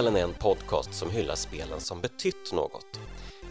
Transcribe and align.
Spelen 0.00 0.16
är 0.16 0.22
en 0.22 0.34
podcast 0.34 0.94
som 0.94 1.10
hyllar 1.10 1.34
spelen 1.34 1.80
som 1.80 2.00
betytt 2.00 2.52
något. 2.52 3.00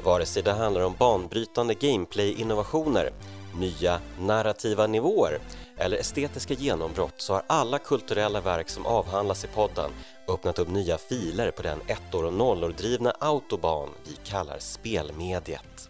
Vare 0.04 0.26
sig 0.26 0.44
det 0.44 0.52
handlar 0.52 0.82
om 0.82 0.96
banbrytande 1.00 1.74
gameplay-innovationer, 1.74 3.14
nya 3.60 4.02
narrativa 4.20 4.88
nivåer 4.88 5.40
eller 5.78 5.98
estetiska 5.98 6.54
genombrott 6.54 7.14
så 7.18 7.34
har 7.34 7.44
alla 7.48 7.80
kulturella 7.80 8.42
verk 8.42 8.70
som 8.70 8.86
avhandlas 8.86 9.46
i 9.46 9.48
podden 9.48 9.92
öppnat 10.28 10.60
upp 10.60 10.70
nya 10.70 10.98
filer 10.98 11.52
på 11.52 11.62
den 11.62 11.80
ettor 11.88 12.26
och 12.26 12.34
nollor 12.34 12.70
drivna 12.70 13.12
autobahn 13.20 13.90
vi 14.04 14.16
kallar 14.24 14.60
spelmediet. 14.60 15.90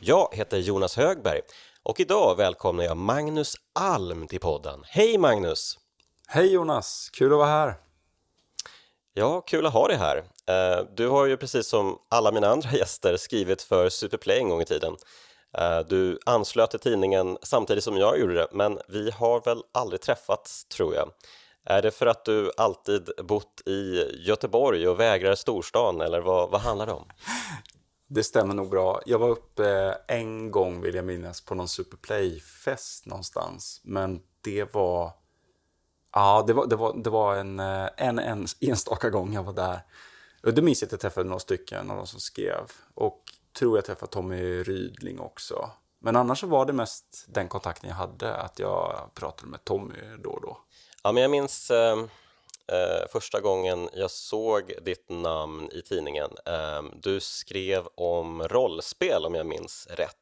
Jag 0.00 0.28
heter 0.32 0.58
Jonas 0.58 0.96
Högberg 0.96 1.40
och 1.82 2.00
idag 2.00 2.36
välkomnar 2.36 2.84
jag 2.84 2.96
Magnus 2.96 3.54
Alm 3.74 4.26
till 4.26 4.40
podden. 4.40 4.80
Hej 4.84 5.18
Magnus! 5.18 5.78
Hej 6.28 6.52
Jonas, 6.52 7.10
kul 7.12 7.32
att 7.32 7.38
vara 7.38 7.48
här. 7.48 7.87
Ja, 9.18 9.40
kul 9.40 9.66
att 9.66 9.72
ha 9.72 9.88
dig 9.88 9.96
här. 9.96 10.16
Eh, 10.46 10.84
du 10.96 11.08
har 11.08 11.26
ju 11.26 11.36
precis 11.36 11.66
som 11.66 11.98
alla 12.08 12.32
mina 12.32 12.48
andra 12.48 12.70
gäster 12.72 13.16
skrivit 13.16 13.62
för 13.62 13.88
Superplay 13.88 14.38
en 14.38 14.48
gång 14.48 14.60
i 14.60 14.64
tiden. 14.64 14.96
Eh, 15.58 15.78
du 15.88 16.18
anslöt 16.26 16.70
till 16.70 16.80
tidningen 16.80 17.38
samtidigt 17.42 17.84
som 17.84 17.96
jag 17.96 18.18
gjorde 18.18 18.34
det, 18.34 18.48
men 18.52 18.78
vi 18.88 19.10
har 19.10 19.40
väl 19.40 19.62
aldrig 19.74 20.00
träffats 20.00 20.64
tror 20.64 20.94
jag. 20.94 21.10
Är 21.64 21.82
det 21.82 21.90
för 21.90 22.06
att 22.06 22.24
du 22.24 22.52
alltid 22.56 23.10
bott 23.24 23.62
i 23.66 24.04
Göteborg 24.26 24.88
och 24.88 25.00
vägrar 25.00 25.34
storstan 25.34 26.00
eller 26.00 26.20
vad, 26.20 26.50
vad 26.50 26.60
handlar 26.60 26.86
det 26.86 26.92
om? 26.92 27.08
Det 28.10 28.24
stämmer 28.24 28.54
nog 28.54 28.70
bra. 28.70 29.00
Jag 29.06 29.18
var 29.18 29.28
uppe 29.28 29.98
en 30.08 30.50
gång 30.50 30.80
vill 30.80 30.94
jag 30.94 31.04
minnas 31.04 31.40
på 31.40 31.54
någon 31.54 31.68
Superplay-fest 31.68 33.06
någonstans. 33.06 33.80
Men 33.84 34.20
det 34.44 34.74
var 34.74 35.12
Ja, 36.12 36.44
det 36.46 36.52
var, 36.52 36.66
det 36.66 36.76
var, 36.76 37.02
det 37.04 37.10
var 37.10 37.36
en, 37.36 37.60
eh, 37.60 37.88
en, 37.96 38.18
en 38.18 38.46
enstaka 38.60 39.10
gång 39.10 39.34
jag 39.34 39.42
var 39.42 39.52
där. 39.52 39.80
Och 40.42 40.54
det 40.54 40.62
minns 40.62 40.82
jag 40.82 40.86
att 40.86 40.92
jag 40.92 41.00
träffade 41.00 41.28
några 41.28 41.40
stycken 41.40 41.90
av 41.90 41.96
de 41.96 42.06
som 42.06 42.20
skrev. 42.20 42.72
Och 42.94 43.22
tror 43.58 43.78
jag 43.78 43.84
träffade 43.84 44.12
Tommy 44.12 44.62
Rydling 44.62 45.20
också. 45.20 45.70
Men 46.00 46.16
annars 46.16 46.40
så 46.40 46.46
var 46.46 46.66
det 46.66 46.72
mest 46.72 47.24
den 47.28 47.48
kontakten 47.48 47.88
jag 47.88 47.96
hade, 47.96 48.34
att 48.34 48.58
jag 48.58 49.10
pratade 49.14 49.50
med 49.50 49.64
Tommy 49.64 49.94
då 50.22 50.30
och 50.30 50.42
då. 50.42 50.58
Ja, 51.02 51.12
men 51.12 51.22
jag 51.22 51.30
minns 51.30 51.70
ehm, 51.70 52.08
eh, 52.72 53.08
första 53.12 53.40
gången 53.40 53.88
jag 53.94 54.10
såg 54.10 54.72
ditt 54.82 55.08
namn 55.08 55.68
i 55.72 55.82
tidningen. 55.82 56.30
Eh, 56.46 56.82
du 57.02 57.20
skrev 57.20 57.86
om 57.94 58.48
rollspel 58.48 59.26
om 59.26 59.34
jag 59.34 59.46
minns 59.46 59.86
rätt. 59.90 60.16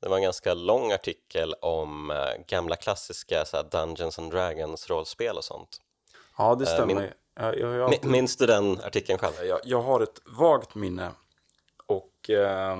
Det 0.00 0.08
var 0.08 0.16
en 0.16 0.22
ganska 0.22 0.54
lång 0.54 0.92
artikel 0.92 1.54
om 1.54 2.10
eh, 2.10 2.16
gamla 2.46 2.76
klassiska 2.76 3.44
så 3.44 3.62
Dungeons 3.62 4.18
and 4.18 4.32
Dragons 4.32 4.90
rollspel 4.90 5.36
och 5.36 5.44
sånt. 5.44 5.80
Ja, 6.38 6.54
det 6.54 6.64
eh, 6.64 6.74
stämmer. 6.74 6.94
Min, 6.94 7.10
jag, 7.34 7.58
jag, 7.58 7.74
jag 7.74 7.82
alltid... 7.82 8.10
Minns 8.10 8.36
du 8.36 8.46
den 8.46 8.80
artikeln 8.80 9.18
själv? 9.18 9.34
Jag, 9.46 9.60
jag 9.64 9.82
har 9.82 10.00
ett 10.00 10.20
vagt 10.26 10.74
minne. 10.74 11.10
Och 11.86 12.30
eh, 12.30 12.78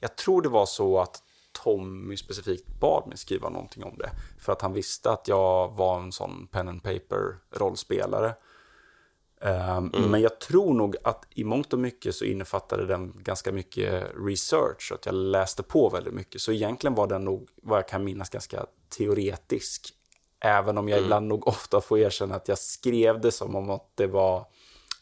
jag 0.00 0.16
tror 0.16 0.42
det 0.42 0.48
var 0.48 0.66
så 0.66 0.98
att 0.98 1.22
Tommy 1.52 2.16
specifikt 2.16 2.66
bad 2.80 3.06
mig 3.08 3.18
skriva 3.18 3.48
någonting 3.48 3.84
om 3.84 3.98
det. 3.98 4.10
För 4.40 4.52
att 4.52 4.62
han 4.62 4.72
visste 4.72 5.10
att 5.10 5.28
jag 5.28 5.68
var 5.68 6.00
en 6.00 6.12
sån 6.12 6.46
pen 6.46 6.68
and 6.68 6.82
paper 6.82 7.38
rollspelare. 7.50 8.34
Ehm, 9.40 9.90
mm. 9.94 10.10
Men 10.10 10.20
jag 10.20 10.40
tror 10.40 10.74
nog 10.74 10.96
att 11.04 11.26
i 11.30 11.44
mångt 11.44 11.72
och 11.72 11.78
mycket 11.78 12.14
så 12.14 12.24
innefattade 12.24 12.86
den 12.86 13.12
ganska 13.22 13.52
mycket 13.52 14.04
research. 14.26 14.92
Att 14.94 15.06
jag 15.06 15.14
läste 15.14 15.62
på 15.62 15.88
väldigt 15.88 16.14
mycket. 16.14 16.40
Så 16.40 16.52
egentligen 16.52 16.94
var 16.94 17.06
den 17.06 17.24
nog, 17.24 17.48
vad 17.62 17.78
jag 17.78 17.88
kan 17.88 18.04
minnas, 18.04 18.28
ganska 18.28 18.66
teoretisk. 18.98 19.88
Även 20.40 20.78
om 20.78 20.88
jag 20.88 20.96
mm. 20.96 21.06
ibland 21.06 21.26
nog 21.26 21.48
ofta 21.48 21.80
får 21.80 21.98
erkänna 21.98 22.34
att 22.34 22.48
jag 22.48 22.58
skrev 22.58 23.20
det 23.20 23.32
som 23.32 23.56
om 23.56 23.70
att 23.70 23.92
det 23.94 24.06
var 24.06 24.46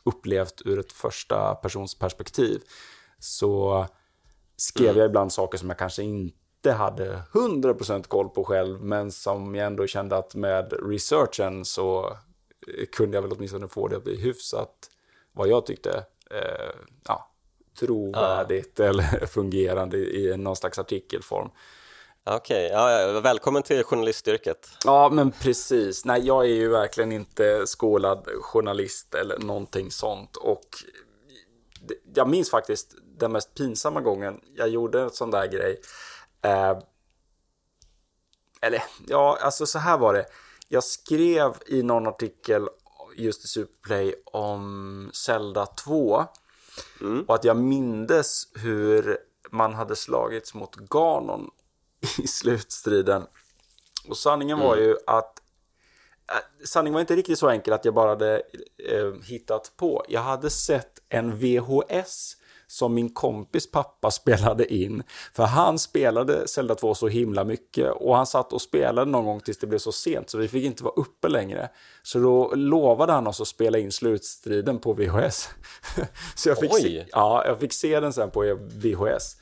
upplevt 0.04 0.62
ur 0.65 0.78
ett 0.78 0.93
första 0.93 1.55
persons 1.55 1.99
perspektiv. 1.99 2.62
Så 3.19 3.87
skrev 4.56 4.88
mm. 4.88 4.99
jag 4.99 5.06
ibland 5.06 5.32
saker 5.32 5.59
som 5.59 5.69
jag 5.69 5.78
kanske 5.78 6.03
inte 6.03 6.72
hade 6.72 7.22
100% 7.32 8.03
koll 8.03 8.28
på 8.28 8.44
själv, 8.44 8.81
men 8.81 9.12
som 9.12 9.55
jag 9.55 9.66
ändå 9.66 9.87
kände 9.87 10.16
att 10.16 10.34
med 10.34 10.72
researchen 10.91 11.65
så 11.65 12.16
kunde 12.93 13.17
jag 13.17 13.23
väl 13.23 13.33
åtminstone 13.33 13.69
få 13.69 13.89
det 13.89 13.97
att 13.97 14.05
bli 14.05 14.17
hyfsat, 14.17 14.91
vad 15.33 15.49
jag 15.49 15.67
tyckte, 15.67 16.05
eh, 16.31 16.81
ja, 17.05 17.31
trovärdigt 17.81 18.79
ja. 18.79 18.85
eller 18.85 19.27
fungerande 19.27 19.99
i 19.99 20.37
någon 20.37 20.57
slags 20.57 20.79
artikelform. 20.79 21.51
Okej, 22.25 22.67
okay. 22.67 22.79
ja, 23.13 23.21
välkommen 23.21 23.63
till 23.63 23.85
journalistyrket. 23.85 24.71
Ja, 24.85 25.09
men 25.13 25.31
precis. 25.31 26.05
Nej, 26.05 26.27
jag 26.27 26.45
är 26.45 26.55
ju 26.55 26.69
verkligen 26.69 27.13
inte 27.13 27.67
skolad 27.67 28.29
journalist 28.41 29.15
eller 29.15 29.39
någonting 29.39 29.91
sånt. 29.91 30.37
Och 30.37 30.69
jag 32.15 32.29
minns 32.29 32.51
faktiskt 32.51 32.95
den 33.19 33.33
mest 33.33 33.55
pinsamma 33.55 34.01
gången 34.01 34.41
jag 34.55 34.69
gjorde 34.69 35.01
en 35.01 35.11
sån 35.11 35.31
där 35.31 35.47
grej. 35.47 35.81
Eh, 36.43 36.79
eller, 38.61 38.83
ja, 39.07 39.39
alltså 39.41 39.67
så 39.67 39.79
här 39.79 39.99
var 39.99 40.15
det. 40.15 40.27
Jag 40.69 40.84
skrev 40.84 41.55
i 41.67 41.83
någon 41.83 42.06
artikel 42.06 42.69
just 43.17 43.45
i 43.45 43.49
Superplay 43.49 44.15
om 44.25 45.11
Zelda 45.15 45.67
2. 45.67 46.25
Mm. 47.01 47.25
Och 47.25 47.34
att 47.34 47.45
jag 47.45 47.56
mindes 47.56 48.49
hur 48.55 49.19
man 49.51 49.75
hade 49.75 49.97
slagits 49.97 50.55
mot 50.55 50.77
Ganon 50.77 51.51
i 52.19 52.27
slutstriden. 52.27 53.27
Och 54.09 54.17
sanningen 54.17 54.56
mm. 54.56 54.69
var 54.69 54.77
ju 54.77 54.97
att 55.06 55.43
äh, 56.29 56.65
sanningen 56.67 56.95
var 56.95 57.00
inte 57.00 57.17
riktigt 57.17 57.39
så 57.39 57.49
enkel 57.49 57.73
att 57.73 57.85
jag 57.85 57.95
bara 57.95 58.09
hade 58.09 58.43
eh, 58.89 59.12
hittat 59.23 59.73
på. 59.77 60.05
Jag 60.09 60.21
hade 60.21 60.50
sett 60.50 61.03
en 61.09 61.39
VHS 61.39 62.37
som 62.69 62.95
min 62.95 63.15
kompis 63.15 63.71
pappa 63.71 64.11
spelade 64.11 64.75
in. 64.75 65.03
För 65.33 65.45
han 65.45 65.79
spelade 65.79 66.49
Zelda 66.49 66.75
2 66.75 66.95
så 66.95 67.09
himla 67.09 67.45
mycket 67.45 67.93
och 67.93 68.17
han 68.17 68.27
satt 68.27 68.53
och 68.53 68.62
spelade 68.62 69.11
någon 69.11 69.25
gång 69.25 69.41
tills 69.41 69.59
det 69.59 69.67
blev 69.67 69.79
så 69.79 69.93
sent 69.93 70.31
så 70.31 70.39
vi 70.39 70.49
fick 70.49 70.65
inte 70.65 70.84
vara 70.84 70.95
uppe 70.95 71.29
längre. 71.29 71.69
Så 72.03 72.19
då 72.19 72.55
lovade 72.55 73.12
han 73.12 73.27
oss 73.27 73.41
att 73.41 73.49
spela 73.49 73.79
in 73.79 73.93
slutstriden 73.93 74.79
på 74.79 74.93
VHS. 74.93 75.49
så 76.34 76.49
jag 76.49 76.59
fick, 76.59 76.77
se, 76.77 77.05
ja, 77.12 77.47
jag 77.47 77.61
fick 77.61 77.73
se 77.73 78.01
den 78.01 78.12
sen 78.12 78.31
på 78.31 78.59
VHS. 78.61 79.37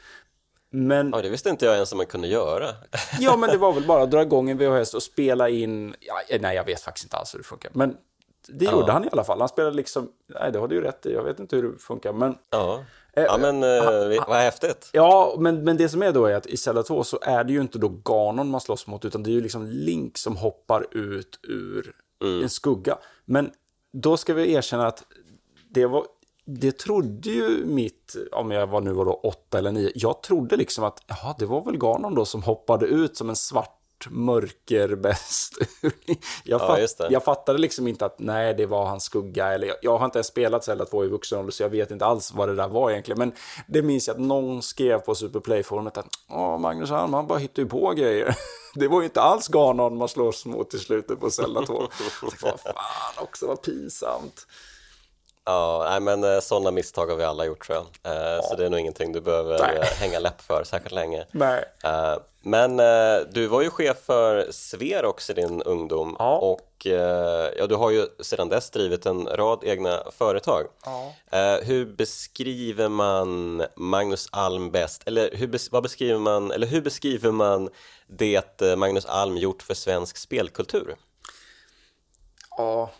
Men, 0.70 1.10
ja, 1.14 1.22
det 1.22 1.28
visste 1.28 1.50
inte 1.50 1.64
jag 1.64 1.74
ens 1.74 1.92
om 1.92 1.96
man 1.96 2.06
kunde 2.06 2.28
göra. 2.28 2.68
ja, 3.20 3.36
men 3.36 3.50
det 3.50 3.58
var 3.58 3.72
väl 3.72 3.86
bara 3.86 4.02
att 4.02 4.10
dra 4.10 4.22
igång 4.22 4.50
en 4.50 4.58
VHS 4.58 4.94
och 4.94 5.02
spela 5.02 5.48
in... 5.48 5.94
Ja, 6.00 6.38
nej, 6.40 6.56
jag 6.56 6.64
vet 6.64 6.80
faktiskt 6.80 7.04
inte 7.04 7.16
alls 7.16 7.34
hur 7.34 7.38
det 7.38 7.44
funkar. 7.44 7.70
Men 7.74 7.96
det 8.48 8.64
gjorde 8.64 8.86
ja. 8.86 8.92
han 8.92 9.04
i 9.04 9.08
alla 9.12 9.24
fall. 9.24 9.38
Han 9.38 9.48
spelade 9.48 9.76
liksom... 9.76 10.08
Nej, 10.26 10.52
det 10.52 10.58
har 10.58 10.68
du 10.68 10.74
ju 10.74 10.80
rätt 10.80 11.06
i. 11.06 11.12
Jag 11.12 11.22
vet 11.22 11.40
inte 11.40 11.56
hur 11.56 11.72
det 11.72 11.78
funkar, 11.78 12.12
men... 12.12 12.38
Ja. 12.50 12.84
Ja 13.16 13.34
eh, 13.34 13.38
men 13.40 13.62
eh, 13.62 14.24
vad 14.28 14.36
häftigt. 14.36 14.90
Ja, 14.92 15.34
men, 15.38 15.64
men 15.64 15.76
det 15.76 15.88
som 15.88 16.02
är 16.02 16.12
då 16.12 16.26
är 16.26 16.34
att 16.34 16.46
i 16.46 16.56
Zelda 16.56 16.82
2 16.82 17.04
så 17.04 17.18
är 17.22 17.44
det 17.44 17.52
ju 17.52 17.60
inte 17.60 17.78
då 17.78 17.88
Ganon 17.88 18.50
man 18.50 18.60
slåss 18.60 18.86
mot 18.86 19.04
utan 19.04 19.22
det 19.22 19.30
är 19.30 19.32
ju 19.32 19.40
liksom 19.40 19.66
Link 19.66 20.18
som 20.18 20.36
hoppar 20.36 20.86
ut 20.90 21.38
ur 21.42 21.92
mm. 22.22 22.42
en 22.42 22.48
skugga. 22.48 22.98
Men 23.24 23.50
då 23.92 24.16
ska 24.16 24.34
vi 24.34 24.52
erkänna 24.52 24.86
att 24.86 25.04
det 25.70 25.86
var 25.86 26.06
det 26.46 26.78
trodde 26.78 27.30
ju 27.30 27.64
mitt, 27.66 28.16
om 28.32 28.50
jag 28.50 28.66
var 28.66 28.80
nu 28.80 28.92
var 28.92 29.04
då 29.04 29.12
åtta 29.12 29.58
eller 29.58 29.72
nio, 29.72 29.92
jag 29.94 30.22
trodde 30.22 30.56
liksom 30.56 30.84
att 30.84 31.02
jaha, 31.06 31.34
det 31.38 31.46
var 31.46 31.64
väl 31.64 31.78
Ganon 31.78 32.14
då 32.14 32.24
som 32.24 32.42
hoppade 32.42 32.86
ut 32.86 33.16
som 33.16 33.28
en 33.28 33.36
svart 33.36 33.80
mörkerbäst. 34.10 35.52
jag, 36.44 36.60
fatt, 36.60 36.94
ja, 36.98 37.06
jag 37.10 37.24
fattade 37.24 37.58
liksom 37.58 37.88
inte 37.88 38.06
att 38.06 38.18
nej, 38.18 38.54
det 38.54 38.66
var 38.66 38.86
hans 38.86 39.04
skugga. 39.04 39.46
Eller 39.46 39.66
jag, 39.66 39.76
jag 39.82 39.98
har 39.98 40.04
inte 40.04 40.18
ens 40.18 40.26
spelat 40.26 40.64
Zelda 40.64 40.84
2 40.84 41.04
i 41.04 41.08
vuxen 41.08 41.38
ålder, 41.38 41.52
så 41.52 41.62
jag 41.62 41.70
vet 41.70 41.90
inte 41.90 42.06
alls 42.06 42.32
vad 42.34 42.48
det 42.48 42.54
där 42.54 42.68
var 42.68 42.90
egentligen. 42.90 43.18
Men 43.18 43.32
det 43.66 43.82
minns 43.82 44.08
jag 44.08 44.14
att 44.14 44.22
någon 44.22 44.62
skrev 44.62 44.98
på 44.98 45.14
Superplay-forumet 45.14 45.98
att 45.98 46.06
Åh, 46.28 46.58
Magnus 46.58 46.90
Alm, 46.90 47.14
han 47.14 47.26
bara 47.26 47.38
hittar 47.38 47.62
ju 47.62 47.68
på 47.68 47.92
grejer. 47.92 48.36
det 48.74 48.88
var 48.88 49.00
ju 49.00 49.04
inte 49.04 49.20
alls 49.20 49.48
Ganon 49.48 49.96
man 49.96 50.08
slåss 50.08 50.46
mot 50.46 50.74
i 50.74 50.78
slutet 50.78 51.20
på 51.20 51.30
Zelda 51.30 51.66
2. 51.66 51.88
Vad 52.42 52.60
fan 52.60 53.22
också, 53.22 53.46
vad 53.46 53.62
pinsamt. 53.62 54.46
Ja, 55.46 55.86
nej, 55.90 56.00
men 56.00 56.24
eh, 56.34 56.40
sådana 56.40 56.70
misstag 56.70 57.06
har 57.06 57.16
vi 57.16 57.24
alla 57.24 57.44
gjort 57.44 57.66
tror 57.66 57.78
jag. 57.78 58.12
Eh, 58.12 58.22
ja. 58.22 58.42
Så 58.42 58.56
det 58.56 58.66
är 58.66 58.70
nog 58.70 58.80
ingenting 58.80 59.12
du 59.12 59.20
behöver 59.20 59.58
nej. 59.58 59.76
Eh, 59.76 59.84
hänga 59.84 60.18
läpp 60.18 60.40
för 60.40 60.64
särskilt 60.64 60.94
länge. 60.94 61.26
Nej. 61.30 61.64
Men 62.42 62.76
du 63.32 63.46
var 63.46 63.62
ju 63.62 63.70
chef 63.70 63.96
för 64.06 64.52
Sverox 64.52 65.30
i 65.30 65.32
din 65.32 65.62
ungdom 65.62 66.16
ja. 66.18 66.38
och 66.38 66.86
ja, 67.56 67.66
du 67.66 67.74
har 67.74 67.90
ju 67.90 68.06
sedan 68.20 68.48
dess 68.48 68.70
drivit 68.70 69.06
en 69.06 69.26
rad 69.26 69.64
egna 69.64 70.02
företag. 70.18 70.66
Ja. 70.84 71.12
Hur 71.62 71.86
beskriver 71.86 72.88
man 72.88 73.62
Magnus 73.76 74.28
Alm 74.32 74.70
bäst? 74.70 75.02
Eller 75.06 75.30
hur, 75.32 75.70
vad 75.70 75.82
beskriver 75.82 76.18
man, 76.18 76.50
eller 76.52 76.66
hur 76.66 76.80
beskriver 76.80 77.30
man 77.30 77.70
det 78.06 78.60
Magnus 78.76 79.06
Alm 79.06 79.36
gjort 79.36 79.62
för 79.62 79.74
svensk 79.74 80.16
spelkultur? 80.16 80.96
Ja, 82.56 82.90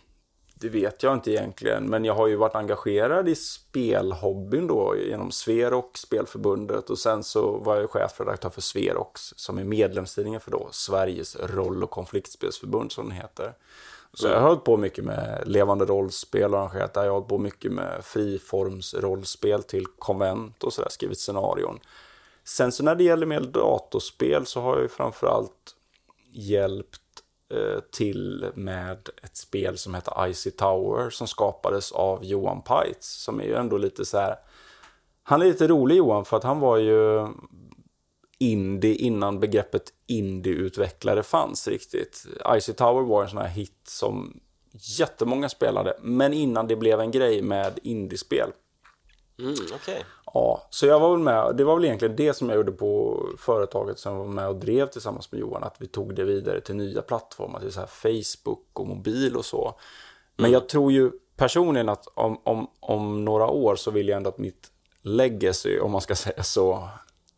det 0.66 0.78
vet 0.78 1.02
jag 1.02 1.14
inte 1.14 1.30
egentligen, 1.30 1.90
men 1.90 2.04
jag 2.04 2.14
har 2.14 2.26
ju 2.26 2.36
varit 2.36 2.54
engagerad 2.54 3.28
i 3.28 3.34
spelhobbyn 3.34 4.66
då 4.66 4.96
genom 4.96 5.30
Sverok, 5.30 5.96
Spelförbundet 5.96 6.90
och 6.90 6.98
sen 6.98 7.22
så 7.22 7.58
var 7.58 7.76
jag 7.76 7.90
chefredaktör 7.90 8.50
för 8.50 8.60
Sverox 8.60 9.34
som 9.36 9.58
är 9.58 9.64
medlemstidningen 9.64 10.40
för 10.40 10.50
då 10.50 10.68
Sveriges 10.70 11.36
roll 11.36 11.84
och 11.84 11.90
konfliktspelsförbund 11.90 12.92
som 12.92 13.08
den 13.08 13.16
heter. 13.16 13.52
Så 14.12 14.26
jag 14.26 14.40
har 14.40 14.48
hållit 14.48 14.64
på 14.64 14.76
mycket 14.76 15.04
med 15.04 15.42
levande 15.46 15.84
rollspel 15.84 16.54
och 16.54 16.60
arrangerat 16.60 16.94
där. 16.94 17.04
Jag 17.04 17.10
har 17.10 17.14
hållit 17.14 17.28
på 17.28 17.38
mycket 17.38 17.72
med 17.72 18.04
friformsrollspel 18.04 19.62
till 19.62 19.86
konvent 19.98 20.64
och 20.64 20.72
sådär, 20.72 20.90
skrivit 20.90 21.18
scenarion. 21.18 21.80
Sen 22.44 22.72
så 22.72 22.82
när 22.82 22.94
det 22.94 23.04
gäller 23.04 23.26
mer 23.26 23.40
datorspel 23.40 24.46
så 24.46 24.60
har 24.60 24.74
jag 24.74 24.82
ju 24.82 24.88
framförallt 24.88 25.74
hjälpt 26.32 27.00
Eh, 27.50 27.81
till 27.93 28.46
med 28.54 29.08
ett 29.22 29.37
spel 29.37 29.78
som 29.78 29.94
heter 29.94 30.28
Icy 30.28 30.50
Tower 30.50 31.10
som 31.10 31.28
skapades 31.28 31.93
av 31.93 32.25
Johan 32.25 32.62
Peitz 32.62 33.22
som 33.22 33.40
är 33.40 33.44
ju 33.44 33.54
ändå 33.54 33.78
lite 33.78 34.04
så 34.04 34.19
här 34.19 34.37
han 35.22 35.43
är 35.43 35.46
lite 35.46 35.69
rolig 35.69 35.96
Johan 35.96 36.25
för 36.25 36.37
att 36.37 36.44
han 36.44 36.60
var 36.60 36.76
ju 36.76 37.28
indie 38.38 38.94
innan 38.94 39.40
begreppet 39.40 39.93
indieutvecklare 40.06 41.22
fanns 41.22 41.69
riktigt. 41.69 42.26
Icy 42.56 42.72
Tower 42.72 43.02
var 43.02 43.22
en 43.22 43.28
sån 43.28 43.38
här 43.38 43.49
hit 43.49 43.81
som 43.84 44.40
jättemånga 44.72 45.49
spelade, 45.49 45.96
men 46.02 46.32
innan 46.32 46.66
det 46.66 46.76
blev 46.76 47.00
en 47.00 47.10
grej 47.10 47.42
med 47.42 47.78
indiespel. 47.82 48.50
Mm, 49.38 49.52
okay. 49.52 50.02
Ja, 50.34 50.67
så 50.70 50.87
jag 50.87 51.00
var 51.00 51.11
väl 51.11 51.19
med, 51.19 51.56
det 51.56 51.64
var 51.64 51.75
väl 51.75 51.84
egentligen 51.84 52.17
det 52.17 52.34
som 52.34 52.49
jag 52.49 52.56
gjorde 52.56 52.73
på 52.73 53.23
företaget 53.38 53.99
som 53.99 54.12
jag 54.12 54.19
var 54.19 54.26
med 54.26 54.49
och 54.49 54.56
drev 54.56 54.87
tillsammans 54.87 55.32
med 55.32 55.40
Johan, 55.40 55.64
att 55.64 55.76
vi 55.78 55.87
tog 55.87 56.14
det 56.14 56.25
vidare 56.25 56.61
till 56.61 56.75
nya 56.76 57.02
plattformar, 57.02 57.61
till 57.61 57.73
så 57.73 57.81
här 57.81 57.87
Facebook 57.87 58.67
och 58.73 58.87
mobil 58.87 59.37
och 59.37 59.44
så. 59.44 59.75
Men 60.37 60.46
mm. 60.46 60.52
jag 60.52 60.69
tror 60.69 60.93
ju 60.93 61.11
personligen 61.37 61.88
att 61.88 62.06
om, 62.14 62.40
om, 62.44 62.70
om 62.81 63.25
några 63.25 63.46
år 63.46 63.76
så 63.76 63.90
vill 63.90 64.08
jag 64.08 64.17
ändå 64.17 64.28
att 64.28 64.38
mitt 64.38 64.70
legacy, 65.02 65.81
om 65.81 65.90
man 65.90 66.00
ska 66.00 66.14
säga 66.14 66.43
så, 66.43 66.88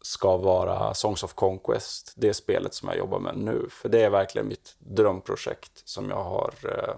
ska 0.02 0.36
vara 0.36 0.94
Songs 0.94 1.22
of 1.22 1.34
Conquest, 1.34 2.12
det 2.16 2.34
spelet 2.34 2.74
som 2.74 2.88
jag 2.88 2.98
jobbar 2.98 3.18
med 3.18 3.36
nu. 3.36 3.66
För 3.70 3.88
det 3.88 4.02
är 4.02 4.10
verkligen 4.10 4.48
mitt 4.48 4.76
drömprojekt 4.78 5.88
som 5.88 6.10
jag 6.10 6.24
har 6.24 6.54
eh, 6.64 6.94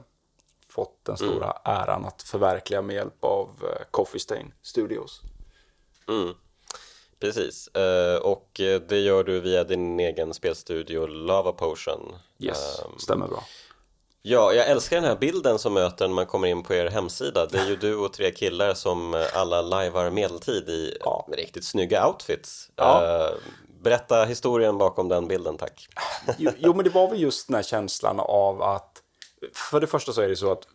fått 0.69 1.04
den 1.04 1.16
stora 1.16 1.44
mm. 1.50 1.82
äran 1.82 2.04
att 2.04 2.22
förverkliga 2.22 2.82
med 2.82 2.96
hjälp 2.96 3.25
av 3.25 3.48
eh, 3.62 3.84
Coffee 3.90 4.20
Stain 4.20 4.52
Studios. 4.62 5.22
Mm. 6.10 6.34
Precis, 7.20 7.68
uh, 7.76 8.22
och 8.22 8.50
det 8.88 8.98
gör 8.98 9.24
du 9.24 9.40
via 9.40 9.64
din 9.64 10.00
egen 10.00 10.34
spelstudio 10.34 11.06
Lava 11.06 11.52
Potion. 11.52 12.14
Yes, 12.38 12.82
um, 12.84 12.98
stämmer 12.98 13.28
bra. 13.28 13.44
Ja, 14.22 14.52
jag 14.52 14.68
älskar 14.68 14.96
den 14.96 15.04
här 15.04 15.16
bilden 15.16 15.58
som 15.58 15.74
möter 15.74 16.08
när 16.08 16.14
man 16.14 16.26
kommer 16.26 16.48
in 16.48 16.62
på 16.62 16.74
er 16.74 16.86
hemsida. 16.86 17.46
Det 17.46 17.58
är 17.58 17.66
ju 17.66 17.76
du 17.76 17.96
och 17.96 18.12
tre 18.12 18.30
killar 18.30 18.74
som 18.74 19.14
eh, 19.14 19.20
alla 19.34 19.62
lajvar 19.62 20.10
medeltid 20.10 20.68
i 20.68 20.96
ja. 21.00 21.28
riktigt 21.32 21.64
snygga 21.64 22.06
outfits. 22.06 22.70
Ja. 22.76 23.00
Uh, 23.02 23.38
berätta 23.82 24.24
historien 24.24 24.78
bakom 24.78 25.08
den 25.08 25.28
bilden, 25.28 25.56
tack. 25.56 25.88
Jo, 26.38 26.50
jo, 26.58 26.74
men 26.74 26.84
det 26.84 26.90
var 26.90 27.10
väl 27.10 27.20
just 27.20 27.46
den 27.46 27.54
här 27.54 27.62
känslan 27.62 28.20
av 28.20 28.62
att 28.62 29.02
för 29.54 29.80
det 29.80 29.86
första 29.86 30.12
så 30.12 30.20
är 30.20 30.28
det 30.28 30.36
så 30.36 30.52
att 30.52 30.66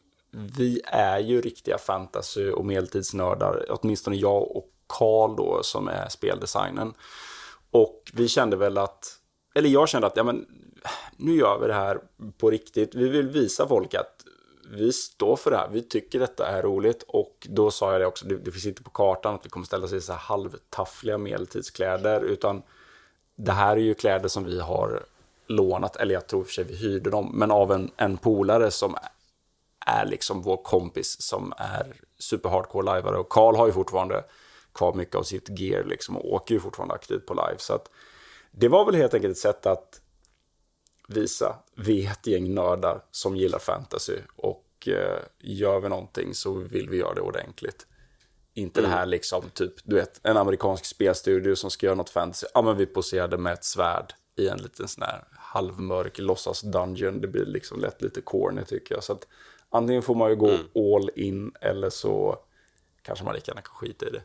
vi 0.57 0.81
är 0.85 1.19
ju 1.19 1.41
riktiga 1.41 1.77
fantasy 1.77 2.49
och 2.49 2.65
medeltidsnördar, 2.65 3.65
åtminstone 3.69 4.15
jag 4.15 4.55
och 4.55 4.69
Karl 4.87 5.35
då 5.35 5.63
som 5.63 5.87
är 5.87 6.09
speldesignen. 6.09 6.93
Och 7.71 8.11
vi 8.13 8.27
kände 8.27 8.55
väl 8.55 8.77
att, 8.77 9.19
eller 9.55 9.69
jag 9.69 9.89
kände 9.89 10.07
att 10.07 10.17
ja, 10.17 10.23
men, 10.23 10.45
nu 11.17 11.35
gör 11.35 11.59
vi 11.59 11.67
det 11.67 11.73
här 11.73 11.99
på 12.37 12.51
riktigt. 12.51 12.95
Vi 12.95 13.09
vill 13.09 13.27
visa 13.27 13.67
folk 13.67 13.93
att 13.93 14.25
vi 14.71 14.93
står 14.93 15.35
för 15.35 15.51
det 15.51 15.57
här. 15.57 15.69
Vi 15.69 15.81
tycker 15.81 16.19
detta 16.19 16.47
är 16.47 16.61
roligt. 16.61 17.03
Och 17.07 17.47
då 17.49 17.71
sa 17.71 17.91
jag 17.91 18.01
det 18.01 18.07
också, 18.07 18.25
det, 18.25 18.35
det 18.37 18.51
finns 18.51 18.65
inte 18.65 18.83
på 18.83 18.89
kartan 18.89 19.35
att 19.35 19.45
vi 19.45 19.49
kommer 19.49 19.65
ställa 19.65 19.85
oss 19.85 19.93
i 19.93 20.01
så 20.01 20.11
här 20.11 20.19
halvtaffliga 20.19 21.17
medeltidskläder. 21.17 22.21
Utan 22.21 22.61
det 23.35 23.51
här 23.51 23.77
är 23.77 23.81
ju 23.81 23.93
kläder 23.93 24.29
som 24.29 24.43
vi 24.43 24.59
har 24.59 25.03
lånat, 25.47 25.95
eller 25.95 26.13
jag 26.13 26.27
tror 26.27 26.43
för 26.43 26.51
sig 26.51 26.63
vi 26.63 26.75
hyrde 26.75 27.09
dem, 27.09 27.31
men 27.33 27.51
av 27.51 27.71
en, 27.71 27.91
en 27.97 28.17
polare 28.17 28.71
som 28.71 28.95
är 29.85 30.05
liksom 30.05 30.41
vår 30.41 30.57
kompis 30.57 31.21
som 31.21 31.53
är 31.57 31.93
superhardcore 32.19 32.85
lajvare. 32.85 33.17
Och 33.17 33.29
Karl 33.29 33.55
har 33.55 33.67
ju 33.67 33.73
fortfarande 33.73 34.23
kvar 34.75 34.93
mycket 34.93 35.15
av 35.15 35.23
sitt 35.23 35.59
gear 35.59 35.83
liksom 35.83 36.17
och 36.17 36.33
åker 36.33 36.55
ju 36.55 36.59
fortfarande 36.59 36.95
aktivt 36.95 37.25
på 37.25 37.33
live. 37.33 37.57
Så 37.57 37.73
att 37.73 37.89
det 38.51 38.67
var 38.67 38.85
väl 38.85 38.95
helt 38.95 39.13
enkelt 39.13 39.31
ett 39.31 39.37
sätt 39.37 39.65
att 39.65 40.01
visa, 41.07 41.55
vi 41.75 42.05
är 42.05 42.11
ett 42.11 42.27
gäng 42.27 42.53
nördar 42.53 43.03
som 43.11 43.37
gillar 43.37 43.59
fantasy 43.59 44.17
och 44.35 44.87
eh, 44.87 45.19
gör 45.39 45.79
vi 45.79 45.89
någonting 45.89 46.33
så 46.33 46.53
vill 46.53 46.89
vi 46.89 46.97
göra 46.97 47.13
det 47.13 47.21
ordentligt. 47.21 47.87
Inte 48.53 48.79
mm. 48.79 48.91
det 48.91 48.97
här 48.97 49.05
liksom, 49.05 49.43
typ, 49.53 49.73
du 49.83 49.95
vet, 49.95 50.19
en 50.23 50.37
amerikansk 50.37 50.85
spelstudio 50.85 51.55
som 51.55 51.71
ska 51.71 51.85
göra 51.85 51.95
något 51.95 52.09
fantasy. 52.09 52.47
Ja, 52.53 52.61
men 52.61 52.77
vi 52.77 52.85
poserade 52.85 53.37
med 53.37 53.53
ett 53.53 53.63
svärd 53.63 54.13
i 54.35 54.47
en 54.47 54.57
liten 54.57 54.87
sån 54.87 55.03
här 55.03 55.23
halvmörk 55.31 56.19
låtsas 56.19 56.61
dungeon. 56.61 57.21
Det 57.21 57.27
blir 57.27 57.45
liksom 57.45 57.79
lätt 57.79 58.01
lite 58.01 58.21
corny 58.21 58.63
tycker 58.63 58.95
jag. 58.95 59.03
Så 59.03 59.13
att 59.13 59.27
antingen 59.69 60.01
får 60.01 60.15
man 60.15 60.29
ju 60.29 60.35
gå 60.35 60.49
mm. 60.49 60.65
all 60.75 61.09
in 61.15 61.51
eller 61.61 61.89
så 61.89 62.39
kanske 63.01 63.25
man 63.25 63.35
lika 63.35 63.51
gärna 63.51 63.61
kan 63.61 63.75
skita 63.75 64.07
i 64.07 64.09
det. 64.09 64.21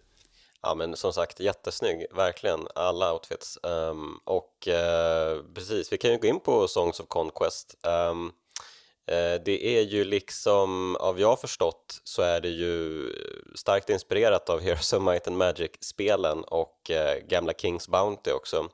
Ja 0.63 0.75
men 0.75 0.97
som 0.97 1.13
sagt 1.13 1.41
jättesnygg, 1.41 2.07
verkligen, 2.11 2.69
alla 2.75 3.13
outfits. 3.13 3.59
Um, 3.63 4.21
och 4.25 4.69
uh, 4.69 5.45
precis, 5.55 5.93
vi 5.93 5.99
kan 5.99 6.11
ju 6.11 6.19
gå 6.19 6.27
in 6.27 6.41
på 6.41 6.69
Songs 6.69 7.01
of 7.01 7.07
Conquest. 7.09 7.75
Um, 7.83 8.27
uh, 8.27 9.43
Det 9.45 9.79
är 9.79 9.83
ju 9.83 10.05
liksom, 10.05 10.97
av 10.97 11.21
jag 11.21 11.41
förstått 11.41 12.01
så 12.05 12.23
är 12.23 12.41
det 12.41 12.49
ju 12.49 13.07
eh, 13.11 13.55
starkt 13.55 13.91
inspirerat 13.91 14.51
av 14.51 14.61
Heroes 14.61 14.93
of 14.93 15.03
Might 15.03 15.27
and 15.29 15.37
Magic-spelen 15.37 16.45
och 16.45 16.91
uh, 16.91 17.27
gamla 17.29 17.53
Kings 17.53 17.89
Bounty 17.89 18.31
också. 18.31 18.69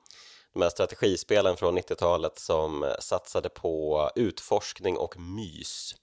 De 0.53 0.63
här 0.63 0.71
strategispelen 0.71 1.57
från 1.57 1.79
90-talet 1.79 2.39
som 2.39 2.95
satsade 3.01 3.49
på 3.49 4.11
utforskning 4.15 4.97
och 4.97 5.21
mys 5.21 5.95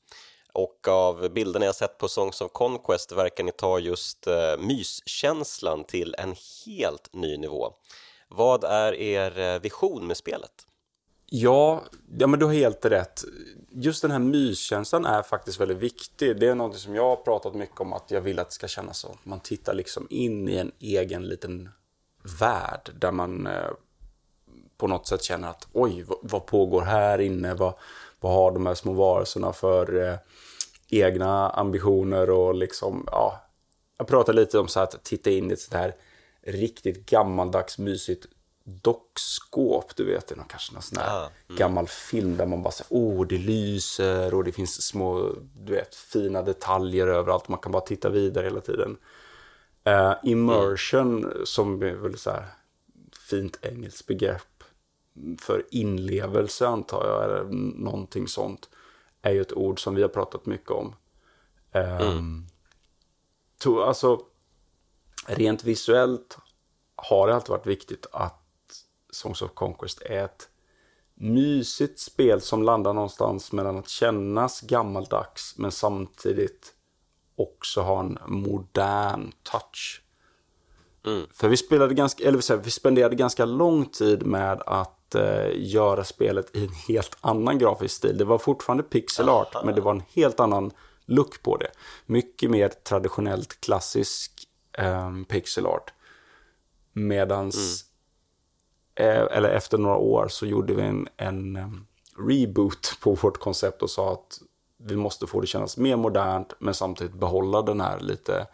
och 0.53 0.87
av 0.87 1.29
bilderna 1.29 1.65
jag 1.65 1.75
sett 1.75 1.97
på 1.97 2.07
Songs 2.07 2.41
of 2.41 2.51
Conquest 2.51 3.11
verkar 3.11 3.43
ni 3.43 3.51
ta 3.51 3.79
just 3.79 4.27
eh, 4.27 4.57
myskänslan 4.59 5.83
till 5.83 6.15
en 6.17 6.35
helt 6.65 7.13
ny 7.13 7.37
nivå. 7.37 7.73
Vad 8.27 8.63
är 8.63 8.93
er 8.93 9.39
eh, 9.39 9.61
vision 9.61 10.07
med 10.07 10.17
spelet? 10.17 10.67
Ja, 11.25 11.83
ja 12.17 12.27
men 12.27 12.39
du 12.39 12.45
har 12.45 12.53
helt 12.53 12.85
rätt. 12.85 13.23
Just 13.69 14.01
den 14.01 14.11
här 14.11 14.19
myskänslan 14.19 15.05
är 15.05 15.21
faktiskt 15.21 15.59
väldigt 15.59 15.77
viktig. 15.77 16.39
Det 16.39 16.47
är 16.47 16.55
något 16.55 16.77
som 16.77 16.95
jag 16.95 17.03
har 17.03 17.15
pratat 17.15 17.55
mycket 17.55 17.81
om 17.81 17.93
att 17.93 18.11
jag 18.11 18.21
vill 18.21 18.39
att 18.39 18.49
det 18.49 18.53
ska 18.53 18.67
kännas 18.67 18.97
så. 18.97 19.17
Man 19.23 19.39
tittar 19.39 19.73
liksom 19.73 20.07
in 20.09 20.49
i 20.49 20.55
en 20.55 20.71
egen 20.79 21.27
liten 21.27 21.69
värld 22.39 22.91
där 22.99 23.11
man 23.11 23.47
eh, 23.47 23.71
på 24.77 24.87
något 24.87 25.07
sätt 25.07 25.23
känner 25.23 25.49
att 25.49 25.67
oj, 25.73 26.03
vad, 26.03 26.17
vad 26.21 26.45
pågår 26.45 26.81
här 26.81 27.19
inne? 27.19 27.53
Vad, 27.53 27.73
vad 28.23 28.33
har 28.33 28.51
de 28.51 28.65
här 28.65 28.75
små 28.75 28.93
varelserna 28.93 29.53
för 29.53 30.09
eh, 30.09 30.15
egna 30.89 31.49
ambitioner 31.49 32.29
och 32.29 32.55
liksom, 32.55 33.07
ja. 33.11 33.39
Jag 33.97 34.07
pratar 34.07 34.33
lite 34.33 34.59
om 34.59 34.67
så 34.67 34.79
att 34.79 35.03
titta 35.03 35.29
in 35.29 35.49
i 35.49 35.53
ett 35.53 35.59
sånt 35.59 35.73
här 35.73 35.95
riktigt 36.41 37.09
gammaldags 37.09 37.77
mysigt 37.77 38.25
dockskåp, 38.63 39.95
du 39.95 40.05
vet, 40.05 40.35
någon, 40.35 40.45
kanske 40.47 40.73
någon 40.73 40.81
sån 40.81 40.97
här 40.97 41.17
ah, 41.17 41.29
mm. 41.49 41.57
gammal 41.57 41.87
film 41.87 42.37
där 42.37 42.45
man 42.45 42.63
bara 42.63 42.71
säger 42.71 42.89
oh, 42.89 43.27
det 43.27 43.37
lyser 43.37 44.33
och 44.33 44.43
det 44.43 44.51
finns 44.51 44.81
små, 44.81 45.35
du 45.55 45.73
vet, 45.73 45.95
fina 45.95 46.41
detaljer 46.41 47.07
överallt. 47.07 47.47
Man 47.47 47.59
kan 47.59 47.71
bara 47.71 47.81
titta 47.81 48.09
vidare 48.09 48.45
hela 48.45 48.61
tiden. 48.61 48.97
Uh, 49.87 50.13
immersion, 50.23 51.23
mm. 51.23 51.45
som 51.45 51.83
är 51.83 51.93
väl 51.93 52.17
så 52.17 52.31
här 52.31 52.45
fint 53.29 53.59
engelskt 53.61 54.07
begrepp 54.07 54.52
för 55.41 55.65
inlevelse 55.71 56.67
antar 56.67 57.07
jag, 57.07 57.23
eller 57.23 57.43
någonting 57.83 58.27
sånt 58.27 58.69
är 59.21 59.31
ju 59.31 59.41
ett 59.41 59.53
ord 59.53 59.83
som 59.83 59.95
vi 59.95 60.01
har 60.01 60.09
pratat 60.09 60.45
mycket 60.45 60.71
om. 60.71 60.95
Mm. 61.71 62.01
Um, 62.01 62.47
to, 63.59 63.81
alltså, 63.81 64.21
rent 65.27 65.63
visuellt 65.63 66.37
har 66.95 67.27
det 67.27 67.35
alltid 67.35 67.49
varit 67.49 67.67
viktigt 67.67 68.05
att 68.11 68.43
Songs 69.09 69.41
of 69.41 69.51
Conquest 69.53 70.01
är 70.01 70.25
ett 70.25 70.49
mysigt 71.13 71.99
spel 71.99 72.41
som 72.41 72.63
landar 72.63 72.93
någonstans 72.93 73.51
mellan 73.51 73.77
att 73.77 73.89
kännas 73.89 74.61
gammaldags 74.61 75.55
men 75.57 75.71
samtidigt 75.71 76.73
också 77.35 77.81
ha 77.81 77.99
en 77.99 78.17
modern 78.27 79.31
touch. 79.43 80.03
Mm. 81.05 81.27
För 81.31 81.49
vi 81.49 81.57
spelade 81.57 81.93
ganska, 81.93 82.23
eller 82.27 82.57
vi 82.57 82.71
spenderade 82.71 83.15
ganska 83.15 83.45
lång 83.45 83.85
tid 83.85 84.25
med 84.25 84.61
att 84.65 85.02
eh, 85.15 85.49
göra 85.55 86.03
spelet 86.03 86.55
i 86.55 86.63
en 86.63 86.73
helt 86.87 87.17
annan 87.21 87.57
grafisk 87.57 87.95
stil. 87.95 88.17
Det 88.17 88.25
var 88.25 88.37
fortfarande 88.37 88.83
pixel 88.83 89.29
art, 89.29 89.55
men 89.65 89.75
det 89.75 89.81
var 89.81 89.91
en 89.91 90.03
helt 90.13 90.39
annan 90.39 90.71
look 91.05 91.43
på 91.43 91.57
det. 91.57 91.71
Mycket 92.05 92.51
mer 92.51 92.69
traditionellt 92.69 93.61
klassisk 93.61 94.31
eh, 94.77 95.11
pixel 95.27 95.65
art. 95.65 95.93
Medans, 96.93 97.85
mm. 98.95 99.09
eh, 99.09 99.37
eller 99.37 99.49
efter 99.49 99.77
några 99.77 99.97
år 99.97 100.27
så 100.27 100.45
gjorde 100.45 100.73
vi 100.73 100.81
en, 100.81 101.07
en 101.17 101.55
um, 101.55 101.87
reboot 102.29 102.97
på 103.01 103.13
vårt 103.13 103.37
koncept 103.37 103.81
och 103.81 103.89
sa 103.89 104.13
att 104.13 104.39
vi 104.77 104.95
måste 104.95 105.27
få 105.27 105.41
det 105.41 105.47
kännas 105.47 105.77
mer 105.77 105.95
modernt 105.95 106.53
men 106.59 106.73
samtidigt 106.73 107.13
behålla 107.13 107.61
den 107.61 107.81
här 107.81 107.99
lite 107.99 108.47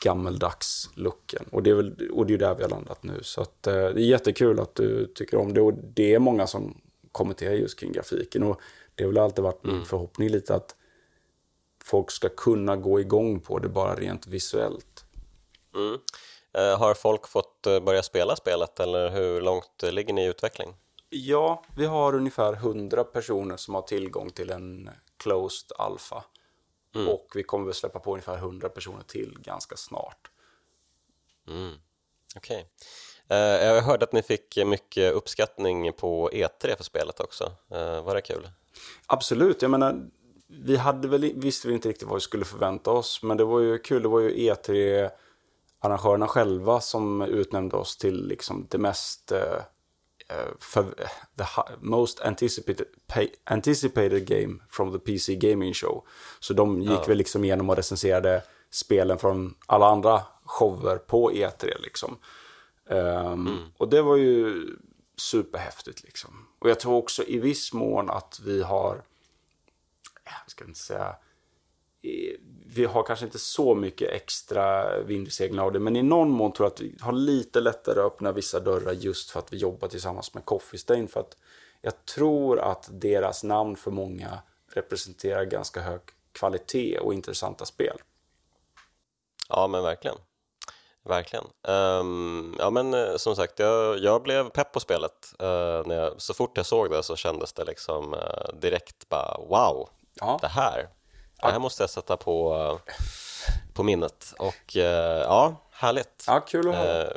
gammeldags 0.00 0.90
looken. 0.94 1.44
Och 1.50 1.62
det 1.62 1.70
är 1.70 1.74
väl 1.74 2.10
och 2.12 2.26
det 2.26 2.34
är 2.34 2.38
där 2.38 2.54
vi 2.54 2.62
har 2.62 2.70
landat 2.70 3.02
nu. 3.02 3.18
Så 3.22 3.40
att, 3.40 3.66
eh, 3.66 3.72
det 3.72 3.80
är 3.80 3.98
jättekul 3.98 4.60
att 4.60 4.74
du 4.74 5.06
tycker 5.06 5.36
om 5.36 5.54
det 5.54 5.60
och 5.60 5.74
det 5.74 6.14
är 6.14 6.18
många 6.18 6.46
som 6.46 6.80
kommenterar 7.12 7.54
just 7.54 7.80
kring 7.80 7.92
grafiken. 7.92 8.42
Och 8.42 8.60
Det 8.94 9.04
har 9.04 9.08
väl 9.12 9.22
alltid 9.22 9.44
varit 9.44 9.64
min 9.64 9.84
förhoppning 9.84 10.28
lite 10.28 10.54
att 10.54 10.74
folk 11.84 12.10
ska 12.10 12.28
kunna 12.28 12.76
gå 12.76 13.00
igång 13.00 13.40
på 13.40 13.58
det 13.58 13.68
bara 13.68 13.94
rent 13.94 14.26
visuellt. 14.26 15.04
Mm. 15.74 15.98
Eh, 16.52 16.78
har 16.78 16.94
folk 16.94 17.28
fått 17.28 17.66
eh, 17.66 17.80
börja 17.80 18.02
spela 18.02 18.36
spelet 18.36 18.80
eller 18.80 19.10
hur 19.10 19.40
långt 19.40 19.82
ligger 19.82 20.14
ni 20.14 20.24
i 20.24 20.28
utveckling? 20.28 20.74
Ja, 21.08 21.64
vi 21.76 21.86
har 21.86 22.14
ungefär 22.14 22.52
100 22.52 23.04
personer 23.04 23.56
som 23.56 23.74
har 23.74 23.82
tillgång 23.82 24.30
till 24.30 24.50
en 24.50 24.90
closed 25.16 25.72
alpha. 27.00 27.12
Och 27.12 27.32
vi 27.34 27.42
kommer 27.42 27.64
väl 27.64 27.74
släppa 27.74 27.98
på 27.98 28.12
ungefär 28.12 28.36
100 28.36 28.68
personer 28.68 29.02
till 29.02 29.36
ganska 29.40 29.76
snart. 29.76 30.30
Okej. 32.36 32.68
Eh, 33.28 33.36
jag 33.36 33.82
hörde 33.82 34.04
att 34.04 34.12
ni 34.12 34.22
fick 34.22 34.58
mycket 34.66 35.12
uppskattning 35.14 35.92
på 35.92 36.30
E3 36.30 36.76
för 36.76 36.84
spelet 36.84 37.20
också. 37.20 37.52
Eh, 37.70 38.04
var 38.04 38.14
det 38.14 38.20
kul? 38.20 38.50
Absolut, 39.06 39.62
jag 39.62 39.70
menar, 39.70 40.10
vi 40.46 40.76
hade 40.76 41.08
väl, 41.08 41.32
visste 41.36 41.68
vi 41.68 41.74
inte 41.74 41.88
riktigt 41.88 42.08
vad 42.08 42.16
vi 42.16 42.20
skulle 42.20 42.44
förvänta 42.44 42.90
oss, 42.90 43.22
men 43.22 43.36
det 43.36 43.44
var 43.44 43.60
ju 43.60 43.78
kul, 43.78 44.02
det 44.02 44.08
var 44.08 44.20
ju 44.20 44.30
E3-arrangörerna 44.30 46.26
själva 46.26 46.80
som 46.80 47.22
utnämnde 47.22 47.76
oss 47.76 47.96
till 47.96 48.26
liksom 48.26 48.66
det 48.70 48.78
mest, 48.78 49.32
eh, 49.32 49.62
för, 50.60 50.94
the 51.36 51.44
most 51.80 52.20
anticipated, 52.20 52.86
anticipated 53.44 54.26
game 54.26 54.58
from 54.70 54.92
the 54.92 54.98
PC 54.98 55.34
Gaming 55.36 55.74
Show. 55.74 56.06
Så 56.40 56.54
de 56.54 56.82
gick 56.82 57.08
väl 57.08 57.18
liksom 57.18 57.44
igenom 57.44 57.70
och 57.70 57.76
recenserade 57.76 58.42
spelen 58.70 59.18
från 59.18 59.54
alla 59.66 59.86
andra 59.86 60.22
shower 60.44 60.96
på 60.96 61.30
E3 61.32 61.80
liksom. 61.82 62.18
Ehm, 62.90 63.58
Och 63.76 63.88
det 63.88 64.02
var 64.02 64.16
ju 64.16 64.66
superhäftigt 65.16 66.02
liksom. 66.02 66.46
Och 66.58 66.70
jag 66.70 66.80
tror 66.80 66.94
också 66.96 67.24
i 67.24 67.38
viss 67.38 67.72
mån 67.72 68.10
att 68.10 68.40
vi 68.44 68.62
har, 68.62 69.02
jag 70.24 70.50
ska 70.50 70.64
inte 70.64 70.78
säga, 70.78 71.16
vi 72.76 72.84
har 72.84 73.02
kanske 73.02 73.24
inte 73.24 73.38
så 73.38 73.74
mycket 73.74 74.10
extra 74.10 74.98
vind 75.00 75.28
i 75.28 75.30
seglen 75.30 75.60
av 75.60 75.72
det, 75.72 75.78
men 75.78 75.96
i 75.96 76.02
någon 76.02 76.30
mån 76.30 76.52
tror 76.52 76.66
jag 76.66 76.72
att 76.72 76.80
vi 76.80 76.96
har 77.00 77.12
lite 77.12 77.60
lättare 77.60 78.00
att 78.00 78.06
öppna 78.12 78.32
vissa 78.32 78.60
dörrar 78.60 78.92
just 78.92 79.30
för 79.30 79.38
att 79.38 79.52
vi 79.52 79.56
jobbar 79.56 79.88
tillsammans 79.88 80.34
med 80.34 80.44
Coffee 80.44 80.78
Stain. 80.78 81.08
För 81.08 81.20
att 81.20 81.36
jag 81.80 82.04
tror 82.04 82.60
att 82.60 82.88
deras 82.90 83.44
namn 83.44 83.76
för 83.76 83.90
många 83.90 84.38
representerar 84.72 85.44
ganska 85.44 85.80
hög 85.80 86.00
kvalitet 86.32 86.98
och 86.98 87.14
intressanta 87.14 87.64
spel. 87.64 87.96
Ja, 89.48 89.66
men 89.66 89.82
verkligen. 89.82 90.16
Verkligen. 91.04 91.44
Ehm, 91.68 92.54
ja, 92.58 92.70
men 92.70 92.94
eh, 92.94 93.16
som 93.16 93.36
sagt, 93.36 93.58
jag, 93.58 93.98
jag 93.98 94.22
blev 94.22 94.50
pepp 94.50 94.72
på 94.72 94.80
spelet. 94.80 95.34
Eh, 95.38 95.82
när 95.86 95.94
jag, 95.94 96.12
så 96.16 96.34
fort 96.34 96.56
jag 96.56 96.66
såg 96.66 96.90
det 96.90 97.02
så 97.02 97.16
kändes 97.16 97.52
det 97.52 97.64
liksom 97.64 98.14
eh, 98.14 98.54
direkt 98.60 99.08
bara 99.08 99.38
wow, 99.38 99.88
Ja. 100.20 100.38
det 100.40 100.48
här, 100.48 100.88
det 101.42 101.46
här 101.52 101.58
måste 101.58 101.82
jag 101.82 101.90
sätta 101.90 102.16
på, 102.16 102.54
eh, 102.54 102.94
på 103.72 103.82
minnet. 103.82 104.34
Och 104.38 104.76
eh, 104.76 105.20
ja, 105.22 105.56
härligt. 105.70 106.24
Ja, 106.26 106.40
kul 106.40 106.68
att 106.68 106.74
höra. 106.74 107.02
Eh, 107.02 107.12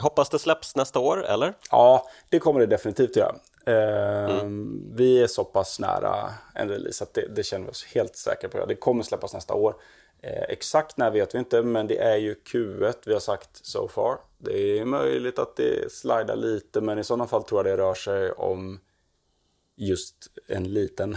hoppas 0.00 0.28
det 0.28 0.38
släpps 0.38 0.76
nästa 0.76 0.98
år, 0.98 1.26
eller? 1.26 1.54
Ja, 1.70 2.06
det 2.28 2.38
kommer 2.38 2.60
det 2.60 2.66
definitivt 2.66 3.16
göra. 3.16 3.36
Ehm, 3.66 4.82
Vi 4.94 5.22
är 5.22 5.26
så 5.26 5.44
pass 5.44 5.80
nära 5.80 6.34
en 6.54 6.68
release 6.68 7.04
att 7.04 7.14
det, 7.14 7.26
det 7.36 7.42
känner 7.42 7.64
vi 7.64 7.70
oss 7.70 7.84
helt 7.84 8.16
säkra 8.16 8.48
på. 8.48 8.66
Det 8.66 8.74
kommer 8.74 9.02
släppas 9.02 9.34
nästa 9.34 9.54
år. 9.54 9.74
Eh, 10.22 10.42
exakt 10.48 10.96
när 10.96 11.10
vet 11.10 11.34
vi 11.34 11.38
inte, 11.38 11.62
men 11.62 11.86
det 11.86 11.98
är 11.98 12.16
ju 12.16 12.34
Q1 12.34 12.94
vi 13.06 13.12
har 13.12 13.20
sagt 13.20 13.66
so 13.66 13.88
far. 13.88 14.18
Det 14.38 14.78
är 14.78 14.84
möjligt 14.84 15.38
att 15.38 15.56
det 15.56 15.92
slidar 15.92 16.36
lite, 16.36 16.80
men 16.80 16.98
i 16.98 17.04
sådana 17.04 17.26
fall 17.26 17.42
tror 17.42 17.66
jag 17.66 17.78
det 17.78 17.82
rör 17.82 17.94
sig 17.94 18.32
om 18.32 18.80
just 19.76 20.14
en 20.48 20.72
liten 20.72 21.16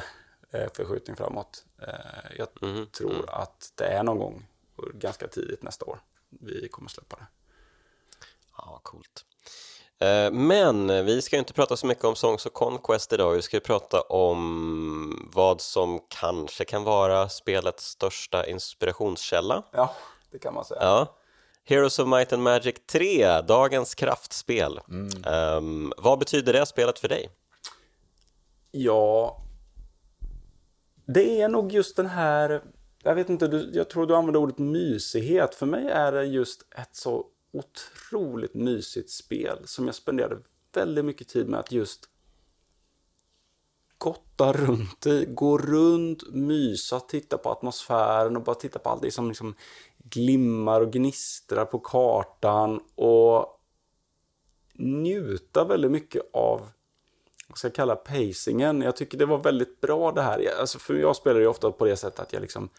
eh, 0.52 0.68
förskjutning 0.74 1.16
framåt. 1.16 1.66
Eh, 1.88 2.36
jag 2.38 2.48
tror 2.92 3.30
att 3.30 3.72
det 3.76 3.86
är 3.86 4.04
någon 4.04 4.18
gång 4.18 4.46
ganska 4.94 5.28
tidigt 5.28 5.64
nästa 5.64 5.86
år 5.86 6.00
vi 6.30 6.68
kommer 6.68 6.90
släppa 6.90 7.16
det. 7.16 7.26
Ja, 8.58 8.80
coolt. 8.84 9.26
Eh, 10.00 10.32
Men 10.32 11.06
vi 11.06 11.22
ska 11.22 11.38
inte 11.38 11.54
prata 11.54 11.78
så 11.78 11.88
mycket 11.88 12.04
om 12.04 12.16
Songs 12.16 12.46
of 12.46 12.54
Conquest 12.54 13.14
idag, 13.14 13.32
vi 13.34 13.42
ska 13.42 13.60
prata 13.60 14.02
om 14.02 15.30
vad 15.34 15.62
som 15.62 16.00
kanske 16.08 16.66
kan 16.66 16.84
vara 16.84 17.30
spelets 17.30 17.86
största 17.86 18.46
inspirationskälla. 18.48 19.64
Ja, 19.72 19.96
det 20.32 20.40
kan 20.40 20.54
man 20.54 20.66
säga. 20.66 20.82
Ja. 20.82 21.16
Heroes 21.64 22.00
of 22.00 22.08
Might 22.08 22.34
and 22.34 22.44
Magic 22.44 22.76
3, 22.88 23.42
dagens 23.42 23.96
kraftspel. 23.96 24.80
Ehm, 25.26 25.94
vad 25.98 26.20
betyder 26.20 26.54
det 26.54 26.66
spelet 26.66 27.00
för 27.00 27.08
dig? 27.08 27.30
Ja, 28.72 29.38
det 31.14 31.42
är 31.42 31.50
nog 31.50 31.72
just 31.72 31.96
den 31.96 32.06
här, 32.06 32.64
jag 33.04 33.16
vet 33.16 33.30
inte, 33.30 33.48
du, 33.48 33.72
jag 33.74 33.90
tror 33.90 34.08
du 34.08 34.16
använder 34.16 34.40
ordet 34.40 34.58
mysighet. 34.58 35.56
För 35.56 35.66
mig 35.66 35.88
är 35.88 36.12
det 36.12 36.26
just 36.26 36.66
ett 36.72 36.96
så 36.96 37.26
otroligt 37.52 38.54
mysigt 38.54 39.10
spel 39.10 39.58
som 39.66 39.86
jag 39.86 39.96
spenderade 39.96 40.38
väldigt 40.74 41.06
mycket 41.06 41.28
tid 41.28 41.48
med 41.48 41.60
att 41.60 41.72
just 41.72 42.10
gotta 43.98 44.54
runt 44.54 45.08
i, 45.08 45.26
gå 45.26 45.58
runt, 45.58 46.24
mysa, 46.32 47.00
titta 47.00 47.38
på 47.38 47.50
atmosfären 47.50 48.38
och 48.38 48.44
bara 48.44 48.56
titta 48.56 48.80
på 48.80 48.90
allt 48.90 49.02
det 49.02 49.12
som 49.12 49.28
liksom 49.28 49.56
glimmar 49.98 50.82
och 50.82 50.94
gnistrar 50.94 51.66
på 51.66 51.80
kartan 51.80 52.80
och 52.96 53.60
njuta 54.74 55.64
väldigt 55.64 55.92
mycket 55.92 56.30
av 56.34 56.70
vad 57.50 57.58
ska 57.58 57.68
jag 57.68 57.76
kalla 57.76 57.96
pacingen. 57.96 58.82
Jag 58.82 58.96
tycker 58.96 59.18
det 59.18 59.26
var 59.26 59.38
väldigt 59.38 59.82
bra 59.82 60.12
det 60.12 60.22
här. 60.22 60.60
Alltså 60.60 60.80
för 60.80 60.94
jag 60.94 61.16
spelar 61.16 61.40
ju 61.40 61.48
ofta 61.48 61.72
på 61.72 61.86
det 61.86 61.96
sättet 61.96 62.20
att 62.20 62.34
jag 62.34 62.42
liksom 62.42 62.70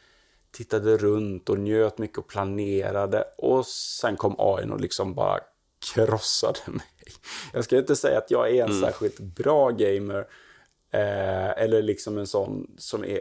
tittade 0.50 0.96
runt 0.96 1.48
och 1.48 1.58
njöt 1.58 1.98
mycket 1.98 2.18
och 2.18 2.26
planerade 2.26 3.24
och 3.38 3.66
sen 3.66 4.16
kom 4.16 4.34
AI 4.38 4.70
och 4.70 4.80
liksom 4.80 5.14
bara 5.14 5.40
krossade 5.94 6.58
mig. 6.66 6.86
Jag 7.52 7.64
ska 7.64 7.78
inte 7.78 7.96
säga 7.96 8.18
att 8.18 8.30
jag 8.30 8.50
är 8.50 8.64
en 8.64 8.80
särskilt 8.80 9.18
bra 9.18 9.70
gamer 9.70 10.26
eh, 10.90 11.62
eller 11.62 11.82
liksom 11.82 12.18
en 12.18 12.26
sån 12.26 12.74
som 12.78 13.04
är 13.04 13.20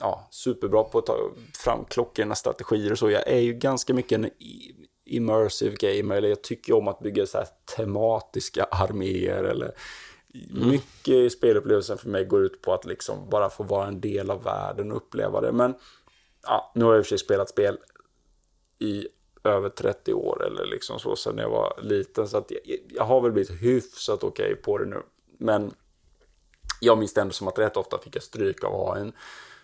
ja, 0.00 0.28
superbra 0.30 0.84
på 0.84 0.98
att 0.98 1.06
ta 1.06 1.16
fram 1.54 1.84
klockorna, 1.84 2.34
strategier 2.34 2.92
och 2.92 2.98
så. 2.98 3.10
Jag 3.10 3.28
är 3.28 3.40
ju 3.40 3.52
ganska 3.52 3.94
mycket 3.94 4.18
en 4.18 4.30
immersive 5.04 5.76
gamer, 5.76 6.16
eller 6.16 6.28
jag 6.28 6.42
tycker 6.42 6.72
om 6.72 6.88
att 6.88 7.00
bygga 7.00 7.26
så 7.26 7.38
här 7.38 7.48
tematiska 7.76 8.64
arméer 8.64 9.44
eller 9.44 9.74
mycket 10.50 11.14
i 11.14 11.30
spelupplevelsen 11.30 11.98
för 11.98 12.08
mig 12.08 12.24
går 12.24 12.44
ut 12.44 12.62
på 12.62 12.74
att 12.74 12.84
liksom 12.84 13.30
bara 13.30 13.50
få 13.50 13.62
vara 13.62 13.86
en 13.86 14.00
del 14.00 14.30
av 14.30 14.42
världen 14.42 14.90
och 14.90 14.96
uppleva 14.96 15.40
det. 15.40 15.52
Men 15.52 15.74
ja, 16.42 16.72
nu 16.74 16.84
har 16.84 16.92
jag 16.92 16.98
i 16.98 17.02
och 17.02 17.06
för 17.06 17.08
sig 17.08 17.18
spelat 17.18 17.48
spel 17.48 17.78
i 18.78 19.08
över 19.44 19.68
30 19.68 20.14
år 20.14 20.46
eller 20.46 20.66
liksom 20.66 20.98
så 20.98 21.16
sen 21.16 21.38
jag 21.38 21.50
var 21.50 21.80
liten 21.82 22.28
så 22.28 22.36
att 22.36 22.50
jag, 22.50 22.60
jag 22.88 23.04
har 23.04 23.20
väl 23.20 23.32
blivit 23.32 23.62
hyfsat 23.62 24.24
okej 24.24 24.56
på 24.56 24.78
det 24.78 24.86
nu. 24.86 25.02
Men 25.38 25.74
jag 26.80 26.98
minns 26.98 27.14
det 27.14 27.20
ändå 27.20 27.32
som 27.32 27.48
att 27.48 27.58
rätt 27.58 27.76
ofta 27.76 27.98
fick 27.98 28.16
jag 28.16 28.22
stryk 28.22 28.64
av 28.64 28.90
AIn. 28.90 29.12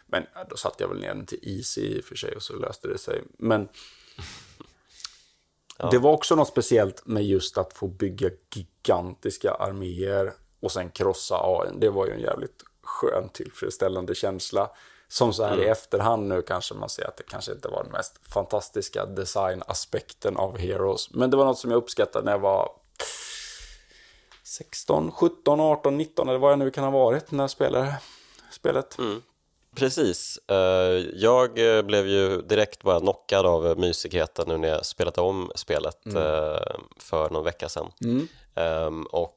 Men 0.07 0.27
då 0.51 0.57
satte 0.57 0.83
jag 0.83 0.89
väl 0.89 1.01
ner 1.01 1.15
den 1.15 1.27
till 1.27 1.39
easy 1.43 1.81
i 1.81 2.01
och 2.01 2.05
för 2.05 2.17
sig 2.17 2.37
och 2.37 2.43
så 2.43 2.57
löste 2.57 2.89
det 2.89 2.99
sig. 2.99 3.23
Men 3.39 3.69
det 5.91 5.99
var 5.99 6.13
också 6.13 6.35
något 6.35 6.49
speciellt 6.49 7.07
med 7.07 7.25
just 7.25 7.59
att 7.59 7.73
få 7.73 7.87
bygga 7.87 8.31
gigantiska 8.55 9.51
arméer 9.51 10.33
och 10.61 10.73
sen 10.73 10.91
krossa 10.91 11.37
AIn. 11.43 11.81
Det 11.81 11.91
var 11.91 12.07
ju 12.07 12.13
en 12.13 12.21
jävligt 12.21 12.65
skön 12.83 13.29
tillfredsställande 13.29 14.15
känsla. 14.15 14.71
Som 15.09 15.33
så 15.33 15.45
här 15.45 15.61
i 15.61 15.65
efterhand 15.65 16.29
nu 16.29 16.43
kanske 16.43 16.75
man 16.75 16.89
ser 16.89 17.09
att 17.09 17.17
det 17.17 17.23
kanske 17.23 17.53
inte 17.53 17.69
var 17.69 17.83
den 17.83 17.93
mest 17.93 18.21
fantastiska 18.29 19.07
designaspekten 19.07 20.37
av 20.37 20.59
Heroes. 20.59 21.11
Men 21.11 21.31
det 21.31 21.37
var 21.37 21.45
något 21.45 21.59
som 21.59 21.71
jag 21.71 21.79
uppskattade 21.79 22.25
när 22.25 22.33
jag 22.33 22.39
var 22.39 22.73
16, 24.43 25.13
17, 25.13 25.61
18, 25.61 25.97
19 25.97 26.29
eller 26.29 26.39
vad 26.39 26.53
jag 26.53 26.59
nu 26.59 26.71
kan 26.71 26.85
ha 26.85 26.91
varit 26.91 27.31
när 27.31 27.45
jag 27.45 27.51
spelade 27.51 27.95
spelet. 28.51 28.97
Precis. 29.77 30.39
Eh, 30.49 30.57
Jag 31.15 31.77
eh, 31.77 31.83
blev 31.83 32.07
ju 32.09 32.43
direkt 32.43 32.83
bara 32.83 33.01
knockad 33.01 33.47
av 33.47 33.79
mysigheten 33.79 34.49
nu 34.49 34.57
när 34.57 34.69
jag 34.69 34.87
spelat 34.87 35.19
om 35.19 35.53
spelet 35.55 36.07
eh, 36.07 36.77
för 36.99 37.31
någon 37.31 37.45
vecka 37.45 37.69
sedan. 37.69 37.93
Ehm, 38.55 39.03
Och 39.07 39.37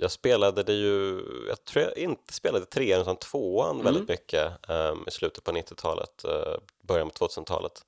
jag 0.00 0.10
spelade 0.10 0.62
det 0.62 0.72
ju, 0.72 1.22
jag 1.48 1.64
tror 1.64 1.84
jag 1.84 1.98
inte 1.98 2.32
spelade 2.32 2.64
trean 2.66 3.00
utan 3.00 3.16
tvåan 3.16 3.82
väldigt 3.84 4.08
mycket 4.08 4.70
ehm, 4.70 5.04
i 5.06 5.10
slutet 5.10 5.44
på 5.44 5.50
90-talet, 5.52 6.24
eh, 6.24 6.54
början 6.82 7.10
på 7.10 7.26
2000-talet. 7.26 7.84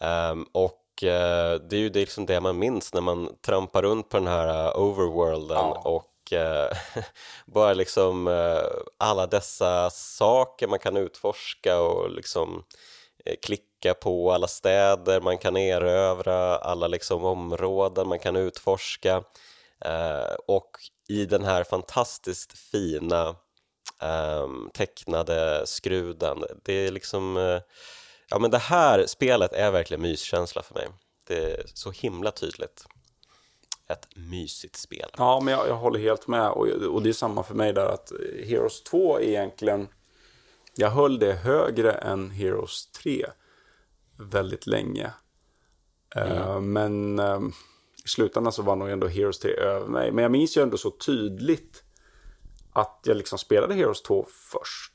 Ehm, 0.00 0.46
och 0.52 0.80
det 1.00 1.72
är 1.72 1.74
ju 1.76 1.88
det, 1.88 2.00
liksom 2.00 2.26
det 2.26 2.40
man 2.40 2.58
minns 2.58 2.94
när 2.94 3.00
man 3.00 3.28
trampar 3.46 3.82
runt 3.82 4.08
på 4.08 4.16
den 4.16 4.26
här 4.26 4.76
overworlden 4.80 5.56
Ja. 5.56 5.82
och 5.84 6.10
eh, 6.32 6.76
bara 7.46 7.74
liksom 7.74 8.28
eh, 8.28 8.66
alla 8.98 9.26
dessa 9.26 9.90
saker 9.90 10.66
man 10.66 10.78
kan 10.78 10.96
utforska 10.96 11.80
och 11.80 12.10
liksom 12.10 12.64
eh, 13.24 13.36
klicka 13.42 13.94
på 13.94 14.32
alla 14.32 14.48
städer 14.48 15.20
man 15.20 15.38
kan 15.38 15.56
erövra, 15.56 16.56
alla 16.56 16.86
liksom 16.86 17.24
områden 17.24 18.08
man 18.08 18.18
kan 18.18 18.36
utforska 18.36 19.22
eh, 19.84 20.34
och 20.46 20.70
i 21.08 21.24
den 21.26 21.44
här 21.44 21.64
fantastiskt 21.64 22.58
fina 22.58 23.36
ehm, 24.00 24.70
tecknade 24.74 25.66
skruden. 25.66 26.44
Det 26.64 26.72
är 26.72 26.90
liksom, 26.92 27.36
eh, 27.36 27.60
ja 28.30 28.38
men 28.38 28.50
det 28.50 28.58
här 28.58 29.06
spelet 29.06 29.52
är 29.52 29.70
verkligen 29.70 30.02
myskänsla 30.02 30.62
för 30.62 30.74
mig. 30.74 30.88
Det 31.28 31.52
är 31.52 31.62
så 31.74 31.90
himla 31.90 32.30
tydligt. 32.30 32.86
Ett 33.94 34.16
mysigt 34.16 34.76
spel. 34.76 35.10
Ja, 35.16 35.40
men 35.40 35.54
jag, 35.54 35.68
jag 35.68 35.76
håller 35.76 35.98
helt 35.98 36.28
med. 36.28 36.50
Och, 36.50 36.66
och 36.66 37.02
det 37.02 37.08
är 37.08 37.12
samma 37.12 37.42
för 37.42 37.54
mig 37.54 37.72
där 37.72 37.86
att 37.86 38.12
Heroes 38.44 38.82
2 38.82 39.18
är 39.18 39.22
egentligen... 39.22 39.88
Jag 40.76 40.90
höll 40.90 41.18
det 41.18 41.32
högre 41.32 41.92
än 41.92 42.30
Heroes 42.30 42.86
3 42.86 43.26
väldigt 44.16 44.66
länge. 44.66 45.10
Mm. 46.16 46.32
Uh, 46.32 46.60
men 46.60 47.18
uh, 47.18 47.40
i 48.04 48.08
slutändan 48.08 48.52
så 48.52 48.62
var 48.62 48.76
nog 48.76 48.90
ändå 48.90 49.06
Heroes 49.06 49.38
3 49.38 49.50
över 49.50 49.86
mig. 49.86 50.12
Men 50.12 50.22
jag 50.22 50.32
minns 50.32 50.56
ju 50.56 50.62
ändå 50.62 50.76
så 50.76 50.90
tydligt 50.90 51.82
att 52.72 53.00
jag 53.04 53.16
liksom 53.16 53.38
spelade 53.38 53.74
Heroes 53.74 54.02
2 54.02 54.26
först. 54.30 54.92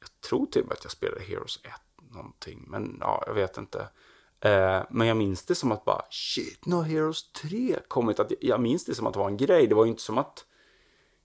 Jag 0.00 0.28
tror 0.30 0.46
till 0.46 0.62
och 0.62 0.68
med 0.68 0.76
att 0.76 0.84
jag 0.84 0.92
spelade 0.92 1.22
Heroes 1.22 1.60
1 1.62 1.70
någonting. 2.14 2.64
Men 2.66 2.96
ja, 3.00 3.24
jag 3.26 3.34
vet 3.34 3.56
inte. 3.56 3.88
Eh, 4.46 4.82
men 4.90 5.06
jag 5.06 5.16
minns 5.16 5.44
det 5.44 5.54
som 5.54 5.72
att 5.72 5.84
bara 5.84 6.02
shit, 6.10 6.66
nu 6.66 6.74
har 6.74 6.82
Heroes 6.82 7.32
3 7.32 7.78
kommit. 7.88 8.20
Att 8.20 8.32
jag 8.40 8.60
minns 8.60 8.84
det 8.84 8.94
som 8.94 9.06
att 9.06 9.12
det 9.12 9.18
var 9.18 9.28
en 9.28 9.36
grej. 9.36 9.66
Det 9.66 9.74
var 9.74 9.84
ju 9.84 9.90
inte 9.90 10.02
som 10.02 10.18
att 10.18 10.44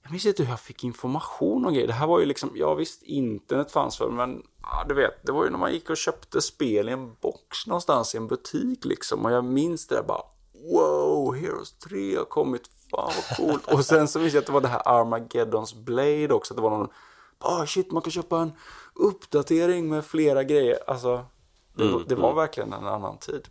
jag 0.04 0.12
minns 0.12 0.26
inte 0.26 0.44
hur 0.44 0.50
jag 0.50 0.60
fick 0.60 0.84
information 0.84 1.66
om 1.66 1.74
grejer. 1.74 1.88
Det 1.88 1.94
här 1.94 2.08
var 2.08 2.20
ju 2.20 2.26
liksom, 2.26 2.52
ja 2.56 2.74
visst, 2.74 3.04
internet 3.04 3.72
fanns 3.72 3.98
för 3.98 4.10
men 4.10 4.44
ja, 4.62 4.86
du 4.90 4.96
vet, 4.96 5.26
det 5.26 5.32
var 5.32 5.44
ju 5.44 5.50
när 5.50 5.58
man 5.58 5.74
gick 5.74 5.90
och 5.90 5.98
köpte 5.98 6.42
spel 6.42 6.90
i 6.90 6.92
en 6.92 7.14
box 7.22 7.68
någonstans 7.68 8.16
i 8.16 8.18
en 8.18 8.28
butik 8.28 8.86
liksom. 8.86 9.26
Och 9.26 9.32
jag 9.32 9.46
minns 9.46 9.88
det 9.88 9.96
där 9.96 10.04
bara, 10.04 10.24
wow, 10.72 11.36
Heroes 11.36 11.74
3 11.74 12.16
har 12.18 12.26
kommit, 12.26 12.70
fan 12.92 13.12
vad 13.16 13.38
coolt. 13.38 13.74
och 13.74 13.86
sen 13.86 14.08
så 14.08 14.20
minns 14.20 14.34
jag 14.34 14.42
att 14.42 14.48
det 14.48 14.54
var 14.54 14.62
det 14.62 14.68
här 14.68 14.82
Armageddons 14.86 15.74
Blade 15.74 16.34
också, 16.34 16.54
att 16.54 16.58
det 16.58 16.64
var 16.64 16.78
någon, 16.78 16.90
ah 17.40 17.66
shit, 17.66 17.92
man 17.92 18.02
kan 18.02 18.12
köpa 18.12 18.40
en 18.40 18.52
uppdatering 18.94 19.90
med 19.90 20.06
flera 20.06 20.44
grejer. 20.44 20.80
Alltså, 20.88 21.26
det, 21.74 21.84
mm, 21.84 22.04
det 22.08 22.16
var 22.16 22.30
mm. 22.30 22.36
verkligen 22.36 22.74
en 22.74 22.88
annan 22.88 23.18
tid. 23.18 23.48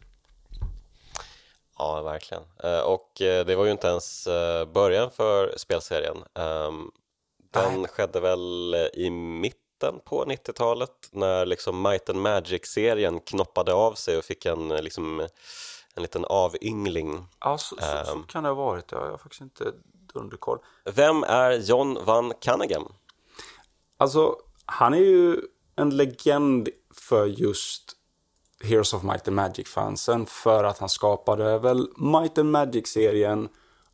Ja, 1.78 2.02
verkligen. 2.02 2.42
Eh, 2.64 2.80
och 2.80 3.22
eh, 3.22 3.46
det 3.46 3.56
var 3.56 3.64
ju 3.64 3.70
inte 3.70 3.86
ens 3.86 4.26
eh, 4.26 4.64
början 4.64 5.10
för 5.10 5.54
spelserien. 5.56 6.16
Ehm, 6.34 6.90
den 7.52 7.80
Nej. 7.80 7.90
skedde 7.90 8.20
väl 8.20 8.74
i 8.94 9.10
mitten 9.10 10.00
på 10.04 10.24
90-talet 10.24 11.08
när 11.10 11.46
liksom 11.46 11.82
Might 11.82 12.10
and 12.10 12.20
Magic-serien 12.20 13.20
knoppade 13.20 13.74
av 13.74 13.94
sig 13.94 14.18
och 14.18 14.24
fick 14.24 14.46
en, 14.46 14.68
liksom, 14.68 15.20
en 15.94 16.02
liten 16.02 16.24
avyngling. 16.24 17.26
Ja, 17.40 17.58
så, 17.58 17.76
så, 17.76 18.04
så 18.04 18.12
ehm. 18.12 18.22
kan 18.22 18.42
det 18.42 18.48
ha 18.48 18.54
varit. 18.54 18.92
Jag 18.92 19.10
har 19.10 19.18
faktiskt 19.18 19.42
inte 19.42 19.72
underkoll. 20.14 20.58
Vem 20.84 21.22
är 21.22 21.50
John 21.52 21.98
Van 22.04 22.32
Canagan? 22.40 22.92
Alltså, 23.96 24.36
han 24.64 24.94
är 24.94 24.98
ju 24.98 25.40
en 25.76 25.96
legend 25.96 26.68
för 26.94 27.26
just 27.26 27.96
Heroes 28.64 28.94
of 28.94 29.02
Might 29.02 29.28
and 29.28 29.36
Magic-fansen 29.36 30.26
för 30.26 30.64
att 30.64 30.78
han 30.78 30.88
skapade 30.88 31.58
väl 31.58 31.88
Might 31.96 32.38
and 32.38 32.50
Magic-serien 32.50 33.48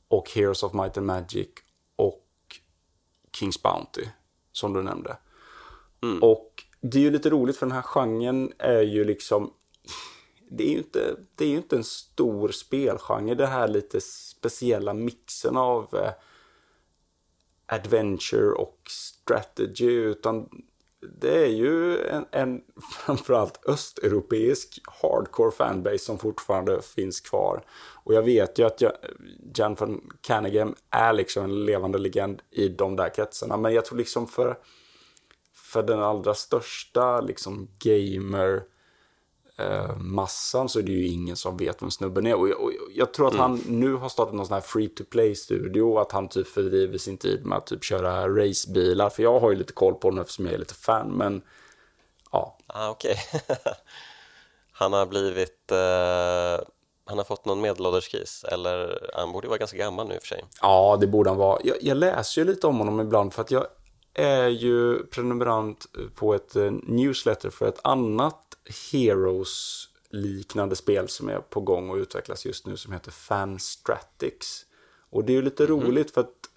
och 0.08 0.30
Heroes 0.30 0.62
of 0.62 0.72
Might 0.72 0.96
and 0.96 1.06
Magic 1.06 1.48
och 1.96 2.24
Kings 3.32 3.62
Bounty, 3.62 4.04
som 4.52 4.72
du 4.72 4.82
nämnde. 4.82 5.16
Mm. 6.02 6.22
Och 6.22 6.64
det 6.80 6.98
är 6.98 7.02
ju 7.02 7.10
lite 7.10 7.30
roligt 7.30 7.56
för 7.56 7.66
den 7.66 7.74
här 7.74 7.82
genren 7.82 8.52
är 8.58 8.82
ju 8.82 9.04
liksom 9.04 9.52
det 10.50 10.64
är 10.64 10.70
ju 10.70 10.78
inte, 10.78 11.16
det 11.34 11.44
är 11.44 11.48
inte 11.48 11.76
en 11.76 11.84
stor 11.84 12.48
spelgenre, 12.48 13.34
det 13.34 13.46
här 13.46 13.68
lite 13.68 14.00
speciella 14.00 14.94
mixen 14.94 15.56
av 15.56 15.96
eh, 15.96 16.12
adventure 17.66 18.52
och 18.52 18.80
strategy, 18.88 19.90
utan 19.90 20.48
det 21.18 21.44
är 21.44 21.48
ju 21.48 22.06
en, 22.06 22.26
en 22.30 22.60
framförallt 22.92 23.66
östeuropeisk 23.68 24.80
hardcore 25.02 25.50
fanbase 25.50 25.98
som 25.98 26.18
fortfarande 26.18 26.82
finns 26.82 27.20
kvar. 27.20 27.64
Och 28.04 28.14
jag 28.14 28.22
vet 28.22 28.58
ju 28.58 28.66
att 28.66 28.80
jag, 28.80 28.92
Jan 29.54 29.74
van 29.74 30.10
Caneghem 30.20 30.74
är 30.90 31.12
liksom 31.12 31.44
en 31.44 31.64
levande 31.64 31.98
legend 31.98 32.42
i 32.50 32.68
de 32.68 32.96
där 32.96 33.14
kretsarna. 33.14 33.56
Men 33.56 33.74
jag 33.74 33.84
tror 33.84 33.98
liksom 33.98 34.26
för, 34.26 34.58
för 35.54 35.82
den 35.82 36.02
allra 36.02 36.34
största 36.34 37.20
liksom 37.20 37.68
gamer 37.78 38.62
eh, 39.58 39.96
massan 39.96 40.68
så 40.68 40.78
är 40.78 40.82
det 40.82 40.92
ju 40.92 41.06
ingen 41.06 41.36
som 41.36 41.56
vet 41.56 41.82
vem 41.82 41.90
snubben 41.90 42.26
är. 42.26 42.34
Och 42.34 42.48
jag, 42.48 42.60
och 42.60 42.72
jag 42.94 43.14
tror 43.14 43.26
att 43.26 43.34
mm. 43.34 43.42
han 43.42 43.60
nu 43.66 43.94
har 43.94 44.08
startat 44.08 44.34
någon 44.34 44.46
sån 44.46 44.54
här 44.54 44.60
free 44.60 44.88
to 44.88 45.04
play-studio. 45.10 45.98
Att 45.98 46.12
han 46.12 46.28
typ 46.28 46.48
fördriver 46.48 46.98
sin 46.98 47.18
tid 47.18 47.46
med 47.46 47.58
att 47.58 47.66
typ 47.66 47.84
köra 47.84 48.28
racebilar. 48.28 49.10
För 49.10 49.22
jag 49.22 49.40
har 49.40 49.50
ju 49.50 49.56
lite 49.56 49.72
koll 49.72 49.94
på 49.94 50.08
honom 50.08 50.20
eftersom 50.20 50.44
jag 50.44 50.54
är 50.54 50.58
lite 50.58 50.74
fan. 50.74 51.10
Men 51.10 51.42
ja. 52.32 52.58
Ah, 52.66 52.90
Okej. 52.90 53.16
Okay. 53.34 53.56
han 54.72 54.92
har 54.92 55.06
blivit... 55.06 55.72
Eh... 55.72 56.66
Han 57.08 57.18
har 57.18 57.24
fått 57.24 57.44
någon 57.44 57.60
medelålderskris, 57.60 58.44
eller 58.52 59.08
han 59.14 59.32
borde 59.32 59.44
ju 59.44 59.48
vara 59.48 59.58
ganska 59.58 59.76
gammal 59.76 60.08
nu 60.08 60.14
i 60.14 60.18
och 60.18 60.22
för 60.22 60.28
sig. 60.28 60.44
Ja, 60.62 60.96
det 61.00 61.06
borde 61.06 61.30
han 61.30 61.36
vara. 61.36 61.60
Jag, 61.64 61.76
jag 61.80 61.96
läser 61.96 62.40
ju 62.40 62.46
lite 62.46 62.66
om 62.66 62.78
honom 62.78 63.00
ibland 63.00 63.32
för 63.32 63.42
att 63.42 63.50
jag 63.50 63.66
är 64.14 64.48
ju 64.48 65.06
prenumerant 65.06 65.86
på 66.14 66.34
ett 66.34 66.56
eh, 66.56 66.70
newsletter 66.70 67.50
för 67.50 67.68
ett 67.68 67.80
annat 67.84 68.45
Heroes 68.92 69.88
liknande 70.10 70.76
spel 70.76 71.08
som 71.08 71.28
är 71.28 71.38
på 71.38 71.60
gång 71.60 71.90
och 71.90 71.96
utvecklas 71.96 72.46
just 72.46 72.66
nu 72.66 72.76
som 72.76 72.92
heter 72.92 73.10
Fanstratics. 73.10 74.66
Och 75.10 75.24
det 75.24 75.32
är 75.32 75.34
ju 75.34 75.42
lite 75.42 75.64
mm. 75.64 75.80
roligt 75.80 76.10
för 76.10 76.20
att 76.20 76.50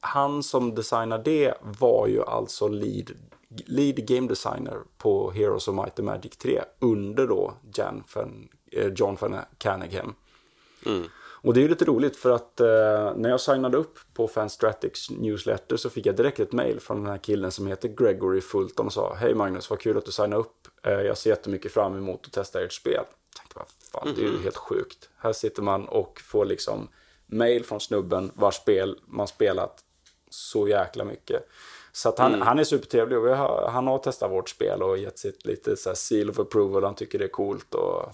han 0.00 0.42
som 0.42 0.74
designar 0.74 1.18
det 1.18 1.54
var 1.62 2.06
ju 2.06 2.22
alltså 2.22 2.68
lead, 2.68 3.10
lead 3.48 4.06
game 4.06 4.28
designer 4.28 4.78
på 4.98 5.30
Heroes 5.30 5.68
of 5.68 5.74
Might 5.74 5.98
and 5.98 6.06
Magic 6.06 6.36
3 6.36 6.62
under 6.78 7.26
då 7.26 7.54
Jan 7.74 8.04
van, 8.14 8.48
eh, 8.72 8.92
John 8.92 9.16
van 9.20 9.36
Canningham. 9.58 10.14
Mm. 10.86 11.04
Och 11.42 11.54
det 11.54 11.60
är 11.60 11.62
ju 11.62 11.68
lite 11.68 11.84
roligt 11.84 12.16
för 12.16 12.30
att 12.30 12.60
eh, 12.60 12.66
när 13.16 13.30
jag 13.30 13.40
signade 13.40 13.76
upp 13.76 13.98
på 14.14 14.28
Fanstratics 14.28 15.10
newsletter 15.10 15.76
så 15.76 15.90
fick 15.90 16.06
jag 16.06 16.16
direkt 16.16 16.40
ett 16.40 16.52
mail 16.52 16.80
från 16.80 16.96
den 16.96 17.06
här 17.06 17.18
killen 17.18 17.50
som 17.50 17.66
heter 17.66 17.88
Gregory 17.88 18.40
Fulton 18.40 18.86
och 18.86 18.92
sa 18.92 19.14
Hej 19.14 19.34
Magnus, 19.34 19.70
vad 19.70 19.80
kul 19.80 19.98
att 19.98 20.04
du 20.04 20.12
signade 20.12 20.36
upp. 20.36 20.68
Eh, 20.82 20.92
jag 20.92 21.18
ser 21.18 21.30
jättemycket 21.30 21.72
fram 21.72 21.96
emot 21.96 22.26
att 22.26 22.32
testa 22.32 22.64
ert 22.64 22.72
spel. 22.72 22.92
Jag 22.94 23.06
tänkte, 23.36 23.58
vad 23.58 23.66
fan, 23.92 24.14
det 24.14 24.20
är 24.20 24.24
ju 24.24 24.30
mm-hmm. 24.30 24.42
helt 24.42 24.56
sjukt. 24.56 25.08
Här 25.16 25.32
sitter 25.32 25.62
man 25.62 25.88
och 25.88 26.20
får 26.20 26.44
liksom 26.44 26.88
mail 27.26 27.64
från 27.64 27.80
snubben 27.80 28.30
vars 28.34 28.54
spel 28.54 28.98
man 29.06 29.28
spelat 29.28 29.84
så 30.30 30.68
jäkla 30.68 31.04
mycket. 31.04 31.48
Så 31.92 32.08
att 32.08 32.18
han, 32.18 32.34
mm. 32.34 32.46
han 32.46 32.58
är 32.58 32.64
supertrevlig 32.64 33.18
och 33.18 33.36
har, 33.36 33.68
han 33.72 33.86
har 33.86 33.98
testat 33.98 34.30
vårt 34.30 34.48
spel 34.48 34.82
och 34.82 34.98
gett 34.98 35.18
sitt 35.18 35.46
lite 35.46 35.76
så 35.76 35.94
seal 35.94 36.30
of 36.30 36.38
approval. 36.38 36.84
Han 36.84 36.94
tycker 36.94 37.18
det 37.18 37.24
är 37.24 37.28
coolt 37.28 37.74
och 37.74 38.12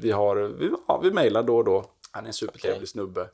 vi 0.00 0.10
har, 0.10 0.36
vi, 0.36 0.70
ja, 0.88 1.00
vi 1.02 1.10
mejlar 1.10 1.42
då 1.42 1.56
och 1.56 1.64
då. 1.64 1.84
Han 2.10 2.24
är 2.24 2.28
en 2.28 2.34
supertrevlig 2.34 2.76
okay. 2.76 2.86
snubbe. 2.86 3.28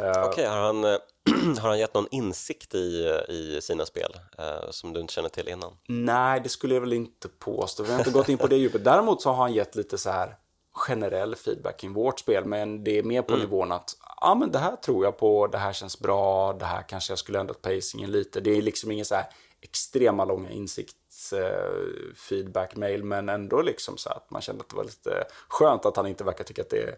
Uh, 0.00 0.10
Okej, 0.10 0.28
okay, 0.28 0.46
har, 0.46 0.56
han, 0.56 0.84
har 1.58 1.68
han 1.68 1.78
gett 1.78 1.94
någon 1.94 2.08
insikt 2.10 2.74
i, 2.74 3.20
i 3.28 3.58
sina 3.62 3.86
spel 3.86 4.16
uh, 4.40 4.70
som 4.70 4.92
du 4.92 5.00
inte 5.00 5.12
känner 5.12 5.28
till 5.28 5.48
innan? 5.48 5.72
Nej, 5.88 6.40
det 6.40 6.48
skulle 6.48 6.74
jag 6.74 6.80
väl 6.80 6.92
inte 6.92 7.28
påstå. 7.28 7.82
Vi 7.82 7.92
har 7.92 7.98
inte 7.98 8.10
gått 8.10 8.28
in 8.28 8.38
på 8.38 8.46
det 8.46 8.56
djupet. 8.56 8.84
Däremot 8.84 9.22
så 9.22 9.30
har 9.30 9.36
han 9.36 9.52
gett 9.52 9.76
lite 9.76 9.98
så 9.98 10.10
här 10.10 10.36
generell 10.78 11.36
feedback 11.36 11.80
kring 11.80 11.92
vårt 11.92 12.20
spel, 12.20 12.44
men 12.44 12.84
det 12.84 12.98
är 12.98 13.02
mer 13.02 13.22
på 13.22 13.34
mm. 13.34 13.46
nivån 13.46 13.72
att 13.72 13.96
ja, 14.20 14.34
men 14.34 14.52
det 14.52 14.58
här 14.58 14.76
tror 14.76 15.04
jag 15.04 15.18
på, 15.18 15.46
det 15.46 15.58
här 15.58 15.72
känns 15.72 15.98
bra, 15.98 16.52
det 16.52 16.64
här 16.64 16.82
kanske 16.82 17.10
jag 17.12 17.18
skulle 17.18 17.40
ändrat 17.40 17.62
pacingen 17.62 18.10
lite. 18.10 18.40
Det 18.40 18.50
är 18.50 18.62
liksom 18.62 18.90
ingen 18.90 19.04
så 19.04 19.14
här 19.14 19.26
extrema 19.60 20.24
långa 20.24 20.50
insikts 20.50 21.32
uh, 21.32 22.14
feedback 22.14 22.76
mail, 22.76 23.04
men 23.04 23.28
ändå 23.28 23.62
liksom 23.62 23.96
så 23.96 24.10
att 24.10 24.30
man 24.30 24.42
kände 24.42 24.60
att 24.62 24.68
det 24.68 24.76
var 24.76 24.84
lite 24.84 25.24
skönt 25.48 25.86
att 25.86 25.96
han 25.96 26.06
inte 26.06 26.24
verkar 26.24 26.44
tycka 26.44 26.62
att 26.62 26.70
det 26.70 26.82
är 26.82 26.96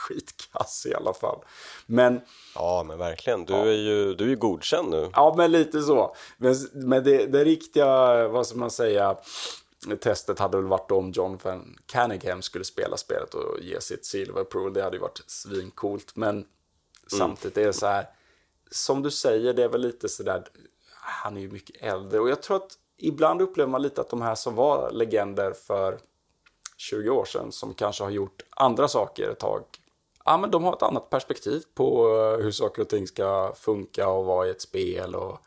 skitkass 0.00 0.86
i 0.86 0.94
alla 0.94 1.12
fall. 1.12 1.38
Men... 1.86 2.20
Ja, 2.54 2.84
men 2.86 2.98
verkligen. 2.98 3.44
Du, 3.44 3.52
ja. 3.52 3.64
är 3.64 3.72
ju, 3.72 4.14
du 4.14 4.24
är 4.24 4.28
ju 4.28 4.36
godkänd 4.36 4.90
nu. 4.90 5.10
Ja, 5.12 5.34
men 5.36 5.52
lite 5.52 5.82
så. 5.82 6.16
Men, 6.36 6.54
men 6.72 7.04
det, 7.04 7.26
det 7.26 7.44
riktiga, 7.44 8.28
vad 8.28 8.46
ska 8.46 8.58
man 8.58 8.70
säga, 8.70 9.16
testet 10.00 10.38
hade 10.38 10.56
väl 10.56 10.66
varit 10.66 10.90
om 10.90 11.10
John 11.10 11.38
van 11.42 11.78
Canningham 11.86 12.42
skulle 12.42 12.64
spela 12.64 12.96
spelet 12.96 13.34
och 13.34 13.60
ge 13.60 13.80
sitt 13.80 14.04
silver 14.04 14.40
approval. 14.40 14.72
Det 14.72 14.82
hade 14.82 14.96
ju 14.96 15.02
varit 15.02 15.22
svincoolt. 15.26 16.16
Men 16.16 16.30
mm. 16.30 16.46
samtidigt 17.08 17.58
är 17.58 17.66
det 17.66 17.72
så 17.72 17.86
här, 17.86 18.06
som 18.70 19.02
du 19.02 19.10
säger, 19.10 19.54
det 19.54 19.64
är 19.64 19.68
väl 19.68 19.80
lite 19.80 20.08
så 20.08 20.22
där, 20.22 20.44
han 21.00 21.36
är 21.36 21.40
ju 21.40 21.50
mycket 21.50 21.82
äldre. 21.82 22.20
Och 22.20 22.30
jag 22.30 22.42
tror 22.42 22.56
att 22.56 22.78
ibland 22.96 23.42
upplever 23.42 23.70
man 23.70 23.82
lite 23.82 24.00
att 24.00 24.10
de 24.10 24.22
här 24.22 24.34
som 24.34 24.54
var 24.54 24.90
legender 24.90 25.52
för 25.52 25.98
20 26.76 27.10
år 27.10 27.24
sedan, 27.24 27.52
som 27.52 27.74
kanske 27.74 28.04
har 28.04 28.10
gjort 28.10 28.42
andra 28.50 28.88
saker 28.88 29.30
ett 29.30 29.38
tag, 29.38 29.64
ja, 30.30 30.36
men 30.36 30.50
de 30.50 30.64
har 30.64 30.72
ett 30.72 30.82
annat 30.82 31.10
perspektiv 31.10 31.62
på 31.74 32.16
eh, 32.16 32.44
hur 32.44 32.50
saker 32.50 32.82
och 32.82 32.88
ting 32.88 33.06
ska 33.06 33.54
funka 33.54 34.08
och 34.08 34.24
vara 34.24 34.46
i 34.46 34.50
ett 34.50 34.60
spel. 34.60 35.14
Och 35.14 35.38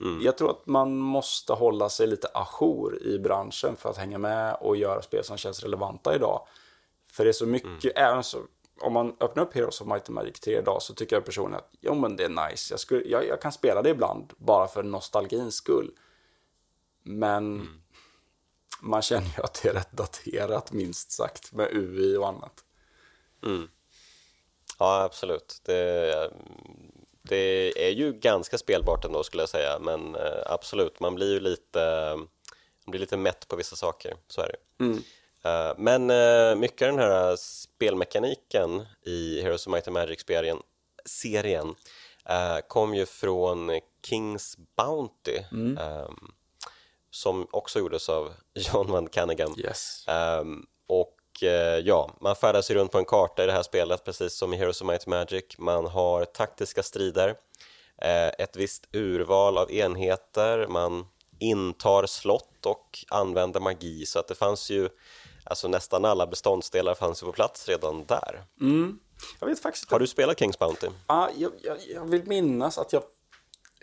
mm. 0.00 0.22
Jag 0.22 0.38
tror 0.38 0.50
att 0.50 0.66
man 0.66 0.96
måste 0.96 1.52
hålla 1.52 1.88
sig 1.88 2.06
lite 2.06 2.28
ajour 2.34 3.02
i 3.02 3.18
branschen 3.18 3.76
för 3.76 3.90
att 3.90 3.96
hänga 3.96 4.18
med 4.18 4.54
och 4.60 4.76
göra 4.76 5.02
spel 5.02 5.24
som 5.24 5.36
känns 5.36 5.62
relevanta 5.62 6.14
idag. 6.14 6.46
För 7.12 7.24
det 7.24 7.30
är 7.30 7.32
så 7.32 7.46
mycket, 7.46 7.84
mm. 7.96 8.10
även 8.10 8.24
så, 8.24 8.38
om 8.80 8.92
man 8.92 9.16
öppnar 9.20 9.42
upp 9.42 9.54
Heroes 9.54 9.80
of 9.80 9.86
Might 9.86 10.08
and 10.08 10.14
Magic 10.14 10.40
3 10.40 10.58
idag 10.58 10.82
så 10.82 10.94
tycker 10.94 11.16
jag 11.16 11.24
personligen 11.24 11.58
att 11.58 11.70
jo 11.80 11.94
men 11.94 12.16
det 12.16 12.24
är 12.24 12.48
nice. 12.48 12.72
Jag, 12.72 12.80
skulle, 12.80 13.04
jag, 13.04 13.26
jag 13.26 13.40
kan 13.40 13.52
spela 13.52 13.82
det 13.82 13.90
ibland 13.90 14.32
bara 14.36 14.68
för 14.68 14.82
nostalgins 14.82 15.54
skull. 15.54 15.90
Men 17.02 17.54
mm. 17.54 17.82
man 18.80 19.02
känner 19.02 19.36
ju 19.36 19.42
att 19.42 19.62
det 19.62 19.68
är 19.68 19.74
rätt 19.74 19.92
daterat 19.92 20.72
minst 20.72 21.10
sagt 21.10 21.52
med 21.52 21.68
UI 21.72 22.16
och 22.16 22.28
annat. 22.28 22.64
Mm. 23.42 23.68
Ja, 24.78 25.02
absolut. 25.02 25.60
Det, 25.62 26.30
det 27.22 27.86
är 27.88 27.90
ju 27.90 28.12
ganska 28.12 28.58
spelbart 28.58 29.04
ändå 29.04 29.22
skulle 29.22 29.42
jag 29.42 29.48
säga, 29.48 29.78
men 29.78 30.14
eh, 30.14 30.42
absolut, 30.46 31.00
man 31.00 31.14
blir 31.14 31.32
ju 31.32 31.40
lite, 31.40 32.14
man 32.84 32.90
blir 32.90 33.00
lite 33.00 33.16
mätt 33.16 33.48
på 33.48 33.56
vissa 33.56 33.76
saker, 33.76 34.14
så 34.28 34.40
är 34.40 34.48
det. 34.48 34.84
Mm. 34.84 35.02
Eh, 35.44 35.74
men 35.78 36.10
eh, 36.10 36.56
mycket 36.56 36.88
av 36.88 36.96
den 36.96 37.10
här 37.10 37.36
spelmekaniken 37.36 38.86
i 39.02 39.42
Heroes 39.42 39.66
of 39.66 39.72
Might 39.72 39.88
and 39.88 39.94
Magic-serien 39.94 40.58
serien, 41.04 41.74
kom 42.68 42.94
ju 42.94 43.06
från 43.06 43.80
Kings 44.02 44.56
Bounty 44.76 45.38
mm. 45.52 45.78
um, 45.78 46.34
som 47.10 47.46
också 47.50 47.78
gjordes 47.78 48.08
av 48.08 48.32
John 48.54 48.90
Van 48.90 49.08
Canagan. 49.08 49.54
Yes. 49.58 50.04
Eh, 51.42 51.78
ja, 51.78 52.10
man 52.20 52.36
färdas 52.36 52.70
ju 52.70 52.74
runt 52.74 52.92
på 52.92 52.98
en 52.98 53.04
karta 53.04 53.44
i 53.44 53.46
det 53.46 53.52
här 53.52 53.62
spelet 53.62 54.04
precis 54.04 54.34
som 54.34 54.54
i 54.54 54.56
Heroes 54.56 54.80
of 54.80 54.88
Might 54.88 55.06
Magic. 55.06 55.44
Man 55.58 55.86
har 55.86 56.24
taktiska 56.24 56.82
strider, 56.82 57.28
eh, 58.02 58.28
ett 58.28 58.56
visst 58.56 58.88
urval 58.92 59.58
av 59.58 59.70
enheter, 59.70 60.66
man 60.66 61.06
intar 61.38 62.06
slott 62.06 62.66
och 62.66 63.04
använder 63.08 63.60
magi 63.60 64.06
så 64.06 64.18
att 64.18 64.28
det 64.28 64.34
fanns 64.34 64.70
ju 64.70 64.88
Alltså 65.50 65.68
nästan 65.68 66.04
alla 66.04 66.26
beståndsdelar 66.26 66.94
fanns 66.94 67.22
ju 67.22 67.26
på 67.26 67.32
plats 67.32 67.68
redan 67.68 68.04
där. 68.04 68.44
Mm. 68.60 68.98
Jag 69.40 69.46
vet 69.46 69.58
faktiskt 69.58 69.90
Har 69.90 69.98
du 69.98 70.06
spelat 70.06 70.38
Kings 70.38 70.58
Bounty? 70.58 70.86
Ja, 71.06 71.30
jag, 71.36 71.52
jag, 71.62 71.76
jag 71.94 72.04
vill 72.04 72.26
minnas 72.26 72.78
att 72.78 72.92
jag 72.92 73.02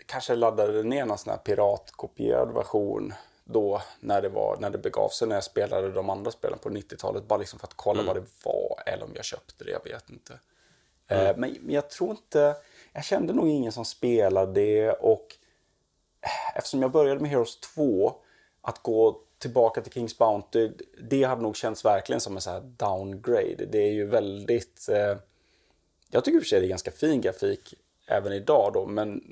kanske 0.06 0.34
laddade 0.34 0.82
ner 0.82 1.06
någon 1.06 1.18
sån 1.18 1.30
här 1.30 1.38
piratkopierad 1.38 2.54
version 2.54 3.14
då 3.44 3.82
när 4.00 4.22
det, 4.22 4.28
var, 4.28 4.56
när 4.56 4.70
det 4.70 4.78
begav 4.78 5.08
sig 5.08 5.28
när 5.28 5.34
jag 5.34 5.44
spelade 5.44 5.92
de 5.92 6.10
andra 6.10 6.30
spelen 6.30 6.58
på 6.58 6.68
90-talet. 6.68 7.28
Bara 7.28 7.38
liksom 7.38 7.58
för 7.58 7.66
att 7.66 7.74
kolla 7.76 8.00
mm. 8.00 8.06
vad 8.06 8.16
det 8.16 8.28
var 8.44 8.82
eller 8.86 9.04
om 9.04 9.12
jag 9.14 9.24
köpte 9.24 9.64
det, 9.64 9.70
jag 9.70 9.84
vet 9.84 10.10
inte. 10.10 10.38
Mm. 11.06 11.26
Eh, 11.26 11.36
men, 11.36 11.56
men 11.60 11.74
jag 11.74 11.90
tror 11.90 12.10
inte, 12.10 12.56
jag 12.92 13.04
kände 13.04 13.32
nog 13.32 13.48
ingen 13.48 13.72
som 13.72 13.84
spelade 13.84 14.52
det 14.52 14.90
och 14.90 15.36
eh, 16.20 16.56
eftersom 16.56 16.82
jag 16.82 16.90
började 16.90 17.20
med 17.20 17.30
Heroes 17.30 17.60
2 17.60 18.14
att 18.60 18.82
gå 18.82 19.20
tillbaka 19.38 19.80
till 19.80 19.92
Kings 19.92 20.18
Bounty, 20.18 20.70
det 21.10 21.22
hade 21.22 21.42
nog 21.42 21.56
känts 21.56 21.84
verkligen 21.84 22.20
som 22.20 22.36
en 22.36 22.42
så 22.42 22.50
här 22.50 22.60
downgrade. 22.60 23.66
Det 23.66 23.78
är 23.78 23.92
ju 23.92 24.06
väldigt... 24.06 24.88
Eh, 24.88 25.16
jag 26.10 26.24
tycker 26.24 26.36
i 26.36 26.40
och 26.40 26.42
för 26.42 26.48
sig 26.48 26.60
det 26.60 26.66
är 26.66 26.68
ganska 26.68 26.90
fin 26.90 27.20
grafik 27.20 27.74
även 28.06 28.32
idag 28.32 28.70
då, 28.72 28.86
men... 28.86 29.22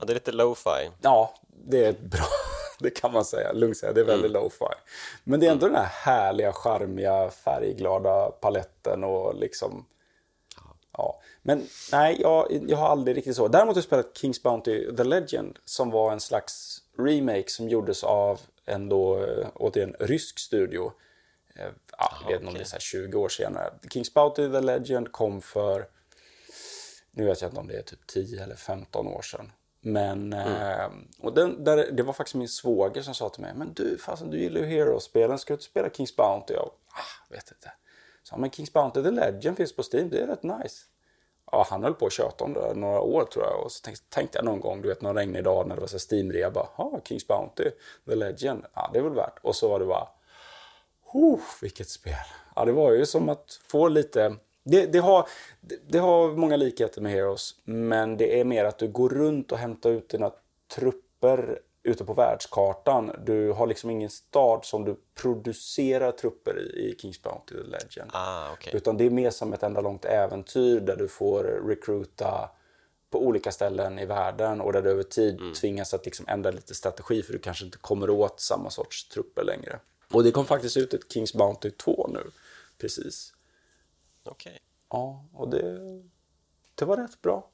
Ja, 0.00 0.04
det 0.06 0.12
är 0.12 0.14
lite 0.14 0.32
lo-fi. 0.32 0.90
Ja, 1.02 1.34
det 1.48 1.84
är 1.84 1.92
bra. 1.92 2.26
det 2.80 2.90
kan 2.90 3.12
man 3.12 3.24
säga. 3.24 3.52
Lugnt 3.52 3.76
säga, 3.76 3.92
det 3.92 4.00
är 4.00 4.04
väldigt 4.04 4.30
mm. 4.30 4.42
lo-fi. 4.42 4.74
Men 5.24 5.40
det 5.40 5.46
är 5.46 5.50
ändå 5.50 5.66
mm. 5.66 5.74
den 5.74 5.82
här 5.82 5.90
härliga, 5.92 6.52
charmiga, 6.52 7.30
färgglada 7.30 8.30
paletten 8.30 9.04
och 9.04 9.34
liksom... 9.34 9.86
Ja. 10.92 11.20
Men 11.42 11.66
nej, 11.92 12.16
jag, 12.20 12.64
jag 12.68 12.76
har 12.76 12.88
aldrig 12.88 13.16
riktigt 13.16 13.36
så. 13.36 13.48
Däremot 13.48 13.74
har 13.74 13.78
jag 13.78 13.84
spelat 13.84 14.16
Kings 14.18 14.42
Bounty 14.42 14.96
The 14.96 15.04
Legend 15.04 15.58
som 15.64 15.90
var 15.90 16.12
en 16.12 16.20
slags 16.20 16.82
remake 16.98 17.50
som 17.50 17.68
gjordes 17.68 18.04
av 18.04 18.40
en 18.64 18.88
då, 18.88 19.24
eh, 19.24 19.48
återigen, 19.54 19.96
rysk 20.00 20.38
studio. 20.38 20.92
Eh, 21.54 21.70
ja, 21.98 22.12
jag 22.22 22.28
vet 22.28 22.40
inte 22.40 22.48
om 22.48 22.54
det 22.54 22.60
är 22.60 22.64
så 22.64 22.78
20 22.78 23.18
år 23.18 23.28
senare. 23.28 23.72
Kings 23.92 24.14
Bounty 24.14 24.50
The 24.52 24.60
Legend 24.60 25.12
kom 25.12 25.42
för, 25.42 25.86
nu 27.10 27.24
vet 27.24 27.40
jag 27.40 27.48
inte 27.48 27.60
om 27.60 27.68
det 27.68 27.78
är 27.78 27.82
typ 27.82 28.06
10 28.06 28.42
eller 28.42 28.56
15 28.56 29.06
år 29.06 29.22
sedan. 29.22 29.52
Men, 29.80 30.32
mm. 30.32 30.80
eh, 30.80 30.90
och 31.20 31.34
den, 31.34 31.64
där, 31.64 31.90
det 31.92 32.02
var 32.02 32.12
faktiskt 32.12 32.34
min 32.34 32.48
svåger 32.48 33.02
som 33.02 33.14
sa 33.14 33.28
till 33.28 33.42
mig, 33.42 33.52
men 33.54 33.72
du, 33.72 33.98
fasen, 33.98 34.30
du 34.30 34.38
gillar 34.38 34.60
ju 34.60 34.66
Heroes-spelen, 34.66 35.38
ska 35.38 35.52
du 35.52 35.54
inte 35.54 35.64
spela 35.64 35.90
Kings 35.90 36.16
Bounty? 36.16 36.54
Jag 36.54 36.70
ah, 36.88 37.30
vet 37.30 37.50
inte. 37.50 37.72
Så, 38.22 38.36
men 38.36 38.50
Kings 38.50 38.72
Bounty 38.72 39.02
The 39.02 39.10
Legend 39.10 39.56
finns 39.56 39.76
på 39.76 39.82
Steam, 39.92 40.10
det 40.10 40.18
är 40.18 40.26
rätt 40.26 40.42
nice. 40.42 40.84
Ja, 41.52 41.66
han 41.70 41.82
höll 41.82 41.94
på 41.94 42.06
att 42.06 42.12
köta 42.12 42.44
om 42.44 42.52
det 42.52 42.74
några 42.74 43.00
år 43.00 43.24
tror 43.24 43.44
jag. 43.44 43.64
Och 43.64 43.72
så 43.72 43.82
tänkte, 43.82 44.04
tänkte 44.08 44.38
jag 44.38 44.44
någon 44.44 44.60
gång, 44.60 44.82
du 44.82 44.88
vet 44.88 45.02
någon 45.02 45.16
regnig 45.16 45.44
dag 45.44 45.68
när 45.68 45.74
det 45.74 45.80
var 45.80 45.88
så 45.88 45.98
Steam-rea, 45.98 46.50
bara, 46.50 46.68
ja, 46.78 47.00
Kings 47.04 47.26
Bounty 47.26 47.70
The 48.06 48.14
Legend, 48.14 48.64
ja, 48.74 48.90
det 48.92 48.98
är 48.98 49.02
väl 49.02 49.14
värt. 49.14 49.38
Och 49.42 49.56
så 49.56 49.68
var 49.68 49.78
det 49.78 49.86
bara, 49.86 50.08
oh, 51.12 51.40
vilket 51.62 51.88
spel. 51.88 52.14
Ja, 52.54 52.64
det 52.64 52.72
var 52.72 52.92
ju 52.92 53.06
som 53.06 53.28
att 53.28 53.60
få 53.68 53.88
lite 53.88 54.36
det, 54.68 54.86
det, 54.86 54.98
har, 54.98 55.28
det, 55.88 55.98
har 55.98 56.36
många 56.36 56.56
likheter 56.56 57.00
med 57.00 57.12
Heroes, 57.12 57.54
men 57.64 58.16
det 58.16 58.40
är 58.40 58.44
mer 58.44 58.64
att 58.64 58.78
du 58.78 58.88
går 58.88 59.08
runt 59.08 59.52
och 59.52 59.58
hämtar 59.58 59.90
ut 59.90 60.08
dina 60.08 60.32
trupper 60.74 61.60
ute 61.82 62.04
på 62.04 62.14
världskartan. 62.14 63.12
Du 63.26 63.52
har 63.52 63.66
liksom 63.66 63.90
ingen 63.90 64.10
stad 64.10 64.64
som 64.64 64.84
du 64.84 64.96
producerar 65.14 66.12
trupper 66.12 66.58
i, 66.60 66.90
i 66.90 66.96
Kings 66.98 67.22
Bounty 67.22 67.54
The 67.54 67.62
Legend. 67.62 68.10
Ah, 68.12 68.52
okay. 68.52 68.76
Utan 68.76 68.96
det 68.96 69.04
är 69.04 69.10
mer 69.10 69.30
som 69.30 69.52
ett 69.52 69.62
enda 69.62 69.80
långt 69.80 70.04
äventyr 70.04 70.80
där 70.80 70.96
du 70.96 71.08
får 71.08 71.44
recruita 71.44 72.50
på 73.10 73.26
olika 73.26 73.52
ställen 73.52 73.98
i 73.98 74.06
världen 74.06 74.60
och 74.60 74.72
där 74.72 74.82
du 74.82 74.90
över 74.90 75.02
tid 75.02 75.40
mm. 75.40 75.54
tvingas 75.54 75.94
att 75.94 76.04
liksom 76.04 76.26
ändra 76.28 76.50
lite 76.50 76.74
strategi 76.74 77.22
för 77.22 77.32
du 77.32 77.38
kanske 77.38 77.64
inte 77.64 77.78
kommer 77.78 78.10
åt 78.10 78.40
samma 78.40 78.70
sorts 78.70 79.08
trupper 79.08 79.44
längre. 79.44 79.78
Och 80.12 80.24
det 80.24 80.30
kom 80.30 80.44
faktiskt 80.44 80.76
ut 80.76 80.94
ett 80.94 81.12
Kings 81.12 81.34
Bounty 81.34 81.70
2 81.70 82.10
nu, 82.12 82.30
precis. 82.78 83.32
Okej. 84.26 84.50
Okay. 84.50 84.58
Ja, 84.90 85.24
och 85.32 85.50
det, 85.50 85.80
det 86.74 86.84
var 86.84 86.96
rätt 86.96 87.22
bra. 87.22 87.50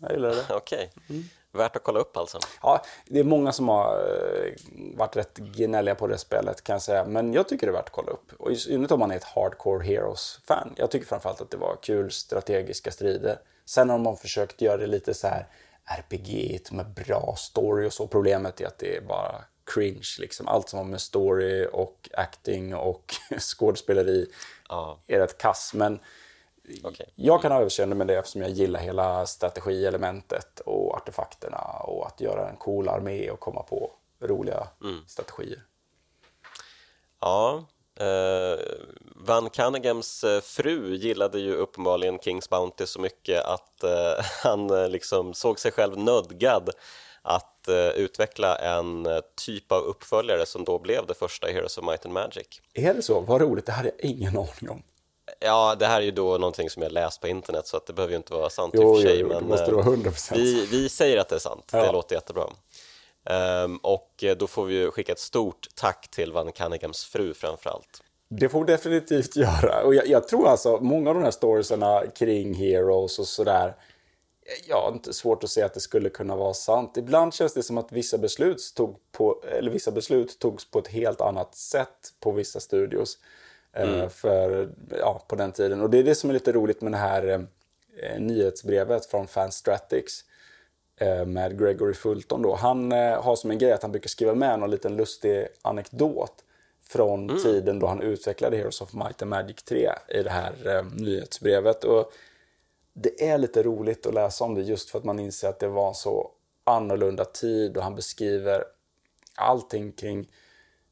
Jag 0.00 0.12
gillade 0.12 0.34
det. 0.34 0.46
Okej. 0.54 0.92
Mm. 1.08 1.22
Värt 1.52 1.76
att 1.76 1.82
kolla 1.82 2.00
upp 2.00 2.16
alltså? 2.16 2.38
Ja, 2.62 2.82
det 3.06 3.18
är 3.18 3.24
många 3.24 3.52
som 3.52 3.68
har 3.68 3.96
uh, 3.96 4.52
varit 4.96 5.16
rätt 5.16 5.38
gnälliga 5.38 5.94
på 5.94 6.06
det 6.06 6.18
spelet 6.18 6.64
kan 6.64 6.74
jag 6.74 6.82
säga. 6.82 7.04
Men 7.04 7.32
jag 7.32 7.48
tycker 7.48 7.66
det 7.66 7.70
är 7.70 7.74
värt 7.74 7.84
att 7.84 7.92
kolla 7.92 8.10
upp. 8.10 8.32
Och 8.38 8.52
i 8.52 8.56
synnerhet 8.56 8.92
om 8.92 9.00
man 9.00 9.10
är 9.10 9.16
ett 9.16 9.24
Hardcore 9.24 9.86
Heroes-fan. 9.86 10.74
Jag 10.76 10.90
tycker 10.90 11.06
framförallt 11.06 11.40
att 11.40 11.50
det 11.50 11.56
var 11.56 11.76
kul 11.82 12.10
strategiska 12.10 12.90
strider. 12.90 13.38
Sen 13.64 13.90
har 13.90 13.98
man 13.98 14.16
försökt 14.16 14.60
göra 14.60 14.76
det 14.76 14.86
lite 14.86 15.14
så 15.14 15.26
här 15.26 15.46
RPG 15.84 16.60
med 16.72 16.86
bra 16.86 17.34
story 17.38 17.88
och 17.88 17.92
så. 17.92 18.06
Problemet 18.06 18.60
är 18.60 18.66
att 18.66 18.78
det 18.78 18.96
är 18.96 19.00
bara 19.00 19.44
cringe 19.74 20.08
liksom. 20.18 20.48
Allt 20.48 20.68
som 20.68 20.78
har 20.78 20.86
med 20.86 21.00
story 21.00 21.66
och 21.72 22.08
acting 22.12 22.74
och 22.74 23.14
skådespeleri 23.38 24.26
ja. 24.68 24.98
är 25.06 25.18
rätt 25.18 25.38
kass. 25.38 25.74
Men 25.74 26.00
okay. 26.84 27.06
jag 27.14 27.42
kan 27.42 27.52
ha 27.52 27.60
överseende 27.60 27.96
med 27.96 28.06
det 28.06 28.18
eftersom 28.18 28.42
jag 28.42 28.50
gillar 28.50 28.80
hela 28.80 29.26
strategielementet 29.26 30.60
och 30.60 30.94
artefakterna 30.94 31.58
och 31.84 32.06
att 32.06 32.20
göra 32.20 32.48
en 32.48 32.56
cool 32.56 32.88
armé 32.88 33.30
och 33.30 33.40
komma 33.40 33.62
på 33.62 33.92
roliga 34.20 34.68
mm. 34.82 35.00
strategier. 35.06 35.62
Ja, 37.20 37.64
eh, 38.00 38.58
Van 39.00 39.50
Canegams 39.50 40.24
eh, 40.24 40.40
fru 40.40 40.94
gillade 40.94 41.40
ju 41.40 41.54
uppenbarligen 41.54 42.18
Kings 42.18 42.50
Bounty 42.50 42.86
så 42.86 43.00
mycket 43.00 43.44
att 43.44 43.84
eh, 43.84 44.24
han 44.42 44.90
liksom 44.90 45.34
såg 45.34 45.60
sig 45.60 45.72
själv 45.72 45.98
nödgad 45.98 46.70
att 47.22 47.57
eh, 47.68 47.88
utveckla 47.88 48.56
en 48.56 49.06
eh, 49.06 49.18
typ 49.46 49.72
av 49.72 49.82
uppföljare 49.82 50.46
som 50.46 50.64
då 50.64 50.78
blev 50.78 51.06
det 51.06 51.14
första 51.14 51.46
Heroes 51.46 51.78
of 51.78 51.84
Might 51.84 52.04
and 52.04 52.14
Magic. 52.14 52.46
Är 52.74 52.94
det 52.94 53.02
så? 53.02 53.20
Vad 53.20 53.40
roligt, 53.40 53.66
det 53.66 53.72
hade 53.72 53.90
jag 53.98 54.10
ingen 54.10 54.36
aning 54.36 54.70
om. 54.70 54.82
Ja, 55.40 55.76
det 55.78 55.86
här 55.86 56.00
är 56.00 56.04
ju 56.04 56.10
då 56.10 56.38
någonting 56.38 56.70
som 56.70 56.82
jag 56.82 56.92
läst 56.92 57.20
på 57.20 57.28
internet 57.28 57.66
så 57.66 57.76
att 57.76 57.86
det 57.86 57.92
behöver 57.92 58.12
ju 58.12 58.16
inte 58.16 58.32
vara 58.32 58.50
sant 58.50 58.74
jo, 58.76 58.82
i 58.82 58.84
och 58.84 58.96
för 58.96 59.08
sig. 59.08 59.18
Jo, 59.20 59.28
men 59.28 59.36
det 59.36 59.48
måste 59.48 59.72
vara 59.72 59.84
100%. 59.84 60.32
Eh, 60.32 60.38
vi, 60.38 60.66
vi 60.66 60.88
säger 60.88 61.18
att 61.18 61.28
det 61.28 61.34
är 61.34 61.38
sant, 61.40 61.68
ja. 61.72 61.82
det 61.82 61.92
låter 61.92 62.14
jättebra. 62.14 62.44
Um, 63.64 63.76
och 63.76 64.24
då 64.36 64.46
får 64.46 64.64
vi 64.64 64.90
skicka 64.90 65.12
ett 65.12 65.18
stort 65.18 65.66
tack 65.74 66.08
till 66.10 66.32
Van 66.32 66.52
Canegams 66.52 67.04
fru 67.04 67.34
framförallt. 67.34 68.02
Det 68.30 68.48
får 68.48 68.64
vi 68.64 68.72
definitivt 68.72 69.36
göra. 69.36 69.82
Och 69.82 69.94
jag, 69.94 70.06
jag, 70.06 70.28
tror 70.28 70.48
alltså 70.48 70.78
många 70.80 71.10
av 71.10 71.14
de 71.14 71.24
här 71.24 71.30
storiesarna 71.30 72.02
kring 72.06 72.54
Heroes 72.54 73.18
och 73.18 73.26
sådär 73.26 73.74
har 74.70 74.92
inte 74.92 75.12
svårt 75.12 75.44
att 75.44 75.50
se 75.50 75.62
att 75.62 75.74
det 75.74 75.80
skulle 75.80 76.08
kunna 76.08 76.36
vara 76.36 76.54
sant. 76.54 76.96
Ibland 76.96 77.34
känns 77.34 77.54
det 77.54 77.62
som 77.62 77.78
att 77.78 77.92
vissa 77.92 78.18
beslut, 78.18 78.72
tog 78.76 78.96
på, 79.12 79.42
eller 79.58 79.70
vissa 79.70 79.90
beslut 79.90 80.38
togs 80.38 80.70
på 80.70 80.78
ett 80.78 80.88
helt 80.88 81.20
annat 81.20 81.54
sätt 81.54 82.12
på 82.20 82.32
vissa 82.32 82.60
studios. 82.60 83.18
Eh, 83.72 83.94
mm. 83.94 84.10
för, 84.10 84.68
ja, 84.98 85.24
på 85.28 85.36
den 85.36 85.52
tiden. 85.52 85.80
Och 85.80 85.90
det 85.90 85.98
är 85.98 86.02
det 86.02 86.14
som 86.14 86.30
är 86.30 86.34
lite 86.34 86.52
roligt 86.52 86.80
med 86.80 86.92
det 86.92 86.98
här 86.98 87.46
eh, 88.02 88.20
nyhetsbrevet 88.20 89.06
från 89.06 89.26
Fanstratics 89.26 90.24
eh, 90.96 91.24
med 91.24 91.58
Gregory 91.58 91.94
Fulton. 91.94 92.42
Då. 92.42 92.54
Han 92.54 92.92
eh, 92.92 93.22
har 93.22 93.36
som 93.36 93.50
en 93.50 93.58
grej 93.58 93.72
att 93.72 93.82
han 93.82 93.92
brukar 93.92 94.08
skriva 94.08 94.34
med 94.34 94.60
någon 94.60 94.70
liten 94.70 94.96
lustig 94.96 95.46
anekdot 95.62 96.44
från 96.82 97.30
mm. 97.30 97.42
tiden 97.42 97.78
då 97.78 97.86
han 97.86 98.02
utvecklade 98.02 98.56
Heroes 98.56 98.80
of 98.80 98.92
Might 98.92 99.22
and 99.22 99.28
Magic 99.28 99.62
3 99.62 99.90
i 100.08 100.22
det 100.22 100.30
här 100.30 100.76
eh, 100.76 100.84
nyhetsbrevet. 100.92 101.84
Och 101.84 102.12
det 103.02 103.28
är 103.28 103.38
lite 103.38 103.62
roligt 103.62 104.06
att 104.06 104.14
läsa 104.14 104.44
om 104.44 104.54
det 104.54 104.62
just 104.62 104.90
för 104.90 104.98
att 104.98 105.04
man 105.04 105.18
inser 105.18 105.48
att 105.48 105.58
det 105.58 105.68
var 105.68 105.88
en 105.88 105.94
så 105.94 106.30
annorlunda 106.64 107.24
tid 107.24 107.76
och 107.76 107.82
han 107.82 107.94
beskriver 107.94 108.64
allting 109.34 109.92
kring 109.92 110.28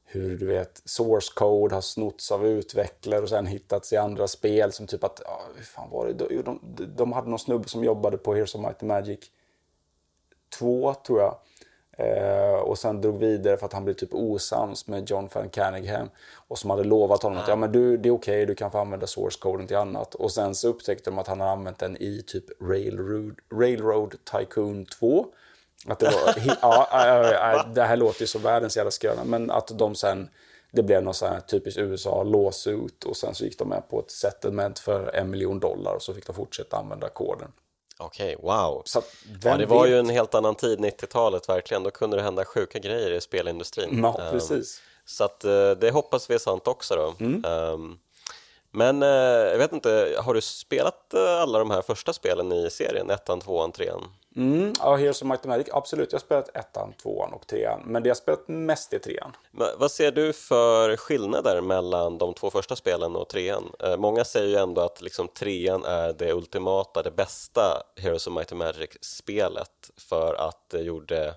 hur 0.04 0.38
du 0.38 0.46
vet, 0.46 0.82
source 0.84 1.32
code 1.34 1.74
har 1.74 1.82
snotts 1.82 2.32
av 2.32 2.46
utvecklare 2.46 3.22
och 3.22 3.28
sen 3.28 3.46
hittats 3.46 3.92
i 3.92 3.96
andra 3.96 4.28
spel 4.28 4.72
som 4.72 4.86
typ 4.86 5.04
att, 5.04 5.22
ja, 5.24 5.42
hur 5.56 5.64
fan 5.64 5.90
var 5.90 6.06
det? 6.06 6.12
De, 6.12 6.42
de, 6.42 6.86
de 6.96 7.12
hade 7.12 7.30
någon 7.30 7.38
snubbe 7.38 7.68
som 7.68 7.84
jobbade 7.84 8.18
på 8.18 8.34
Heroes 8.34 8.54
of 8.54 8.60
Might 8.60 8.82
and 8.82 8.88
Magic 8.88 9.20
2 10.58 10.94
tror 10.94 11.20
jag. 11.20 11.38
Eh, 11.96 12.54
och 12.54 12.78
sen 12.78 13.00
drog 13.00 13.18
vidare 13.18 13.56
för 13.56 13.66
att 13.66 13.72
han 13.72 13.85
blev 13.85 13.94
typ 13.94 14.14
osams 14.14 14.87
med 14.87 15.11
John 15.11 15.28
van 15.32 15.48
Canagham. 15.48 16.11
Och 16.48 16.59
som 16.59 16.70
hade 16.70 16.85
lovat 16.85 17.22
honom 17.22 17.38
att 17.38 17.48
ja, 17.48 17.56
men 17.56 17.72
du, 17.72 17.96
det 17.96 18.09
är 18.09 18.12
okej, 18.12 18.35
okay, 18.35 18.44
du 18.44 18.54
kan 18.54 18.70
få 18.70 18.78
använda 18.78 19.06
source 19.06 19.38
coden 19.40 19.66
till 19.66 19.76
annat. 19.76 20.14
Och 20.14 20.32
sen 20.32 20.54
så 20.54 20.68
upptäckte 20.68 21.11
de 21.11 21.18
att 21.18 21.26
han 21.26 21.40
har 21.40 21.48
använt 21.48 21.78
den 21.78 21.96
i 21.96 22.22
typ 22.26 22.44
Railroad, 22.62 23.38
Railroad 23.52 24.14
Tycoon 24.24 24.85
2. 24.85 25.26
Att 25.87 25.98
det, 25.98 26.06
var, 26.06 26.56
ja, 26.62 26.88
ja, 26.92 27.66
det 27.74 27.82
här 27.82 27.96
låter 27.96 28.20
ju 28.20 28.26
som 28.26 28.42
världens 28.42 28.76
jävla 28.76 28.90
skröna, 28.90 29.24
men 29.24 29.50
att 29.50 29.78
de 29.78 29.94
sen 29.94 30.28
det 30.70 30.82
blev 30.82 31.02
någon 31.02 31.14
sån 31.14 31.28
här 31.28 31.40
typisk 31.40 31.78
USA 31.78 32.22
låsut 32.22 33.04
och 33.04 33.16
sen 33.16 33.35
så 33.35 33.44
gick 33.44 33.59
de 33.59 33.68
med 33.68 33.88
på 33.88 34.00
ett 34.00 34.11
settlement 34.11 34.78
för 34.78 35.14
en 35.14 35.30
miljon 35.30 35.61
dollar 35.61 35.94
och 35.94 36.02
så 36.02 36.14
fick 36.14 36.26
de 36.26 36.35
fortsätta 36.35 36.76
använda 36.76 37.09
koden. 37.09 37.52
Okej, 37.98 38.37
okay, 38.37 38.46
wow. 38.48 38.82
Så 38.85 39.02
ja, 39.42 39.56
det 39.56 39.66
var 39.66 39.82
vet? 39.82 39.92
ju 39.92 39.98
en 39.98 40.09
helt 40.09 40.35
annan 40.35 40.54
tid, 40.54 40.78
90-talet 40.78 41.48
verkligen. 41.48 41.82
Då 41.82 41.90
kunde 41.90 42.16
det 42.16 42.22
hända 42.22 42.44
sjuka 42.44 42.78
grejer 42.78 43.11
i 43.11 43.20
spelindustrin. 43.20 44.00
Ja, 44.02 44.20
ehm, 44.20 44.32
precis. 44.32 44.78
Um, 44.78 44.82
så 45.06 45.24
att 45.24 45.44
uh, 45.44 45.70
det 45.70 45.90
hoppas 45.90 46.30
vi 46.30 46.35
är 46.35 46.38
sant 46.38 46.68
också 46.68 46.96
då. 46.96 47.24
Mm. 47.24 47.44
Um, 47.44 47.98
men 48.70 49.02
uh, 49.02 49.09
jag 49.09 49.59
vet 49.59 49.72
inte, 49.72 50.16
har 50.24 50.35
du 50.35 50.40
spelat 50.40 51.12
uh, 51.14 51.20
alla 51.20 51.59
de 51.59 51.70
här 51.70 51.82
första 51.82 52.12
spelen 52.12 52.52
i 52.52 52.70
serien? 52.70 53.11
Ettan, 53.11 53.40
tvåan, 53.40 53.72
trean? 53.72 54.04
Mm, 54.37 54.72
ja, 54.79 54.96
Heroes 54.96 55.22
of 55.22 55.29
Might 55.29 55.40
and 55.40 55.49
Magic, 55.49 55.68
absolut. 55.72 56.12
Jag 56.12 56.18
har 56.18 56.25
spelat 56.25 56.57
ettan, 56.57 56.92
tvåan 56.92 57.33
och 57.33 57.46
trean. 57.46 57.83
Men 57.85 58.03
det 58.03 58.09
jag 58.09 58.14
har 58.14 58.20
spelat 58.20 58.49
mest 58.49 58.92
är 58.92 58.99
trean. 58.99 59.37
Men 59.51 59.68
vad 59.79 59.90
ser 59.90 60.12
du 60.12 60.33
för 60.33 60.96
skillnader 60.96 61.61
mellan 61.61 62.18
de 62.18 62.35
två 62.35 62.51
första 62.51 62.77
spelen 62.77 63.16
och 63.16 63.29
trean? 63.29 63.72
Eh, 63.79 63.96
många 63.96 64.25
säger 64.25 64.49
ju 64.49 64.57
ändå 64.57 64.81
att 64.81 65.03
liksom, 65.03 65.29
trean 65.29 65.85
är 65.85 66.12
det 66.12 66.33
ultimata, 66.33 67.03
det 67.03 67.11
bästa 67.11 67.83
Heroes 67.96 68.27
of 68.27 68.35
Might 68.35 68.53
and 68.53 68.59
Magic-spelet 68.59 69.90
för 69.96 70.35
att 70.35 70.70
det 70.70 70.81
gjorde, 70.81 71.35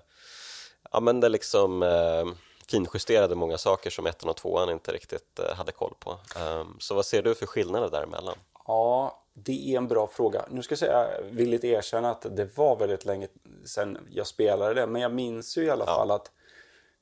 ja 0.92 1.00
men 1.00 1.20
det 1.20 1.28
liksom 1.28 1.82
eh, 1.82 2.24
finjusterade 2.70 3.34
många 3.34 3.58
saker 3.58 3.90
som 3.90 4.06
ettan 4.06 4.30
och 4.30 4.36
tvåan 4.36 4.70
inte 4.70 4.92
riktigt 4.92 5.38
eh, 5.38 5.54
hade 5.56 5.72
koll 5.72 5.94
på. 5.98 6.10
Um, 6.10 6.76
så 6.80 6.94
vad 6.94 7.06
ser 7.06 7.22
du 7.22 7.34
för 7.34 7.46
skillnader 7.46 7.90
däremellan? 7.90 8.36
Ja, 8.70 9.24
det 9.34 9.72
är 9.72 9.76
en 9.76 9.88
bra 9.88 10.06
fråga. 10.06 10.44
Nu 10.50 10.62
ska 10.62 10.72
jag 10.72 10.78
säga, 10.78 11.08
villigt 11.30 11.64
erkänna 11.64 12.10
att 12.10 12.36
det 12.36 12.56
var 12.56 12.76
väldigt 12.76 13.04
länge 13.04 13.28
sedan 13.64 13.98
jag 14.10 14.26
spelade 14.26 14.74
det. 14.74 14.86
Men 14.86 15.02
jag 15.02 15.12
minns 15.12 15.58
ju 15.58 15.64
i 15.64 15.70
alla 15.70 15.84
ja. 15.86 15.94
fall 15.94 16.10
att 16.10 16.30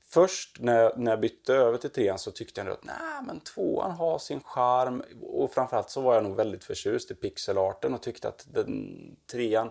först 0.09 0.57
när 0.61 0.83
jag, 0.83 0.99
när 0.99 1.13
jag 1.13 1.21
bytte 1.21 1.55
över 1.55 1.79
till 1.79 1.91
trean 1.91 2.19
så 2.19 2.31
tyckte 2.31 2.61
jag 2.61 2.71
att 2.71 2.85
nej 2.85 3.23
men 3.27 3.41
tvåan 3.41 3.91
har 3.91 4.19
sin 4.19 4.41
charm. 4.41 5.03
Och 5.23 5.53
framförallt 5.53 5.91
så 5.91 6.01
var 6.01 6.15
jag 6.15 6.23
nog 6.23 6.37
väldigt 6.37 6.65
förtjust 6.65 7.11
i 7.11 7.15
pixelarten 7.15 7.95
och 7.95 8.03
tyckte 8.03 8.29
att 8.29 8.47
den 8.51 9.17
trean... 9.33 9.71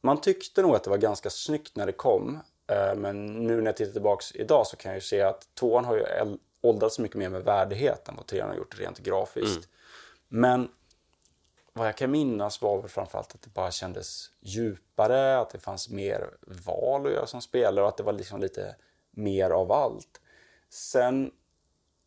Man 0.00 0.20
tyckte 0.20 0.62
nog 0.62 0.74
att 0.74 0.84
det 0.84 0.90
var 0.90 0.98
ganska 0.98 1.30
snyggt 1.30 1.76
när 1.76 1.86
det 1.86 1.92
kom. 1.92 2.38
Eh, 2.66 2.94
men 2.94 3.26
nu 3.26 3.56
när 3.56 3.66
jag 3.66 3.76
tittar 3.76 3.92
tillbaks 3.92 4.34
idag 4.34 4.66
så 4.66 4.76
kan 4.76 4.90
jag 4.90 4.96
ju 4.96 5.00
se 5.00 5.22
att 5.22 5.54
tvåan 5.54 5.84
har 5.84 5.96
ju 5.96 6.04
åldrats 6.60 6.98
mycket 6.98 7.16
mer 7.16 7.28
med 7.28 7.44
värdighet 7.44 8.08
än 8.08 8.16
vad 8.16 8.26
trean 8.26 8.48
har 8.48 8.56
gjort 8.56 8.80
rent 8.80 8.98
grafiskt. 8.98 9.68
Mm. 9.68 9.68
Men 10.28 10.68
vad 11.78 11.88
jag 11.88 11.96
kan 11.96 12.10
minnas 12.10 12.62
var 12.62 12.80
väl 12.80 12.90
framförallt 12.90 13.34
att 13.34 13.42
det 13.42 13.52
bara 13.54 13.70
kändes 13.70 14.30
djupare, 14.40 15.38
att 15.38 15.50
det 15.50 15.58
fanns 15.58 15.90
mer 15.90 16.30
val 16.66 17.06
att 17.06 17.12
göra 17.12 17.26
som 17.26 17.40
spelare 17.40 17.82
och 17.82 17.88
att 17.88 17.96
det 17.96 18.02
var 18.02 18.12
liksom 18.12 18.40
lite 18.40 18.76
mer 19.10 19.50
av 19.50 19.72
allt. 19.72 20.20
Sen 20.70 21.30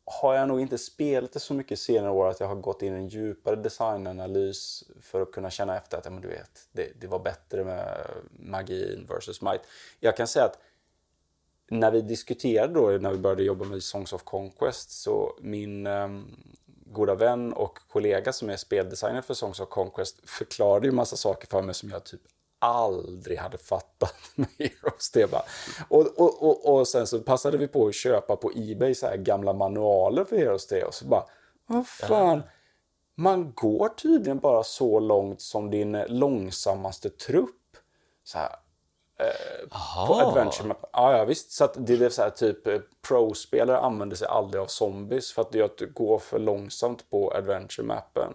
har 0.05 0.35
jag 0.35 0.47
nog 0.47 0.61
inte 0.61 0.77
spelat 0.77 1.33
det 1.33 1.39
så 1.39 1.53
mycket 1.53 1.79
senare 1.79 2.11
år 2.11 2.27
att 2.27 2.39
jag 2.39 2.47
har 2.47 2.55
gått 2.55 2.81
in 2.81 2.93
i 2.93 2.97
en 2.97 3.07
djupare 3.07 3.55
designanalys 3.55 4.83
för 5.01 5.21
att 5.21 5.31
kunna 5.31 5.49
känna 5.49 5.77
efter 5.77 5.97
att 5.97 6.05
ja, 6.05 6.11
men 6.11 6.21
du 6.21 6.27
vet, 6.27 6.67
det, 6.71 6.91
det 7.01 7.07
var 7.07 7.19
bättre 7.19 7.63
med 7.63 8.07
magin 8.31 9.05
versus 9.09 9.41
might. 9.41 9.61
Jag 9.99 10.17
kan 10.17 10.27
säga 10.27 10.45
att 10.45 10.59
när 11.67 11.91
vi 11.91 12.01
diskuterade 12.01 12.73
då, 12.73 12.87
när 12.87 13.11
vi 13.11 13.17
började 13.17 13.43
jobba 13.43 13.65
med 13.65 13.83
Songs 13.83 14.13
of 14.13 14.23
Conquest, 14.23 14.91
så 14.91 15.37
min 15.41 15.87
um, 15.87 16.43
goda 16.93 17.15
vän 17.15 17.53
och 17.53 17.79
kollega 17.89 18.33
som 18.33 18.49
är 18.49 18.57
speldesigner 18.57 19.21
för 19.21 19.33
Songs 19.33 19.59
of 19.59 19.69
Conquest 19.69 20.29
förklarade 20.29 20.87
ju 20.87 20.91
massa 20.91 21.15
saker 21.15 21.47
för 21.47 21.61
mig 21.61 21.75
som 21.75 21.89
jag 21.89 22.03
typ 22.03 22.21
aldrig 22.59 23.37
hade 23.37 23.57
fattat 23.57 24.15
med 24.35 24.47
Heroes. 24.59 25.11
Det 25.11 25.31
bara. 25.31 25.43
Och, 25.87 26.19
och, 26.19 26.43
och, 26.43 26.73
och 26.75 26.87
sen 26.87 27.07
så 27.07 27.19
passade 27.19 27.57
vi 27.57 27.67
på 27.67 27.87
att 27.87 27.95
köpa 27.95 28.35
på 28.35 28.51
Ebay 28.55 28.95
så 28.95 29.07
här 29.07 29.17
gamla 29.17 29.53
manualer 29.53 30.23
för 30.23 30.37
Heroes 30.37 30.67
3 30.67 30.83
och 30.83 30.93
så 30.93 31.05
bara, 31.05 31.23
vad 31.67 31.87
fan. 31.87 32.43
Man 33.15 33.53
går 33.55 33.89
tydligen 33.89 34.39
bara 34.39 34.63
så 34.63 34.99
långt 34.99 35.41
som 35.41 35.71
din 35.71 35.91
långsammaste 36.07 37.09
trupp. 37.09 37.77
Så 38.23 38.37
här, 38.37 38.49
Eh, 39.21 40.07
på 40.07 40.13
Adventure 40.13 40.67
Map. 40.67 40.89
Ja, 40.93 41.17
ja, 41.17 41.25
visst. 41.25 41.51
Så 41.51 41.63
att 41.63 41.73
det 41.77 41.93
är 41.93 42.09
så 42.09 42.21
här 42.21 42.29
typ 42.29 42.67
eh, 42.67 42.79
pro-spelare 43.07 43.77
använder 43.77 44.15
sig 44.15 44.27
aldrig 44.27 44.61
av 44.61 44.67
zombies 44.67 45.33
för 45.33 45.41
att 45.41 45.51
det 45.51 45.93
går 45.93 46.19
för 46.19 46.39
långsamt 46.39 47.09
på 47.09 47.31
Adventure-mappen. 47.31 48.33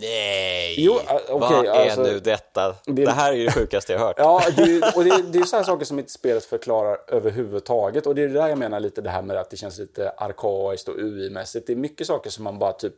Nej! 0.00 0.74
Jo, 0.78 0.92
uh, 0.92 0.98
okay, 0.98 1.56
Vad 1.56 1.66
är 1.66 1.70
alltså, 1.70 2.02
nu 2.02 2.20
detta? 2.20 2.76
Det, 2.86 3.04
det, 3.04 3.10
här 3.10 3.32
är 3.32 3.36
ju 3.36 3.44
det 3.44 3.52
sjukaste 3.52 3.92
jag 3.92 4.00
hört. 4.00 4.14
ja, 4.18 4.42
det, 4.56 4.96
och 4.96 5.04
det, 5.04 5.22
det 5.32 5.38
är 5.38 5.44
så 5.44 5.56
här 5.56 5.64
saker 5.64 5.84
som 5.84 5.98
inte 5.98 6.12
spelet 6.12 6.44
förklarar 6.44 6.98
överhuvudtaget. 7.08 8.06
Och 8.06 8.14
det 8.14 8.22
är 8.22 8.28
det 8.28 8.34
där 8.34 8.48
jag 8.48 8.58
menar 8.58 8.80
lite 8.80 9.00
det 9.00 9.10
här 9.10 9.22
med 9.22 9.36
att 9.36 9.50
det 9.50 9.56
känns 9.56 9.78
lite 9.78 10.10
arkaiskt 10.10 10.88
och 10.88 10.94
UI-mässigt. 10.94 11.66
Det 11.66 11.72
är 11.72 11.76
mycket 11.76 12.06
saker 12.06 12.30
som 12.30 12.44
man 12.44 12.58
bara 12.58 12.72
typ 12.72 12.94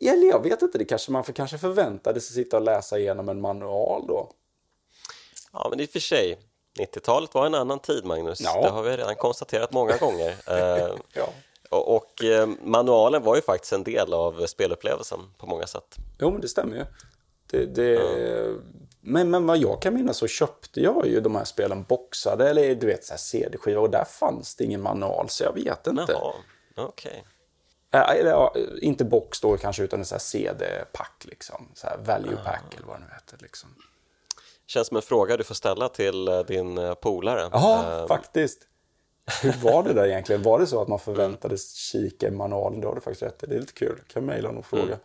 eller 0.00 0.26
jag 0.26 0.42
vet 0.42 0.62
inte, 0.62 0.78
det 0.78 0.84
kanske 0.84 1.12
man 1.12 1.24
för, 1.24 1.32
kanske 1.32 1.58
förväntade 1.58 2.20
sig 2.20 2.34
sitta 2.34 2.56
och 2.56 2.62
läsa 2.62 2.98
igenom 2.98 3.28
en 3.28 3.40
manual 3.40 4.06
då. 4.06 4.30
Ja, 5.52 5.66
men 5.70 5.80
i 5.80 5.84
och 5.84 5.90
för 5.90 6.00
sig, 6.00 6.38
90-talet 6.78 7.34
var 7.34 7.46
en 7.46 7.54
annan 7.54 7.78
tid, 7.78 8.04
Magnus. 8.04 8.40
Ja. 8.40 8.62
Det 8.62 8.68
har 8.68 8.82
vi 8.82 8.96
redan 8.96 9.16
konstaterat 9.16 9.72
många 9.72 9.96
gånger. 9.96 10.34
Eh, 10.46 10.94
ja. 11.12 11.28
Och, 11.70 11.96
och 11.96 12.24
eh, 12.24 12.48
manualen 12.62 13.22
var 13.22 13.36
ju 13.36 13.42
faktiskt 13.42 13.72
en 13.72 13.84
del 13.84 14.14
av 14.14 14.46
spelupplevelsen 14.46 15.20
på 15.38 15.46
många 15.46 15.66
sätt. 15.66 15.96
Jo, 16.18 16.30
men 16.30 16.40
det 16.40 16.48
stämmer 16.48 16.76
ju. 16.76 16.84
Det, 17.50 17.66
det... 17.66 17.92
Ja. 17.92 18.54
Men, 19.04 19.30
men 19.30 19.46
vad 19.46 19.58
jag 19.58 19.82
kan 19.82 19.94
minnas 19.94 20.16
så 20.16 20.26
köpte 20.26 20.80
jag 20.80 21.06
ju 21.06 21.20
de 21.20 21.36
här 21.36 21.44
spelen 21.44 21.82
boxade 21.82 22.50
eller 22.50 22.74
du 22.74 22.86
vet 22.86 23.20
CD-skiva 23.20 23.80
och 23.80 23.90
där 23.90 24.04
fanns 24.04 24.56
det 24.56 24.64
ingen 24.64 24.82
manual 24.82 25.28
så 25.28 25.44
jag 25.44 25.54
vet 25.54 25.86
inte. 25.86 26.12
Jaha, 26.12 26.32
okej. 26.76 27.24
Okay. 27.90 28.18
Äh, 28.20 28.26
ja, 28.26 28.54
inte 28.80 29.04
box 29.04 29.40
då 29.40 29.56
kanske 29.56 29.82
utan 29.82 30.00
en 30.00 30.04
CD-pack 30.04 31.24
liksom. 31.24 31.68
Så 31.74 31.86
här 31.86 31.96
value 31.96 32.36
pack 32.44 32.74
eller 32.76 32.86
vad 32.86 32.96
det 32.96 33.00
nu 33.00 33.10
heter 33.14 33.38
liksom 33.40 33.68
känns 34.72 34.88
som 34.88 34.96
en 34.96 35.02
fråga 35.02 35.36
du 35.36 35.44
får 35.44 35.54
ställa 35.54 35.88
till 35.88 36.28
eh, 36.28 36.40
din 36.40 36.78
eh, 36.78 36.94
polare. 36.94 37.48
Ja, 37.52 37.98
um, 38.00 38.08
faktiskt. 38.08 38.58
Hur 39.42 39.52
var 39.52 39.82
det 39.82 39.92
där 39.92 40.06
egentligen? 40.06 40.42
Var 40.42 40.58
det 40.58 40.66
så 40.66 40.82
att 40.82 40.88
man 40.88 40.98
förväntades 40.98 41.74
kika 41.74 42.28
i 42.28 42.30
manualen? 42.30 42.80
Det 42.80 42.86
har 42.86 42.94
du 42.94 43.00
faktiskt 43.00 43.22
rätt 43.22 43.38
Det 43.38 43.54
är 43.54 43.60
lite 43.60 43.72
kul. 43.72 44.00
Kan 44.12 44.24
mejla 44.24 44.48
och 44.48 44.66
fråga. 44.66 44.84
Mm. 44.84 44.98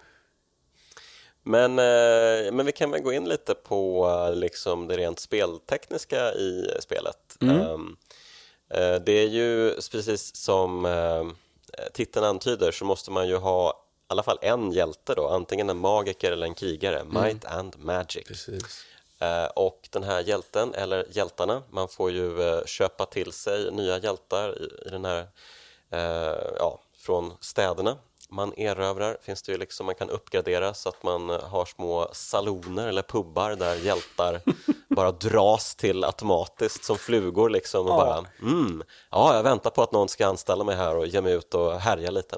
Men, 1.44 1.76
men 2.56 2.66
vi 2.66 2.72
kan 2.72 2.92
väl 2.92 3.02
gå 3.02 3.14
in 3.14 3.30
lite 3.30 3.54
på 3.54 4.10
liksom 4.34 4.88
det 4.88 4.98
rent 4.98 5.20
speltekniska 5.20 6.34
i 6.34 6.72
spelet. 6.80 7.38
Mm. 7.42 7.62
Um, 7.62 7.98
det 9.06 9.12
är 9.12 9.28
ju 9.28 9.74
precis 9.92 10.36
som 10.36 10.88
titeln 11.94 12.26
antyder 12.26 12.72
så 12.72 12.86
måste 12.86 13.12
man 13.12 13.28
ju 13.28 13.36
ha 13.36 13.70
i 13.70 13.74
alla 14.08 14.24
fall 14.24 14.40
en 14.42 14.72
hjälte 14.72 15.16
då, 15.16 15.28
antingen 15.28 15.70
en 15.70 15.78
magiker 15.78 16.32
eller 16.32 16.48
en 16.48 16.56
krigare, 16.56 17.00
mm. 17.00 17.24
Might 17.24 17.46
and 17.46 17.76
Magic. 17.80 18.28
Precis. 18.28 18.86
Eh, 19.20 19.46
och 19.46 19.88
den 19.92 20.04
här 20.04 20.22
hjälten, 20.22 20.74
eller 20.74 21.06
hjältarna, 21.12 21.64
man 21.70 21.88
får 21.88 22.12
ju 22.12 22.42
eh, 22.42 22.66
köpa 22.66 23.06
till 23.06 23.32
sig 23.32 23.72
nya 23.72 23.98
hjältar 23.98 24.62
i, 24.62 24.90
den 24.90 25.06
här, 25.06 25.28
eh, 25.90 26.56
ja, 26.60 26.80
från 26.98 27.34
städerna 27.40 27.98
man 28.30 28.54
erövrar 28.58 29.18
finns 29.22 29.42
det 29.42 29.52
ju 29.52 29.58
liksom, 29.58 29.86
man 29.86 29.96
kan 29.96 30.10
uppgradera 30.10 30.74
så 30.74 30.90
att 30.90 31.04
man 31.04 31.30
har 31.30 31.66
små 31.66 32.10
saloner 32.14 32.88
eller 32.88 33.02
pubbar 33.02 33.56
där 33.56 33.76
hjältar 33.76 34.42
bara 34.96 35.12
dras 35.12 35.76
till 35.76 36.04
automatiskt 36.04 36.84
som 36.84 36.98
flugor 36.98 37.50
liksom 37.50 37.86
och 37.86 37.92
ja. 37.92 37.98
bara 37.98 38.26
mm, 38.52 38.84
ja, 39.12 39.36
jag 39.36 39.44
väntar 39.44 39.70
på 39.70 39.84
att 39.84 39.92
någon 39.92 40.10
ska 40.10 40.28
anställa 40.28 40.64
mig 40.64 40.76
här 40.76 40.96
och 40.96 41.08
ge 41.08 41.22
mig 41.22 41.34
ut 41.34 41.54
och 41.54 41.80
härja 41.80 42.12
lite. 42.12 42.38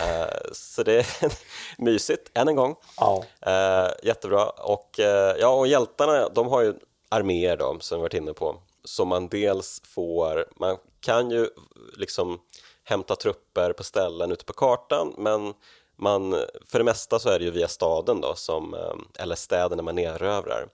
Eh, 0.00 0.52
så 0.52 0.82
det 0.82 0.98
är 0.98 1.06
mysigt, 1.78 2.30
än 2.34 2.48
en 2.48 2.56
gång. 2.56 2.76
Ja. 2.96 3.24
Uh, 3.46 3.92
jättebra. 4.02 4.44
Och, 4.44 4.96
uh, 4.98 5.04
ja, 5.40 5.48
och 5.48 5.66
hjältarna 5.66 6.28
de 6.28 6.48
har 6.48 6.62
ju 6.62 6.74
arméer 7.08 7.56
då, 7.56 7.76
som 7.80 7.98
vi 7.98 8.02
varit 8.02 8.14
inne 8.14 8.32
på, 8.32 8.56
som 8.84 9.08
man 9.08 9.28
dels 9.28 9.82
får, 9.84 10.46
man 10.56 10.76
kan 11.00 11.30
ju 11.30 11.48
liksom 11.96 12.40
hämta 12.84 13.16
trupper 13.16 13.72
på 13.72 13.84
ställen 13.84 14.32
ute 14.32 14.44
på 14.44 14.52
kartan, 14.52 15.14
men 15.18 15.54
man, 15.96 16.32
för 16.66 16.78
det 16.78 16.84
mesta 16.84 17.18
så 17.18 17.28
är 17.28 17.38
det 17.38 17.44
ju 17.44 17.50
via 17.50 17.68
staden 17.68 18.20
då, 18.20 18.34
som, 18.34 18.76
eller 19.18 19.34
städerna 19.34 19.82
man 19.82 19.98
erövrar, 19.98 20.68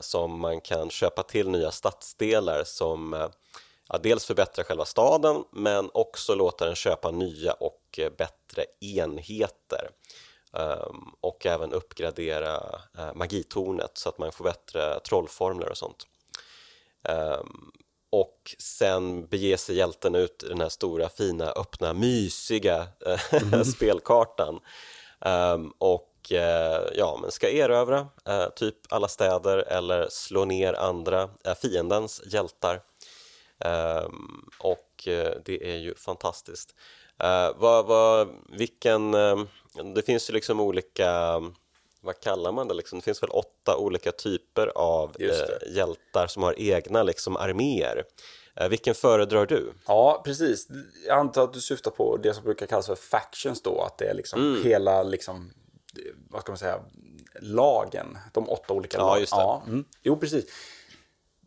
som 0.00 0.40
man 0.40 0.60
kan 0.60 0.90
köpa 0.90 1.22
till 1.22 1.48
nya 1.48 1.70
stadsdelar 1.70 2.64
som 2.64 3.28
ja, 3.88 3.98
dels 3.98 4.24
förbättra 4.24 4.64
själva 4.64 4.84
staden 4.84 5.44
men 5.50 5.90
också 5.94 6.34
låta 6.34 6.64
den 6.64 6.74
köpa 6.74 7.10
nya 7.10 7.52
och 7.52 7.98
eh, 7.98 8.10
bättre 8.10 8.64
enheter 8.80 9.90
um, 10.52 11.14
och 11.20 11.46
även 11.46 11.72
uppgradera 11.72 12.56
uh, 12.98 13.14
magitornet 13.14 13.90
så 13.94 14.08
att 14.08 14.18
man 14.18 14.32
får 14.32 14.44
bättre 14.44 15.00
trollformler 15.00 15.68
och 15.68 15.76
sånt. 15.76 16.06
Um, 17.08 17.72
och 18.10 18.56
sen 18.58 19.26
beger 19.26 19.56
sig 19.56 19.76
hjälten 19.76 20.14
ut 20.14 20.42
i 20.42 20.48
den 20.48 20.60
här 20.60 20.68
stora 20.68 21.08
fina 21.08 21.50
öppna 21.50 21.92
mysiga 21.92 22.86
mm. 23.30 23.64
spelkartan 23.74 24.60
um, 25.20 25.72
och 25.78 26.10
ja, 26.94 27.18
men 27.22 27.30
ska 27.30 27.50
erövra 27.50 28.00
uh, 28.28 28.48
typ 28.56 28.76
alla 28.88 29.08
städer 29.08 29.58
eller 29.58 30.08
slå 30.10 30.44
ner 30.44 30.72
andra 30.72 31.24
uh, 31.24 31.54
fiendens 31.62 32.22
hjältar 32.26 32.80
och 34.58 35.08
det 35.44 35.72
är 35.72 35.76
ju 35.76 35.94
fantastiskt. 35.94 36.74
vad, 37.56 37.86
vad, 37.86 38.28
vilken, 38.48 39.12
det 39.94 40.02
finns 40.06 40.30
ju 40.30 40.34
liksom 40.34 40.60
olika 40.60 41.40
vad 42.04 42.20
kallar 42.20 42.52
man 42.52 42.68
det 42.68 42.74
liksom? 42.74 42.98
Det 42.98 43.04
finns 43.04 43.22
väl 43.22 43.30
åtta 43.30 43.76
olika 43.76 44.12
typer 44.12 44.72
av 44.74 45.16
eh, 45.20 45.74
hjältar 45.74 46.26
som 46.26 46.42
har 46.42 46.54
egna 46.58 47.02
liksom 47.02 47.36
arméer. 47.36 48.04
Eh, 48.56 48.68
vilken 48.68 48.94
föredrar 48.94 49.46
du? 49.46 49.72
Ja, 49.86 50.22
precis. 50.24 50.68
Jag 51.06 51.18
antar 51.18 51.44
att 51.44 51.52
du 51.52 51.60
syftar 51.60 51.90
på 51.90 52.16
det 52.16 52.34
som 52.34 52.44
brukar 52.44 52.66
kallas 52.66 52.86
för 52.86 52.94
factions 52.94 53.62
då, 53.62 53.80
att 53.80 53.98
det 53.98 54.04
är 54.04 54.14
liksom 54.14 54.40
mm. 54.40 54.64
hela 54.64 55.02
liksom, 55.02 55.50
vad 56.30 56.42
ska 56.42 56.52
man 56.52 56.58
säga, 56.58 56.80
lagen, 57.40 58.18
de 58.32 58.48
åtta 58.48 58.74
olika 58.74 58.98
lagen. 58.98 59.12
Ja, 59.12 59.20
just 59.20 59.32
det. 59.32 59.40
Ja, 59.40 59.62
mm. 59.66 59.84
Jo, 60.02 60.16
precis. 60.16 60.44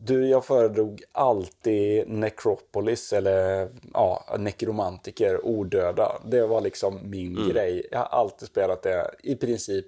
Du, 0.00 0.28
jag 0.28 0.44
föredrog 0.44 1.02
alltid 1.12 2.08
Necropolis 2.08 3.12
eller 3.12 3.68
ja, 3.94 4.36
nekromantiker, 4.38 5.46
odöda. 5.46 6.12
Det 6.24 6.46
var 6.46 6.60
liksom 6.60 7.10
min 7.10 7.36
mm. 7.36 7.48
grej. 7.48 7.86
Jag 7.90 7.98
har 7.98 8.06
alltid 8.06 8.48
spelat 8.48 8.82
det 8.82 9.10
i 9.22 9.36
princip 9.36 9.86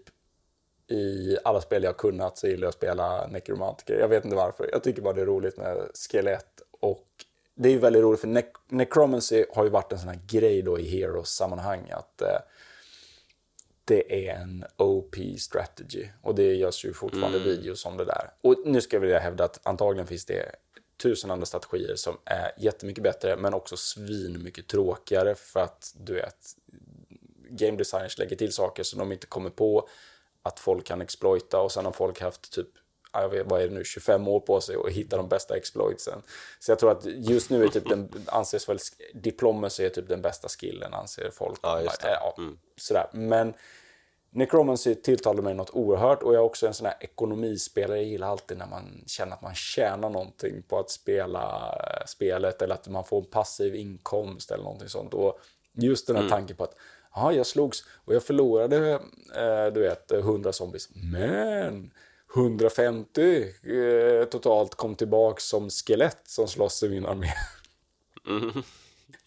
i 0.88 1.36
alla 1.44 1.60
spel 1.60 1.82
jag 1.82 1.96
kunnat 1.96 2.38
så 2.38 2.46
gillar 2.46 2.62
jag 2.62 2.68
att 2.68 2.74
spela 2.74 3.26
nekromantiker. 3.26 3.98
Jag 3.98 4.08
vet 4.08 4.24
inte 4.24 4.36
varför. 4.36 4.70
Jag 4.72 4.82
tycker 4.82 5.02
bara 5.02 5.14
det 5.14 5.20
är 5.20 5.26
roligt 5.26 5.56
med 5.56 5.76
skelett 5.94 6.60
och 6.80 7.06
det 7.54 7.68
är 7.68 7.72
ju 7.72 7.78
väldigt 7.78 8.02
roligt 8.02 8.20
för 8.20 8.28
ne 8.28 8.42
Necromancy 8.68 9.44
har 9.52 9.64
ju 9.64 9.70
varit 9.70 9.92
en 9.92 9.98
sån 9.98 10.08
här 10.08 10.20
grej 10.26 10.62
då 10.62 10.78
i 10.78 10.88
Heroes-sammanhang 10.88 11.90
att 11.90 12.22
eh, 12.22 12.38
det 13.84 14.28
är 14.28 14.34
en 14.34 14.64
OP 14.76 15.16
strategy 15.38 16.08
och 16.22 16.34
det 16.34 16.54
görs 16.54 16.84
ju 16.84 16.92
fortfarande 16.92 17.38
mm. 17.38 17.48
videos 17.48 17.86
om 17.86 17.96
det 17.96 18.04
där. 18.04 18.30
Och 18.40 18.56
nu 18.64 18.80
ska 18.80 18.96
jag 18.96 19.00
vilja 19.00 19.18
hävda 19.18 19.44
att 19.44 19.66
antagligen 19.66 20.06
finns 20.06 20.26
det 20.26 20.56
tusen 21.02 21.30
andra 21.30 21.46
strategier 21.46 21.96
som 21.96 22.18
är 22.24 22.52
jättemycket 22.58 23.04
bättre 23.04 23.36
men 23.36 23.54
också 23.54 23.76
svin 23.76 24.42
mycket 24.42 24.68
tråkigare 24.68 25.34
för 25.34 25.60
att 25.60 25.94
du 25.98 26.14
vet 26.14 26.56
game 27.50 27.78
designers 27.78 28.18
lägger 28.18 28.36
till 28.36 28.52
saker 28.52 28.82
som 28.82 28.98
de 28.98 29.12
inte 29.12 29.26
kommer 29.26 29.50
på 29.50 29.88
att 30.42 30.60
folk 30.60 30.86
kan 30.86 31.00
exploita 31.00 31.60
och 31.60 31.72
sen 31.72 31.84
har 31.84 31.92
folk 31.92 32.20
haft 32.20 32.52
typ 32.52 32.68
jag 33.12 33.28
vet, 33.28 33.46
vad 33.46 33.62
är 33.62 33.68
det 33.68 33.74
nu, 33.74 33.84
25 33.84 34.28
år 34.28 34.40
på 34.40 34.60
sig 34.60 34.76
att 34.76 34.92
hitta 34.92 35.16
de 35.16 35.28
bästa 35.28 35.56
exploitsen. 35.56 36.22
Så 36.58 36.70
jag 36.70 36.78
tror 36.78 36.90
att 36.90 37.04
just 37.04 37.50
nu 37.50 37.64
är 37.64 37.68
typ 37.68 37.88
den, 37.88 38.24
anses 38.26 38.68
väl, 38.68 38.78
diplomacy 39.14 39.84
är 39.84 39.88
typ 39.88 40.08
den 40.08 40.22
bästa 40.22 40.48
skillen 40.48 40.94
anser 40.94 41.30
folk. 41.30 41.60
Ja, 41.62 41.82
just 41.82 42.00
det. 42.00 42.08
Ja, 42.08 42.34
mm. 42.38 42.58
sådär. 42.76 43.06
Men 43.12 43.54
Necromancy 44.32 44.94
tilltalar 44.94 45.42
mig 45.42 45.54
något 45.54 45.70
oerhört 45.70 46.22
och 46.22 46.34
jag 46.34 46.40
är 46.40 46.44
också 46.44 46.66
en 46.66 46.74
sån 46.74 46.86
här 46.86 46.96
ekonomispelare. 47.00 47.96
Jag 47.96 48.06
gillar 48.06 48.28
alltid 48.28 48.58
när 48.58 48.66
man 48.66 49.04
känner 49.06 49.32
att 49.32 49.42
man 49.42 49.54
tjänar 49.54 50.10
någonting 50.10 50.62
på 50.62 50.78
att 50.78 50.90
spela 50.90 51.74
spelet 52.06 52.62
eller 52.62 52.74
att 52.74 52.88
man 52.88 53.04
får 53.04 53.18
en 53.18 53.30
passiv 53.30 53.74
inkomst 53.74 54.50
eller 54.50 54.64
någonting 54.64 54.88
sånt. 54.88 55.14
Och 55.14 55.40
just 55.72 56.06
den 56.06 56.16
här 56.16 56.22
mm. 56.22 56.30
tanken 56.30 56.56
på 56.56 56.64
att 56.64 56.74
ja, 57.14 57.32
jag 57.32 57.46
slogs 57.46 57.84
och 58.04 58.14
jag 58.14 58.22
förlorade, 58.22 58.92
eh, 59.36 59.66
du 59.74 59.80
vet, 59.80 60.12
100 60.12 60.52
zombies. 60.52 60.88
Men 60.94 61.90
150 62.34 63.42
eh, 63.42 64.24
totalt 64.24 64.74
kom 64.74 64.94
tillbaka 64.94 65.40
som 65.40 65.70
skelett 65.70 66.22
som 66.24 66.48
slåss 66.48 66.82
i 66.82 66.88
min 66.88 67.06
armé. 67.06 67.32
Mm. 68.28 68.62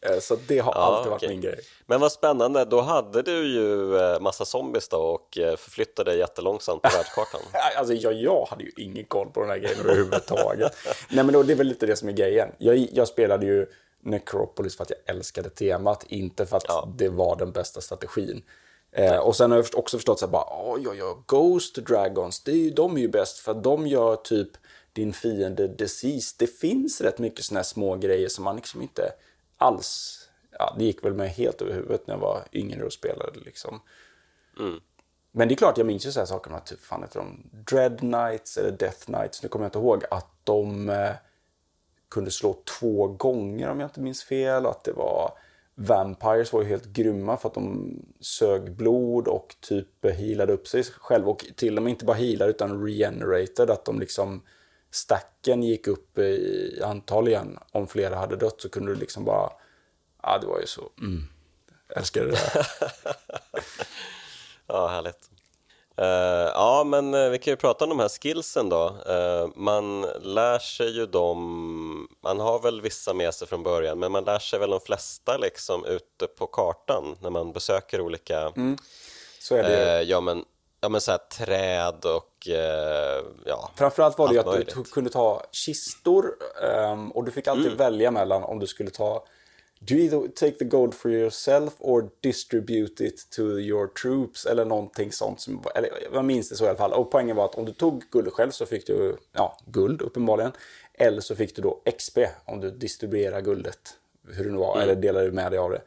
Eh, 0.05 0.19
så 0.19 0.37
det 0.47 0.59
har 0.59 0.73
ja, 0.75 0.79
alltid 0.79 1.09
varit 1.09 1.23
okay. 1.23 1.29
min 1.29 1.41
grej. 1.41 1.59
Men 1.85 2.01
vad 2.01 2.11
spännande, 2.11 2.65
då 2.65 2.81
hade 2.81 3.21
du 3.21 3.47
ju 3.47 3.97
eh, 3.97 4.19
massa 4.19 4.45
zombies 4.45 4.89
då 4.89 4.97
och 4.97 5.37
eh, 5.37 5.55
förflyttade 5.55 6.11
dig 6.11 6.19
jättelångsamt 6.19 6.81
på 6.81 6.89
världskartan. 6.97 7.41
alltså 7.77 7.93
jag, 7.93 8.13
jag 8.13 8.47
hade 8.49 8.63
ju 8.63 8.71
ingen 8.77 9.05
koll 9.05 9.29
på 9.29 9.41
den 9.41 9.49
här 9.49 9.57
grejen 9.57 9.79
överhuvudtaget. 9.79 10.75
Nej 11.09 11.23
men 11.23 11.33
då, 11.33 11.43
det 11.43 11.53
är 11.53 11.57
väl 11.57 11.67
lite 11.67 11.85
det 11.85 11.95
som 11.95 12.09
är 12.09 12.13
grejen. 12.13 12.49
Jag, 12.57 12.77
jag 12.77 13.07
spelade 13.07 13.45
ju 13.45 13.65
Necropolis 14.01 14.77
för 14.77 14.83
att 14.83 14.89
jag 14.89 15.15
älskade 15.15 15.49
temat, 15.49 16.05
inte 16.07 16.45
för 16.45 16.57
att 16.57 16.65
ja. 16.67 16.89
det 16.97 17.09
var 17.09 17.35
den 17.35 17.51
bästa 17.51 17.81
strategin. 17.81 18.43
Eh, 18.95 19.17
och 19.17 19.35
sen 19.35 19.51
har 19.51 19.57
jag 19.57 19.67
också 19.73 19.97
förstått 19.97 20.19
så 20.19 20.25
här 20.25 20.31
bara, 20.31 20.73
oj, 20.73 20.87
oj, 20.87 21.03
oj, 21.03 21.15
Ghost 21.27 21.75
Dragons, 21.75 22.43
det 22.43 22.51
är 22.51 22.55
ju, 22.55 22.69
de 22.69 22.97
är 22.97 23.01
ju 23.01 23.07
bäst 23.07 23.37
för 23.37 23.53
de 23.53 23.87
gör 23.87 24.15
typ 24.15 24.49
din 24.93 25.13
fiende 25.13 25.67
disease. 25.67 26.35
Det 26.39 26.47
finns 26.47 27.01
rätt 27.01 27.19
mycket 27.19 27.45
såna 27.45 27.59
här 27.59 27.63
små 27.63 27.95
grejer 27.95 28.27
som 28.27 28.43
man 28.43 28.55
liksom 28.55 28.81
inte 28.81 29.11
alls, 29.57 30.19
ja, 30.59 30.75
det 30.77 30.85
gick 30.85 31.05
väl 31.05 31.13
mig 31.13 31.27
helt 31.29 31.61
över 31.61 31.73
huvudet 31.73 32.07
när 32.07 32.13
jag 32.13 32.21
var 32.21 32.43
yngre 32.53 32.83
och 32.83 32.93
spelade 32.93 33.39
liksom. 33.39 33.81
Mm. 34.59 34.79
Men 35.31 35.47
det 35.47 35.53
är 35.53 35.55
klart, 35.55 35.77
jag 35.77 35.87
minns 35.87 36.05
ju 36.05 36.11
så 36.11 36.19
här 36.19 36.25
saker, 36.25 36.59
typ, 36.65 36.81
fan 36.81 37.01
heter 37.01 37.19
de, 37.19 37.43
Dread 37.51 37.99
Knights 37.99 38.57
eller 38.57 38.71
Death 38.71 39.05
Knights, 39.05 39.43
nu 39.43 39.49
kommer 39.49 39.65
jag 39.65 39.67
inte 39.69 39.79
ihåg, 39.79 40.03
att 40.11 40.27
de 40.43 40.89
eh, 40.89 41.11
kunde 42.13 42.31
slå 42.31 42.55
två 42.79 43.07
gånger 43.07 43.69
om 43.69 43.79
jag 43.79 43.87
inte 43.87 43.99
minns 43.99 44.23
fel. 44.23 44.65
Att 44.65 44.83
det 44.83 44.91
var 44.91 45.33
Vampires 45.75 46.53
var 46.53 46.61
ju 46.61 46.67
helt 46.67 46.85
grymma 46.85 47.37
för 47.37 47.49
att 47.49 47.53
de 47.53 47.95
sög 48.19 48.75
blod 48.75 49.27
och 49.27 49.55
typ 49.59 50.05
healade 50.05 50.53
upp 50.53 50.67
sig 50.67 50.83
själva. 50.83 51.31
Och 51.31 51.45
till 51.55 51.77
och 51.77 51.83
med 51.83 51.91
inte 51.91 52.05
bara 52.05 52.17
healade 52.17 52.51
utan 52.51 52.85
regenerated. 52.85 53.69
Att 53.69 53.85
de 53.85 53.99
liksom 53.99 54.41
stacken 54.91 55.63
gick 55.63 55.87
upp 55.87 56.17
i 56.17 56.81
antal 56.83 57.27
igen. 57.27 57.59
Om 57.71 57.87
flera 57.87 58.15
hade 58.15 58.35
dött 58.35 58.61
så 58.61 58.69
kunde 58.69 58.93
du 58.93 58.99
liksom 58.99 59.25
bara... 59.25 59.49
Ja, 60.21 60.37
det 60.41 60.47
var 60.47 60.59
ju 60.59 60.67
så... 60.67 60.89
Mm. 61.01 61.23
Jag 61.87 61.97
älskade 61.97 62.25
det 62.25 62.31
där. 62.31 62.67
ja, 64.67 64.87
härligt. 64.87 65.32
Uh, 66.01 66.51
ja, 66.53 66.83
men 66.83 67.13
uh, 67.13 67.29
vi 67.29 67.39
kan 67.39 67.51
ju 67.51 67.57
prata 67.57 67.85
om 67.85 67.89
de 67.89 67.99
här 67.99 68.09
skillsen 68.09 68.69
då. 68.69 68.85
Uh, 68.85 69.51
man 69.55 70.01
lär 70.21 70.59
sig 70.59 70.89
ju 70.89 71.05
dem, 71.05 72.07
man 72.23 72.39
har 72.39 72.59
väl 72.59 72.81
vissa 72.81 73.13
med 73.13 73.33
sig 73.33 73.47
från 73.47 73.63
början, 73.63 73.99
men 73.99 74.11
man 74.11 74.23
lär 74.23 74.39
sig 74.39 74.59
väl 74.59 74.69
de 74.69 74.79
flesta 74.79 75.37
liksom 75.37 75.85
ute 75.85 76.27
på 76.27 76.47
kartan 76.47 77.15
när 77.21 77.29
man 77.29 77.51
besöker 77.51 78.01
olika, 78.01 78.39
mm. 78.39 78.77
så 79.39 79.55
är 79.55 79.63
det 79.63 80.03
ja 80.03 80.21
men, 80.21 80.45
ja 80.81 80.89
men 80.89 81.01
så 81.01 81.11
här, 81.11 81.17
träd 81.17 82.05
och 82.05 82.47
ja. 83.45 83.71
Framförallt 83.75 84.17
var 84.17 84.27
det 84.27 84.33
ju 84.33 84.39
att 84.39 84.45
möjligt. 84.45 84.75
du 84.75 84.83
kunde 84.83 85.09
ta 85.09 85.43
kistor 85.51 86.35
um, 86.91 87.11
och 87.11 87.23
du 87.23 87.31
fick 87.31 87.47
alltid 87.47 87.65
mm. 87.65 87.77
välja 87.77 88.11
mellan 88.11 88.43
om 88.43 88.59
du 88.59 88.67
skulle 88.67 88.89
ta 88.89 89.25
Do 89.85 89.95
you 89.95 90.03
either 90.03 90.27
take 90.27 90.57
the 90.57 90.65
gold 90.65 90.95
for 90.95 91.11
yourself 91.11 91.73
or 91.79 92.09
distribute 92.21 93.05
it 93.05 93.29
to 93.29 93.59
your 93.59 93.87
troops 93.87 94.45
eller 94.45 94.65
någonting 94.65 95.11
sånt. 95.11 95.39
Som, 95.39 95.63
eller 95.75 95.89
jag 96.13 96.25
minns 96.25 96.49
det 96.49 96.55
så 96.55 96.65
i 96.65 96.67
alla 96.67 96.77
fall. 96.77 96.93
Och 96.93 97.11
poängen 97.11 97.35
var 97.35 97.45
att 97.45 97.55
om 97.55 97.65
du 97.65 97.73
tog 97.73 98.03
guld 98.11 98.33
själv 98.33 98.51
så 98.51 98.65
fick 98.65 98.87
du 98.87 99.17
ja, 99.31 99.57
guld 99.65 100.01
uppenbarligen. 100.01 100.51
Eller 100.93 101.21
så 101.21 101.35
fick 101.35 101.55
du 101.55 101.61
då 101.61 101.81
XP 101.97 102.17
om 102.45 102.59
du 102.59 102.71
distribuerar 102.71 103.41
guldet. 103.41 103.97
Hur 104.27 104.43
det 104.43 104.51
nu 104.51 104.57
var, 104.57 104.75
mm. 104.75 104.83
eller 104.83 105.01
delade 105.01 105.31
med 105.31 105.51
dig 105.51 105.59
av 105.59 105.71
det. 105.71 105.81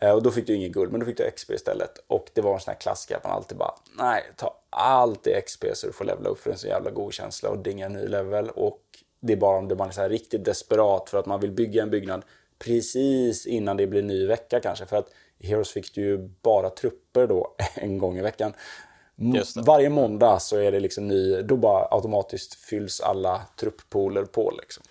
Eh, 0.00 0.12
och 0.12 0.22
då 0.22 0.30
fick 0.30 0.46
du 0.46 0.54
ingen 0.54 0.72
guld, 0.72 0.90
men 0.90 1.00
då 1.00 1.06
fick 1.06 1.16
du 1.16 1.30
XP 1.30 1.50
istället. 1.50 2.04
Och 2.06 2.30
det 2.32 2.40
var 2.40 2.54
en 2.54 2.60
sån 2.60 2.72
här 2.72 2.80
klassiker 2.80 3.16
att 3.16 3.24
man 3.24 3.32
alltid 3.32 3.58
bara, 3.58 3.74
nej, 3.98 4.22
ta 4.36 4.60
allt 4.70 5.26
i 5.26 5.40
XP 5.46 5.64
så 5.74 5.86
du 5.86 5.92
får 5.92 6.04
levela 6.04 6.28
upp 6.28 6.38
för 6.38 6.50
en 6.50 6.58
så 6.58 6.66
jävla 6.66 6.90
god 6.90 7.12
känsla 7.12 7.50
och 7.50 7.58
dinga 7.58 7.86
en 7.86 7.92
ny 7.92 8.06
level. 8.06 8.50
Och 8.50 8.82
det 9.20 9.32
är 9.32 9.36
bara 9.36 9.58
om 9.58 9.76
man 9.78 9.88
är 9.88 9.92
så 9.92 10.08
riktigt 10.08 10.44
desperat 10.44 11.10
för 11.10 11.18
att 11.18 11.26
man 11.26 11.40
vill 11.40 11.52
bygga 11.52 11.82
en 11.82 11.90
byggnad 11.90 12.22
precis 12.64 13.46
innan 13.46 13.76
det 13.76 13.86
blir 13.86 14.02
ny 14.02 14.26
vecka 14.26 14.60
kanske. 14.60 14.86
För 14.86 14.96
att 14.96 15.08
i 15.38 15.46
Heroes 15.46 15.72
fick 15.72 15.94
du 15.94 16.00
ju 16.00 16.18
bara 16.42 16.70
trupper 16.70 17.26
då 17.26 17.54
en 17.74 17.98
gång 17.98 18.18
i 18.18 18.22
veckan. 18.22 18.54
Varje 19.56 19.88
måndag 19.88 20.38
så 20.38 20.56
är 20.56 20.72
det 20.72 20.80
liksom 20.80 21.08
ny, 21.08 21.42
då 21.42 21.56
bara 21.56 21.88
automatiskt 21.90 22.54
fylls 22.54 23.00
alla 23.00 23.42
trupppooler 23.60 24.24
på 24.24 24.52
liksom. 24.60 24.84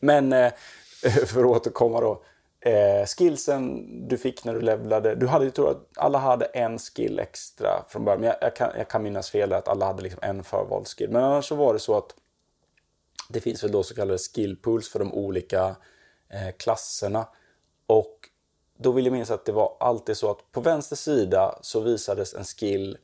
Men 0.00 0.32
eh, 0.32 0.52
för 1.26 1.40
att 1.40 1.46
återkomma 1.46 2.00
då. 2.00 2.22
Eh, 2.62 3.06
skillsen 3.06 3.86
du 4.08 4.18
fick 4.18 4.44
när 4.44 4.54
du 4.54 4.60
levlade, 4.60 5.14
du 5.14 5.26
hade 5.26 5.44
ju 5.44 5.50
tror 5.50 5.70
att 5.70 5.88
alla 5.96 6.18
hade 6.18 6.44
en 6.44 6.78
skill 6.78 7.18
extra 7.18 7.84
från 7.88 8.04
början. 8.04 8.20
Men 8.20 8.28
jag, 8.28 8.36
jag, 8.40 8.56
kan, 8.56 8.70
jag 8.76 8.88
kan 8.88 9.02
minnas 9.02 9.30
fel 9.30 9.52
att 9.52 9.68
alla 9.68 9.86
hade 9.86 10.02
liksom 10.02 10.20
en 10.22 10.44
förvald 10.44 10.88
skill. 10.88 11.10
Men 11.10 11.24
annars 11.24 11.48
så 11.48 11.54
var 11.54 11.72
det 11.72 11.80
så 11.80 11.96
att 11.96 12.14
det 13.28 13.40
finns 13.40 13.64
väl 13.64 13.72
då 13.72 13.82
så 13.82 13.94
kallade 13.94 14.18
skill 14.18 14.56
pools 14.56 14.88
för 14.88 14.98
de 14.98 15.14
olika 15.14 15.76
Eh, 16.30 16.56
klasserna. 16.56 17.26
Och 17.86 18.28
då 18.78 18.92
vill 18.92 19.04
jag 19.04 19.12
minnas 19.12 19.30
att 19.30 19.44
det 19.44 19.52
var 19.52 19.76
alltid 19.80 20.16
så 20.16 20.30
att 20.30 20.52
på 20.52 20.60
vänster 20.60 20.96
sida 20.96 21.58
så 21.62 21.80
visades 21.80 22.34
en 22.34 22.44
skill 22.44 22.98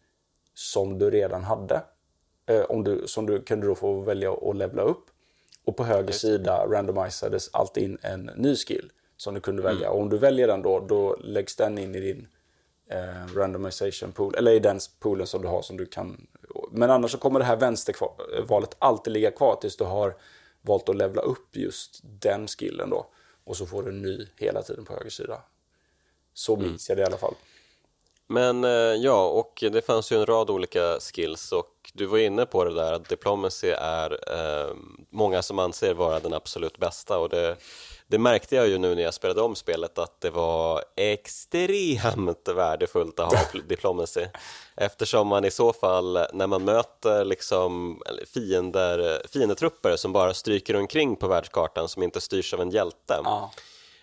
som 0.54 0.98
du 0.98 1.10
redan 1.10 1.44
hade. 1.44 1.82
Eh, 2.46 2.62
om 2.62 2.84
du, 2.84 3.02
som 3.06 3.26
du 3.26 3.42
kunde 3.42 3.66
då 3.66 3.74
få 3.74 4.00
välja 4.00 4.32
att 4.32 4.56
levla 4.56 4.82
upp. 4.82 5.04
Och 5.64 5.76
på 5.76 5.84
höger 5.84 6.12
sida 6.12 6.66
randomisades 6.66 7.50
alltid 7.52 7.82
in 7.82 7.98
en 8.02 8.30
ny 8.36 8.56
skill 8.56 8.92
som 9.16 9.34
du 9.34 9.40
kunde 9.40 9.62
välja. 9.62 9.90
Och 9.90 10.00
om 10.00 10.08
du 10.08 10.18
väljer 10.18 10.46
den 10.46 10.62
då, 10.62 10.80
då 10.80 11.16
läggs 11.16 11.56
den 11.56 11.78
in 11.78 11.94
i 11.94 12.00
din 12.00 12.28
eh, 12.90 13.34
randomization 13.34 14.12
pool, 14.12 14.34
eller 14.34 14.52
i 14.52 14.58
den 14.58 14.78
poolen 15.00 15.26
som 15.26 15.42
du 15.42 15.48
har 15.48 15.62
som 15.62 15.76
du 15.76 15.86
kan. 15.86 16.26
Men 16.70 16.90
annars 16.90 17.10
så 17.10 17.18
kommer 17.18 17.38
det 17.38 17.46
här 17.46 17.56
vänstervalet 17.56 18.76
alltid 18.78 19.12
ligga 19.12 19.30
kvar 19.30 19.56
tills 19.56 19.76
du 19.76 19.84
har 19.84 20.16
valt 20.62 20.88
att 20.88 20.96
levla 20.96 21.22
upp 21.22 21.56
just 21.56 22.00
den 22.02 22.46
skillen 22.46 22.90
då. 22.90 23.06
Och 23.46 23.56
så 23.56 23.66
får 23.66 23.82
du 23.82 23.88
en 23.88 24.02
ny 24.02 24.26
hela 24.36 24.62
tiden 24.62 24.84
på 24.84 24.92
höger 24.92 25.10
sida. 25.10 25.42
Så 26.34 26.56
minns 26.56 26.88
jag 26.88 26.98
det 26.98 27.02
i 27.02 27.06
alla 27.06 27.16
fall. 27.16 27.34
Men 28.26 28.64
eh, 28.64 28.70
ja, 28.70 29.28
och 29.28 29.64
det 29.72 29.86
fanns 29.86 30.12
ju 30.12 30.16
en 30.16 30.26
rad 30.26 30.50
olika 30.50 31.00
skills 31.00 31.52
och 31.52 31.90
du 31.94 32.06
var 32.06 32.18
inne 32.18 32.46
på 32.46 32.64
det 32.64 32.74
där 32.74 32.92
att 32.92 33.08
diplomacy 33.08 33.68
är 33.78 34.10
eh, 34.32 34.74
många 35.10 35.42
som 35.42 35.58
anser 35.58 35.94
vara 35.94 36.20
den 36.20 36.34
absolut 36.34 36.78
bästa 36.78 37.18
och 37.18 37.28
det, 37.28 37.56
det 38.08 38.18
märkte 38.18 38.56
jag 38.56 38.68
ju 38.68 38.78
nu 38.78 38.94
när 38.94 39.02
jag 39.02 39.14
spelade 39.14 39.40
om 39.40 39.54
spelet 39.54 39.98
att 39.98 40.20
det 40.20 40.30
var 40.30 40.84
extremt 40.96 42.48
värdefullt 42.48 43.20
att 43.20 43.32
ha 43.32 43.60
diplomacy 43.68 44.26
eftersom 44.76 45.28
man 45.28 45.44
i 45.44 45.50
så 45.50 45.72
fall 45.72 46.18
när 46.32 46.46
man 46.46 46.64
möter 46.64 47.24
liksom 47.24 48.00
fiender, 48.34 49.22
fiendetrupper 49.32 49.96
som 49.96 50.12
bara 50.12 50.34
stryker 50.34 50.76
omkring 50.76 51.16
på 51.16 51.28
världskartan 51.28 51.88
som 51.88 52.02
inte 52.02 52.20
styrs 52.20 52.54
av 52.54 52.60
en 52.60 52.70
hjälte 52.70 53.20
Ja. 53.24 53.50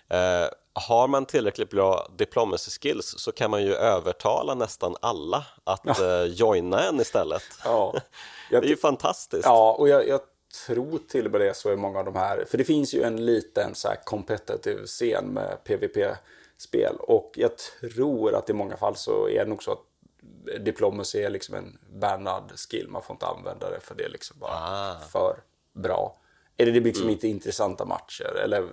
Eh, 0.09 0.47
har 0.73 1.07
man 1.07 1.25
tillräckligt 1.25 1.69
bra 1.69 2.07
diplomacy 2.17 2.71
skills 2.71 3.15
så 3.17 3.31
kan 3.31 3.51
man 3.51 3.63
ju 3.63 3.75
övertala 3.75 4.53
nästan 4.53 4.95
alla 5.01 5.45
att 5.63 5.99
eh, 5.99 6.23
joina 6.23 6.83
en 6.83 6.99
istället. 6.99 7.43
Ja. 7.63 7.93
Det 8.49 8.57
är 8.57 8.63
ju 8.63 8.77
fantastiskt. 8.77 9.45
Ja, 9.45 9.75
och 9.79 9.89
jag, 9.89 10.07
jag 10.07 10.19
tror 10.67 10.99
till 11.07 11.29
med 11.29 11.41
det 11.41 11.55
så 11.55 11.69
är 11.69 11.75
många 11.75 11.99
av 11.99 12.05
de 12.05 12.15
här. 12.15 12.45
För 12.45 12.57
det 12.57 12.63
finns 12.63 12.93
ju 12.93 13.03
en 13.03 13.25
liten 13.25 13.75
så 13.75 13.87
här 13.87 13.97
competitive 14.03 14.85
scen 14.85 15.25
med 15.25 15.57
PVP-spel. 15.63 16.95
Och 16.99 17.31
jag 17.35 17.51
tror 17.57 18.35
att 18.35 18.49
i 18.49 18.53
många 18.53 18.77
fall 18.77 18.95
så 18.95 19.29
är 19.29 19.39
det 19.43 19.49
nog 19.49 19.63
så 19.63 19.71
att 19.71 19.83
diplomacy 20.65 21.19
är 21.19 21.29
liksom 21.29 21.55
en 21.55 21.77
bannad 21.99 22.51
skill. 22.55 22.87
Man 22.89 23.01
får 23.03 23.13
inte 23.13 23.25
använda 23.25 23.69
det 23.69 23.79
för 23.79 23.95
det 23.95 24.03
är 24.03 24.09
liksom 24.09 24.39
bara 24.39 24.51
Ah. 24.53 24.99
för 25.11 25.37
bra. 25.73 26.19
Eller 26.57 26.71
det 26.71 26.81
blir 26.81 26.91
liksom 26.91 27.09
inte 27.09 27.27
intressanta 27.27 27.85
matcher. 27.85 28.35
Eller, 28.43 28.67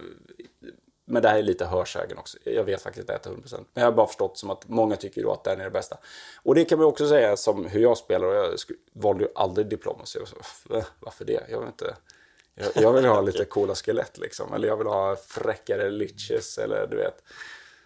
men 1.11 1.23
det 1.23 1.29
här 1.29 1.39
är 1.39 1.43
lite 1.43 1.65
hörsägen 1.65 2.19
också. 2.19 2.39
Jag 2.45 2.65
vet 2.65 2.83
faktiskt 2.83 3.11
inte 3.11 3.29
100%. 3.29 3.55
Men 3.55 3.65
jag 3.75 3.85
har 3.85 3.93
bara 3.93 4.07
förstått 4.07 4.39
som 4.39 4.51
att 4.51 4.69
många 4.69 4.97
tycker 4.97 5.23
då 5.23 5.33
att 5.33 5.45
den 5.45 5.61
är 5.61 5.65
det 5.65 5.71
bästa. 5.71 5.97
Och 6.43 6.55
det 6.55 6.65
kan 6.65 6.79
man 6.79 6.87
också 6.87 7.09
säga 7.09 7.37
som 7.37 7.65
hur 7.67 7.81
jag 7.81 7.99
spelar. 7.99 8.27
Och 8.27 8.35
jag 8.35 8.51
valde 8.93 9.25
ju 9.25 9.31
aldrig 9.35 9.67
diplomacy. 9.67 10.19
Och 10.19 10.29
så, 10.29 10.37
"Äh, 10.77 10.85
varför 11.01 11.25
det? 11.25 11.47
Jag 11.51 11.59
vill 11.59 11.69
inte... 11.69 11.97
Jag, 12.55 12.71
jag 12.75 12.93
vill 12.93 13.05
ha 13.05 13.21
lite 13.31 13.45
coola 13.45 13.75
skelett 13.75 14.19
liksom. 14.19 14.53
Eller 14.55 14.69
jag 14.69 14.77
vill 14.77 14.87
ha 14.87 15.17
fräckare 15.17 15.91
liches 15.91 16.59
eller 16.59 16.87
du 16.87 16.97
vet. 16.97 17.23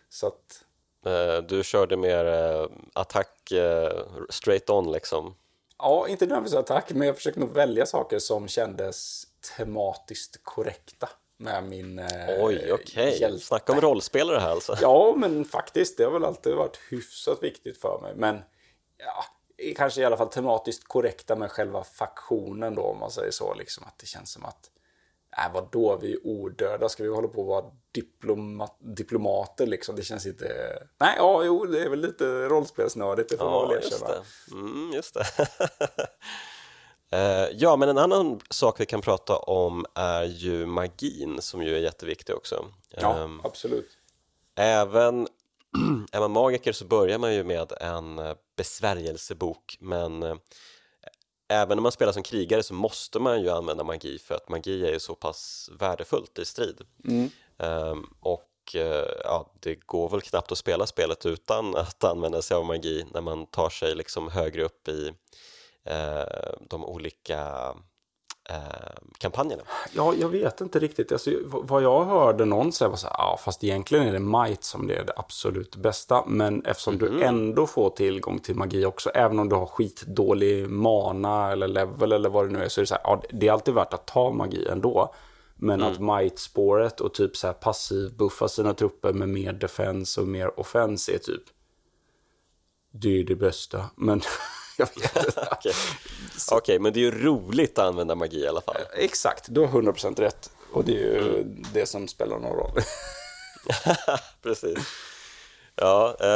Så 0.08 0.26
att... 0.26 0.64
Eh, 1.06 1.42
Du 1.42 1.64
körde 1.64 1.96
mer 1.96 2.24
eh, 2.24 2.66
attack 2.92 3.52
eh, 3.52 4.06
straight 4.30 4.70
on 4.70 4.92
liksom. 4.92 5.34
Ja, 5.78 6.08
inte 6.08 6.26
nödvändigtvis 6.26 6.58
attack, 6.58 6.90
men 6.92 7.06
jag 7.06 7.16
försökte 7.16 7.40
nog 7.40 7.52
välja 7.54 7.86
saker 7.86 8.18
som 8.18 8.48
kändes 8.48 9.24
tematiskt 9.56 10.40
korrekta 10.42 11.08
med 11.44 11.64
min 11.64 11.98
eh, 11.98 12.06
Oj, 12.38 12.72
okej. 12.72 13.20
hjälte. 13.20 13.44
Snacka 13.44 13.72
om 13.72 13.80
rollspelare 13.80 14.38
här 14.38 14.50
alltså. 14.50 14.76
Ja, 14.80 15.14
men 15.16 15.44
faktiskt, 15.44 15.96
det 15.96 16.04
har 16.04 16.10
väl 16.10 16.24
alltid 16.24 16.54
varit 16.54 16.78
hyfsat 16.90 17.42
viktigt 17.42 17.80
för 17.80 18.00
mig. 18.02 18.12
Men 18.16 18.42
ja, 18.98 19.24
kanske 19.76 20.00
i 20.00 20.04
alla 20.04 20.16
fall 20.16 20.28
tematiskt 20.28 20.88
korrekta 20.88 21.36
med 21.36 21.50
själva 21.50 21.84
faktionen 21.84 22.74
då, 22.74 22.82
om 22.82 22.98
man 22.98 23.10
säger 23.10 23.30
så. 23.30 23.54
Liksom 23.54 23.84
att 23.84 23.98
det 23.98 24.06
känns 24.06 24.32
som 24.32 24.44
att, 24.44 24.70
äh, 25.38 25.52
vadå, 25.54 25.98
vi 26.02 26.12
är 26.12 26.26
odöda, 26.26 26.88
ska 26.88 27.02
vi 27.02 27.08
hålla 27.08 27.28
på 27.28 27.40
att 27.40 27.46
vara 27.46 27.64
diploma, 27.92 28.68
diplomater 28.78 29.66
liksom? 29.66 29.96
Det 29.96 30.02
känns 30.02 30.26
inte... 30.26 30.46
Nej, 31.00 31.14
ja, 31.18 31.44
jo, 31.44 31.66
det 31.66 31.82
är 31.82 31.88
väl 31.88 32.00
lite 32.00 32.24
rollspelsnördigt, 32.48 33.30
det 33.30 33.36
får 33.36 33.50
man 33.50 33.68
väl 33.68 33.82
just 33.82 33.92
erkänna. 33.92 34.14
det. 34.48 34.54
Mm, 34.54 34.92
just 34.92 35.14
det. 35.14 35.26
Eh, 37.12 37.48
ja, 37.52 37.76
men 37.76 37.88
en 37.88 37.98
annan 37.98 38.40
sak 38.50 38.80
vi 38.80 38.86
kan 38.86 39.00
prata 39.00 39.36
om 39.36 39.86
är 39.94 40.24
ju 40.24 40.66
magin 40.66 41.42
som 41.42 41.62
ju 41.62 41.76
är 41.76 41.80
jätteviktig 41.80 42.34
också. 42.34 42.64
Ja, 42.90 43.16
Ehm, 43.18 43.40
absolut. 43.44 43.88
Även 44.56 45.28
är 46.12 46.20
man 46.20 46.30
magiker 46.30 46.72
så 46.72 46.84
börjar 46.84 47.18
man 47.18 47.34
ju 47.34 47.44
med 47.44 47.72
en 47.80 48.18
eh, 48.18 48.34
besvärjelsebok 48.56 49.76
men 49.80 50.22
eh, 50.22 50.36
även 51.48 51.76
när 51.76 51.82
man 51.82 51.92
spelar 51.92 52.12
som 52.12 52.22
krigare 52.22 52.62
så 52.62 52.74
måste 52.74 53.18
man 53.18 53.42
ju 53.42 53.50
använda 53.50 53.84
magi 53.84 54.18
för 54.18 54.34
att 54.34 54.48
magi 54.48 54.86
är 54.86 54.92
ju 54.92 55.00
så 55.00 55.14
pass 55.14 55.70
värdefullt 55.78 56.38
i 56.38 56.44
strid. 56.44 56.80
Ehm, 57.58 58.06
och 58.20 58.50
eh, 58.74 59.06
ja, 59.24 59.52
det 59.60 59.74
går 59.74 60.08
väl 60.08 60.20
knappt 60.20 60.52
att 60.52 60.58
spela 60.58 60.86
spelet 60.86 61.26
utan 61.26 61.76
att 61.76 62.04
använda 62.04 62.42
sig 62.42 62.56
av 62.56 62.64
magi 62.64 63.04
när 63.14 63.20
man 63.20 63.46
tar 63.46 63.70
sig 63.70 63.94
liksom 63.94 64.28
högre 64.28 64.62
upp 64.62 64.88
i 64.88 65.12
de 66.68 66.84
olika 66.84 67.74
eh, 68.50 68.56
kampanjerna. 69.18 69.62
Ja, 69.92 70.14
jag 70.14 70.28
vet 70.28 70.60
inte 70.60 70.78
riktigt. 70.78 71.12
Alltså, 71.12 71.30
vad 71.44 71.82
jag 71.82 72.04
hörde 72.04 72.44
någon 72.44 72.72
säga 72.72 72.88
var 72.88 72.96
så 72.96 73.06
här, 73.06 73.14
ja, 73.18 73.38
fast 73.44 73.64
egentligen 73.64 74.06
är 74.06 74.12
det 74.12 74.20
might 74.20 74.64
som 74.64 74.86
det 74.86 74.94
är 74.94 75.04
det 75.04 75.12
absolut 75.16 75.76
bästa. 75.76 76.24
Men 76.26 76.64
eftersom 76.64 76.98
du 76.98 77.22
ändå 77.22 77.66
får 77.66 77.90
tillgång 77.90 78.38
till 78.38 78.54
magi 78.54 78.84
också, 78.84 79.10
även 79.10 79.38
om 79.38 79.48
du 79.48 79.56
har 79.56 79.66
skitdålig 79.66 80.70
mana 80.70 81.52
eller 81.52 81.68
level 81.68 82.12
eller 82.12 82.28
vad 82.28 82.48
det 82.48 82.52
nu 82.52 82.64
är, 82.64 82.68
så 82.68 82.80
är 82.80 82.82
det 82.82 82.86
så 82.86 82.94
här, 82.94 83.02
ja, 83.04 83.22
det 83.30 83.48
är 83.48 83.52
alltid 83.52 83.74
värt 83.74 83.94
att 83.94 84.06
ta 84.06 84.30
magi 84.30 84.66
ändå. 84.66 85.14
Men 85.56 85.82
att 85.82 86.00
might-spåret 86.00 87.00
och 87.00 87.14
typ 87.14 87.36
så 87.36 87.46
här 87.46 87.54
passiv 87.54 88.16
buffa 88.16 88.48
sina 88.48 88.74
trupper 88.74 89.12
med 89.12 89.28
mer 89.28 89.52
defense 89.52 90.20
och 90.20 90.28
mer 90.28 90.60
offense 90.60 91.14
är 91.14 91.18
typ, 91.18 91.42
det 92.90 93.20
är 93.20 93.24
det 93.24 93.36
bästa. 93.36 93.84
Men 93.96 94.20
jag 94.78 94.86
vet 94.86 95.16
inte. 95.16 95.48
Okej, 95.52 95.72
Okej, 96.52 96.78
men 96.78 96.92
det 96.92 96.98
är 96.98 97.02
ju 97.02 97.24
roligt 97.24 97.78
att 97.78 97.84
använda 97.86 98.14
magi 98.14 98.38
i 98.40 98.48
alla 98.48 98.60
fall. 98.60 98.76
Exakt, 98.96 99.44
du 99.48 99.60
har 99.60 99.68
100% 99.82 100.20
rätt. 100.20 100.50
Och 100.72 100.84
det 100.84 100.92
är 100.92 100.96
ju 101.22 101.44
det 101.74 101.86
som 101.86 102.08
spelar 102.08 102.38
någon 102.38 102.56
roll. 102.56 102.70
Precis. 104.42 104.78
Ja, 105.76 106.16
eh, 106.20 106.26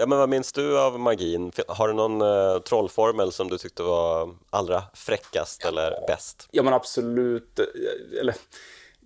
ja, 0.00 0.06
men 0.06 0.18
vad 0.18 0.28
minns 0.28 0.52
du 0.52 0.78
av 0.80 1.00
magin? 1.00 1.52
Har 1.68 1.88
du 1.88 1.94
någon 1.94 2.20
eh, 2.22 2.58
trollformel 2.58 3.32
som 3.32 3.48
du 3.48 3.58
tyckte 3.58 3.82
var 3.82 4.34
allra 4.50 4.82
fräckast 4.94 5.64
eller 5.64 6.06
bäst? 6.06 6.48
Ja 6.50 6.62
men 6.62 6.72
absolut. 6.74 7.58
eh, 7.58 8.20
Eller, 8.20 8.34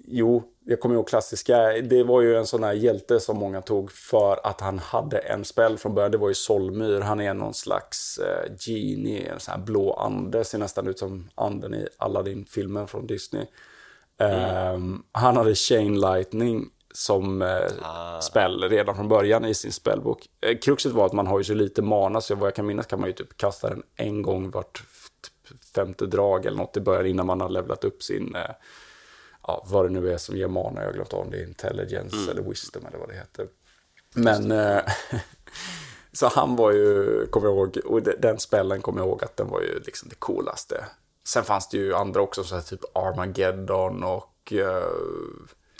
jo, 0.07 0.43
jag 0.69 0.81
kommer 0.81 0.95
ihåg 0.95 1.09
klassiska. 1.09 1.73
Det 1.83 2.03
var 2.03 2.21
ju 2.21 2.37
en 2.37 2.47
sån 2.47 2.65
här 2.65 2.73
hjälte 2.73 3.21
som 3.21 3.39
många 3.39 3.63
tog 3.63 3.93
för 3.93 4.41
att 4.47 4.61
han 4.61 4.79
hade 4.79 5.19
en 5.19 5.45
spel 5.45 5.79
från 5.79 5.95
början. 5.95 6.11
Det 6.11 6.19
var 6.19 6.29
ju 6.29 6.35
Solmyr. 6.35 7.01
Han 7.01 7.21
är 7.21 7.35
någon 7.35 7.55
slags 7.55 8.19
eh, 8.19 8.53
genie, 8.59 9.33
en 9.33 9.41
sån 9.41 9.53
här 9.53 9.61
blå 9.61 9.93
ande. 9.93 10.45
Ser 10.45 10.59
nästan 10.59 10.89
ut 10.89 10.99
som 10.99 11.29
anden 11.35 11.75
i 11.75 11.87
Aladdin-filmen 11.97 12.87
från 12.87 13.07
Disney. 13.07 13.47
Ehm, 14.19 15.03
han 15.13 15.37
hade 15.37 15.55
Chain 15.55 16.01
Lightning 16.01 16.71
som 16.95 17.43
eh, 17.43 18.21
spel 18.21 18.63
redan 18.63 18.97
från 18.97 19.09
början 19.09 19.45
i 19.45 19.55
sin 19.55 19.73
spelbok. 19.73 20.27
Eh, 20.41 20.59
kruxet 20.59 20.93
var 20.93 21.07
att 21.07 21.13
man 21.13 21.27
har 21.27 21.39
ju 21.39 21.45
så 21.45 21.55
lite 21.55 21.83
mana 21.83 22.21
så 22.21 22.35
vad 22.35 22.47
jag 22.47 22.55
kan 22.55 22.67
minnas 22.67 22.87
kan 22.87 23.01
man 23.01 23.09
ju 23.09 23.13
typ 23.13 23.37
kasta 23.37 23.69
den 23.69 23.83
en 23.97 24.23
gång 24.23 24.51
vart 24.51 24.79
typ 24.79 25.59
femte 25.75 26.07
drag 26.07 26.47
eller 26.47 26.59
något 26.59 26.77
i 26.77 26.81
början 26.81 27.07
innan 27.07 27.27
man 27.27 27.41
har 27.41 27.49
levlat 27.49 27.85
upp 27.85 28.03
sin, 28.03 28.35
eh, 28.35 28.51
ja 29.47 29.65
vad 29.69 29.85
det 29.85 29.89
nu 29.91 30.13
är 30.13 30.19
som 30.19 30.37
ger 30.37 30.49
mana, 30.49 30.81
jag 30.81 30.89
har 30.89 30.93
glömt 30.93 31.13
om 31.13 31.31
det 31.31 31.37
är 31.39 31.47
intelligence 31.47 32.31
eller 32.31 32.43
wisdom 32.43 32.87
eller 32.87 32.99
vad 32.99 33.09
det 33.09 33.15
heter. 33.15 33.49
Men, 34.15 34.51
eh, 34.51 34.83
så 36.13 36.27
han 36.29 36.57
var 36.57 36.71
ju, 36.73 37.27
kommer 37.27 37.47
jag 37.47 37.57
ihåg, 37.57 37.79
och 37.85 38.03
de- 38.03 38.17
den 38.19 38.39
spellen 38.39 38.83
kommer 38.83 39.01
jag 39.01 39.09
ihåg 39.09 39.25
att 39.25 39.37
den 39.37 39.49
var 39.49 39.61
ju 39.61 39.81
liksom 39.81 40.09
det 40.09 40.15
coolaste. 40.15 40.85
Sen 41.25 41.45
fanns 41.45 41.69
det 41.69 41.77
ju 41.77 41.95
andra 41.95 42.21
också, 42.23 42.45
så 42.45 42.55
här 42.55 42.63
typ 42.63 42.81
Armageddon 42.97 44.03
och 44.05 44.53
eh, 44.53 44.83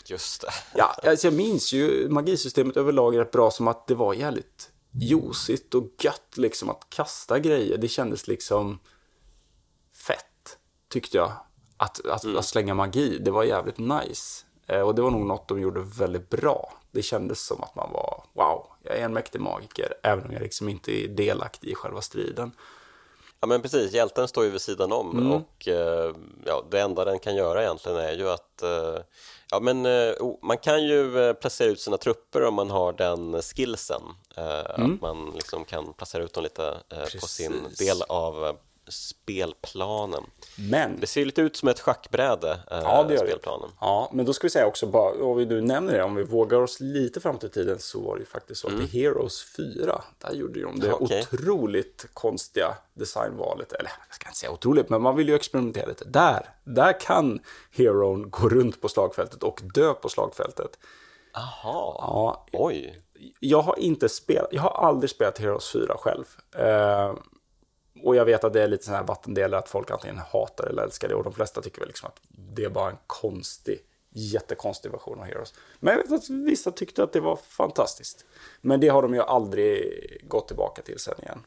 Just 0.05 0.41
det. 0.41 0.47
Ja, 0.75 0.95
alltså 1.03 1.27
jag 1.27 1.33
minns 1.33 1.73
ju 1.73 2.09
magisystemet 2.09 2.77
överlag 2.77 3.17
rätt 3.17 3.31
bra 3.31 3.51
som 3.51 3.67
att 3.67 3.87
det 3.87 3.95
var 3.95 4.13
jävligt 4.13 4.71
josigt 4.91 5.73
och 5.75 5.87
gött 5.99 6.37
liksom 6.37 6.69
att 6.69 6.89
kasta 6.89 7.39
grejer. 7.39 7.77
Det 7.77 7.87
kändes 7.87 8.27
liksom 8.27 8.79
fett, 9.93 10.57
tyckte 10.89 11.17
jag. 11.17 11.31
Att, 11.77 12.05
att, 12.05 12.35
att 12.35 12.45
slänga 12.45 12.73
magi, 12.73 13.17
det 13.17 13.31
var 13.31 13.43
jävligt 13.43 13.77
nice. 13.77 14.45
Eh, 14.67 14.81
och 14.81 14.95
det 14.95 15.01
var 15.01 15.11
nog 15.11 15.25
något 15.25 15.47
de 15.47 15.61
gjorde 15.61 15.79
väldigt 15.79 16.29
bra. 16.29 16.73
Det 16.91 17.01
kändes 17.01 17.45
som 17.45 17.63
att 17.63 17.75
man 17.75 17.91
var, 17.91 18.23
wow, 18.33 18.67
jag 18.83 18.97
är 18.97 19.05
en 19.05 19.13
mäktig 19.13 19.41
magiker, 19.41 19.93
även 20.03 20.25
om 20.25 20.31
jag 20.31 20.41
liksom 20.41 20.69
inte 20.69 20.91
är 20.91 21.07
delaktig 21.07 21.69
i 21.69 21.75
själva 21.75 22.01
striden. 22.01 22.51
Ja 23.39 23.47
men 23.47 23.61
precis, 23.61 23.93
hjälten 23.93 24.27
står 24.27 24.43
ju 24.43 24.49
vid 24.49 24.61
sidan 24.61 24.91
om 24.91 25.31
och 25.31 25.67
eh, 25.67 26.15
ja, 26.45 26.63
det 26.71 26.79
enda 26.81 27.05
den 27.05 27.19
kan 27.19 27.35
göra 27.35 27.61
egentligen 27.61 27.97
är 27.97 28.13
ju 28.13 28.29
att 28.29 28.63
eh, 28.63 29.01
ja 29.51 29.59
men 29.59 29.87
man 30.41 30.57
kan 30.57 30.83
ju 30.83 31.33
placera 31.33 31.67
ut 31.67 31.79
sina 31.79 31.97
trupper 31.97 32.45
om 32.45 32.53
man 32.53 32.69
har 32.69 32.93
den 32.93 33.41
skillsen 33.41 34.01
eh, 34.37 34.59
att 34.59 35.01
man 35.01 35.31
liksom 35.35 35.65
kan 35.65 35.93
placera 35.93 36.23
ut 36.23 36.33
dem 36.33 36.43
lite 36.43 36.77
på 37.21 37.27
sin 37.27 37.53
del 37.77 38.01
av 38.01 38.57
spelplanen. 38.89 40.23
Men 40.69 40.99
Det 40.99 41.07
ser 41.07 41.25
lite 41.25 41.41
ut 41.41 41.55
som 41.55 41.67
ett 41.69 41.79
schackbräde, 41.79 42.51
eh, 42.51 42.57
Ja, 42.83 43.03
det 43.03 43.13
gör 43.13 43.21
det. 43.23 43.27
spelplanen. 43.29 43.69
Ja, 43.81 44.09
men 44.13 44.25
då 44.25 44.33
ska 44.33 44.45
vi 44.47 44.51
säga 44.51 44.67
också, 44.67 44.85
bara, 44.87 45.23
om 45.23 45.37
vi 45.37 45.45
nu 45.45 45.61
nämner 45.61 45.93
det, 45.93 46.03
om 46.03 46.15
vi 46.15 46.23
vågar 46.23 46.57
oss 46.61 46.79
lite 46.79 47.19
fram 47.21 47.37
till 47.37 47.49
tiden 47.49 47.79
så 47.79 47.99
var 48.01 48.15
det 48.15 48.19
ju 48.19 48.25
faktiskt 48.25 48.61
så 48.61 48.67
att 48.67 48.73
i 48.73 48.85
Heroes 48.85 49.45
4, 49.57 50.01
där 50.17 50.31
gjorde 50.33 50.61
de 50.61 50.79
det 50.79 50.87
Mm. 50.87 50.97
Okej. 51.01 51.25
otroligt 51.33 52.05
konstiga 52.13 52.77
designvalet. 52.93 53.73
Eller 53.73 53.91
jag 54.07 54.15
ska 54.15 54.27
inte 54.27 54.37
säga 54.39 54.51
otroligt, 54.51 54.89
men 54.89 55.01
man 55.01 55.15
vill 55.15 55.29
ju 55.29 55.35
experimentera 55.35 55.85
lite. 55.85 56.05
Där, 56.05 56.49
där 56.63 56.99
kan 56.99 57.39
Heron 57.71 58.29
gå 58.29 58.49
runt 58.49 58.81
på 58.81 58.89
slagfältet 58.89 59.43
och 59.43 59.61
dö 59.73 59.93
på 59.93 60.09
slagfältet. 60.09 60.79
Jaha, 61.33 61.95
Ja, 61.99 62.45
oj. 62.53 63.01
jag 63.39 63.61
har 63.61 63.79
inte 63.79 64.09
spelat, 64.09 64.49
jag 64.51 64.61
har 64.61 64.87
aldrig 64.87 65.09
spelat 65.09 65.37
Heroes 65.37 65.71
4 65.71 65.95
själv. 65.99 66.25
Eh, 66.55 67.13
och 68.03 68.15
jag 68.15 68.25
vet 68.25 68.43
att 68.43 68.53
det 68.53 68.63
är 68.63 68.67
lite 68.67 68.83
sådana 68.83 68.97
här 68.97 69.07
vattendelare 69.07 69.59
att 69.59 69.69
folk 69.69 69.91
antingen 69.91 70.17
hatar 70.17 70.67
eller 70.67 70.83
älskar 70.83 71.07
det. 71.07 71.15
Och 71.15 71.23
de 71.23 71.33
flesta 71.33 71.61
tycker 71.61 71.79
väl 71.79 71.87
liksom 71.87 72.07
att 72.07 72.19
det 72.29 72.63
är 72.63 72.69
bara 72.69 72.89
en 72.89 72.97
konstig, 73.07 73.79
jättekonstig 74.09 74.91
version 74.91 75.19
av 75.19 75.25
Heroes. 75.25 75.53
Men 75.79 75.93
jag 75.93 76.03
vet 76.03 76.11
att 76.11 76.29
vissa 76.29 76.71
tyckte 76.71 77.03
att 77.03 77.13
det 77.13 77.19
var 77.19 77.35
fantastiskt. 77.35 78.25
Men 78.61 78.79
det 78.79 78.87
har 78.87 79.01
de 79.01 79.13
ju 79.13 79.21
aldrig 79.21 79.83
gått 80.27 80.47
tillbaka 80.47 80.81
till 80.81 80.99
sen 80.99 81.15
igen. 81.21 81.43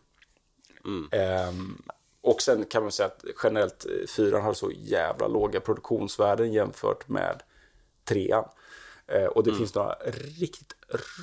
Ehm, 1.13 1.83
och 2.21 2.43
sen 2.43 2.65
kan 2.65 2.83
man 2.83 2.93
säga 2.93 3.07
att 3.07 3.25
generellt 3.43 3.87
eh, 3.87 4.07
fyran 4.07 4.43
har 4.43 4.55
så 4.55 4.71
jävla 4.75 5.29
låga 5.29 5.61
produktionsvärden 5.61 6.53
jämfört 6.53 7.09
med 7.09 7.43
trean. 8.05 8.45
Eh, 9.11 9.25
och 9.25 9.45
det 9.45 9.55
finns 9.55 9.75
några 9.75 9.95
riktigt 10.39 10.75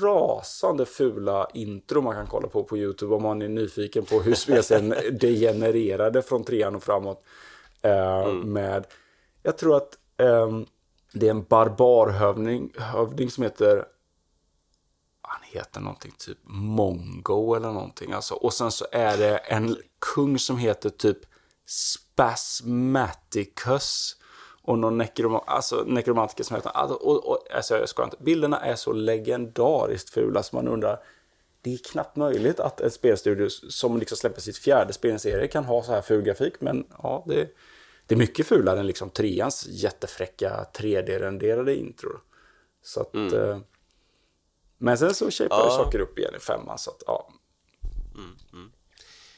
rasande 0.01 0.85
fula 0.85 1.47
intro 1.53 2.01
man 2.01 2.15
kan 2.15 2.27
kolla 2.27 2.47
på 2.47 2.63
på 2.63 2.77
YouTube 2.77 3.15
om 3.15 3.23
man 3.23 3.41
är 3.41 3.47
nyfiken 3.47 4.05
på 4.05 4.21
hur 4.21 4.33
spelsen 4.33 4.89
degenererade 5.11 6.21
från 6.21 6.43
trean 6.43 6.75
och 6.75 6.83
framåt. 6.83 7.23
Eh, 7.81 8.33
Med, 8.33 8.87
jag 9.43 9.57
tror 9.57 9.77
att 9.77 9.97
ehm, 10.17 10.65
det 11.13 11.27
är 11.27 11.31
en 11.31 11.43
barbarhövding 11.43 12.73
hövding 12.77 13.31
som 13.31 13.43
heter 13.43 13.85
han 15.21 15.41
heter 15.43 15.79
någonting 15.79 16.13
typ 16.17 16.37
Mongo 16.43 17.55
eller 17.55 17.71
någonting. 17.71 18.11
Alltså, 18.11 18.33
och 18.33 18.53
sen 18.53 18.71
så 18.71 18.85
är 18.91 19.17
det 19.17 19.37
en 19.37 19.77
kung 20.15 20.39
som 20.39 20.57
heter 20.57 20.89
typ 20.89 21.17
Spasmaticus. 21.65 24.16
Och 24.67 24.79
någon 24.79 24.97
nekroma, 24.97 25.39
alltså, 25.39 25.83
nekromantiker 25.87 26.43
som 26.43 26.55
heter... 26.55 26.69
Alltså, 26.69 26.95
och, 26.95 27.27
och, 27.27 27.37
alltså, 27.55 27.77
jag 27.77 27.89
ska 27.89 28.03
inte. 28.03 28.17
Bilderna 28.19 28.59
är 28.59 28.75
så 28.75 28.93
legendariskt 28.93 30.09
fula 30.09 30.43
så 30.43 30.55
man 30.55 30.67
undrar. 30.67 30.99
Det 31.61 31.73
är 31.73 31.77
knappt 31.77 32.15
möjligt 32.15 32.59
att 32.59 32.81
ett 32.81 32.93
spelstudio 32.93 33.49
som 33.49 33.97
liksom 33.99 34.17
släpper 34.17 34.41
sitt 34.41 34.57
fjärde 34.57 34.93
spel 34.93 35.09
i 35.09 35.13
en 35.13 35.19
serie 35.19 35.47
kan 35.47 35.65
ha 35.65 35.83
så 35.83 35.91
här 35.91 36.01
ful 36.01 36.21
grafik. 36.21 36.53
Men 36.59 36.87
ja, 37.03 37.23
det, 37.27 37.49
det 38.05 38.15
är 38.15 38.19
mycket 38.19 38.47
fulare 38.47 38.79
än 38.79 38.87
liksom 38.87 39.09
treans 39.09 39.67
jättefräcka 39.67 40.65
3D-renderade 40.73 41.75
intro. 41.75 42.19
Så 42.81 43.01
att... 43.01 43.15
Eh, 43.15 43.57
men 44.77 44.97
sen 44.97 45.13
så 45.13 45.31
shapar 45.31 45.57
Ja. 45.57 45.69
saker 45.69 45.99
upp 45.99 46.19
igen 46.19 46.33
i 46.35 46.39
femman. 46.39 46.77
Så 46.77 46.91
att, 46.91 47.03
ja. 47.07 47.29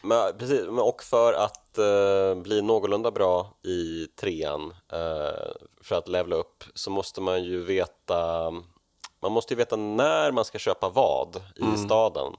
Men, 0.02 0.38
precis, 0.38 0.62
men 0.66 0.80
och 0.80 1.04
för 1.04 1.34
att 1.34 1.78
eh, 1.78 2.42
bli 2.42 2.62
någorlunda 2.62 3.12
bra 3.12 3.54
i 3.64 4.08
trean, 4.20 4.74
eh, 4.92 5.52
för 5.82 5.96
att 5.96 6.08
levla 6.08 6.36
upp, 6.36 6.64
så 6.74 6.92
måste 6.92 7.22
man 7.22 7.44
ju 7.44 7.64
veta 7.64 8.52
man 9.22 9.32
måste 9.32 9.54
ju 9.54 9.58
veta 9.58 9.76
när 9.76 10.32
man 10.32 10.46
ska 10.46 10.58
köpa 10.60 10.90
vad 10.90 11.42
i 11.56 11.78
staden. 11.78 12.34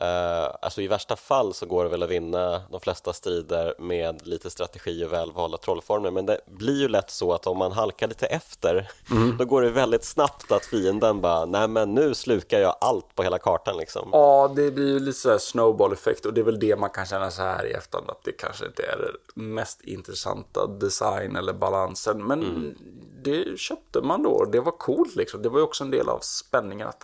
Eh, 0.00 0.54
alltså 0.62 0.82
i 0.82 0.88
värsta 0.88 1.16
fall 1.16 1.54
så 1.54 1.66
går 1.66 1.84
det 1.84 1.90
väl 1.90 2.02
att 2.02 2.10
vinna 2.10 2.62
de 2.70 2.80
flesta 2.80 3.12
strider 3.12 3.74
med 3.78 4.26
lite 4.26 4.50
strategi 4.50 5.04
och 5.04 5.12
välvalda 5.12 5.58
trollformer 5.58 6.10
men 6.10 6.26
det 6.26 6.40
blir 6.46 6.80
ju 6.80 6.88
lätt 6.88 7.10
så 7.10 7.32
att 7.32 7.46
om 7.46 7.58
man 7.58 7.72
halkar 7.72 8.08
lite 8.08 8.26
efter 8.26 8.90
då 9.38 9.44
går 9.44 9.62
det 9.62 9.70
väldigt 9.70 10.04
snabbt 10.04 10.52
att 10.52 10.64
fienden 10.64 11.20
bara 11.20 11.44
nej 11.44 11.68
men 11.68 11.94
nu 11.94 12.14
slukar 12.14 12.60
jag 12.60 12.76
allt 12.80 13.14
på 13.14 13.22
hela 13.22 13.38
kartan 13.38 13.76
liksom. 13.76 14.08
Ja, 14.12 14.52
det 14.56 14.70
blir 14.70 14.88
ju 14.88 15.00
lite 15.00 15.18
så 15.18 15.30
här 15.30 15.38
snowball-effekt 15.38 16.26
och 16.26 16.34
det 16.34 16.40
är 16.40 16.44
väl 16.44 16.58
det 16.58 16.76
man 16.76 16.90
kan 16.90 17.06
känna 17.06 17.30
så 17.30 17.42
här 17.42 17.66
i 17.66 17.72
efterhand 17.72 18.10
att 18.10 18.24
det 18.24 18.32
kanske 18.32 18.66
inte 18.66 18.82
är 18.82 18.96
det 18.96 19.40
mest 19.42 19.80
intressanta 19.80 20.66
design 20.66 21.36
eller 21.36 21.52
balansen. 21.52 22.26
Men 22.26 22.74
det 23.22 23.58
köpte 23.58 24.00
man 24.00 24.22
då 24.22 24.44
det 24.44 24.60
var 24.60 24.72
coolt 24.72 25.16
liksom. 25.16 25.42
Det 25.42 25.48
var 25.48 25.58
ju 25.58 25.64
också 25.64 25.84
en 25.84 25.90
del 25.90 26.08
av 26.08 26.18
spänningen 26.18 26.88
att 26.88 27.00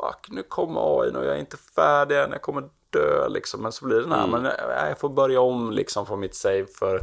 fuck, 0.00 0.26
nu 0.30 0.42
kommer 0.42 0.80
AI 1.00 1.10
och 1.10 1.24
jag 1.24 1.34
är 1.34 1.38
inte 1.38 1.56
färdig 1.56 2.18
än, 2.18 2.30
jag 2.30 2.42
kommer 2.42 2.68
dö 2.90 3.28
liksom. 3.28 3.62
Men 3.62 3.72
så 3.72 3.84
blir 3.84 3.96
det 3.96 4.02
den 4.02 4.12
här, 4.12 4.26
men 4.26 4.46
äh, 4.46 4.88
jag 4.88 4.98
får 4.98 5.08
börja 5.08 5.40
om 5.40 5.70
liksom 5.70 6.06
från 6.06 6.20
mitt 6.20 6.34
save 6.34 6.66
för 6.66 7.00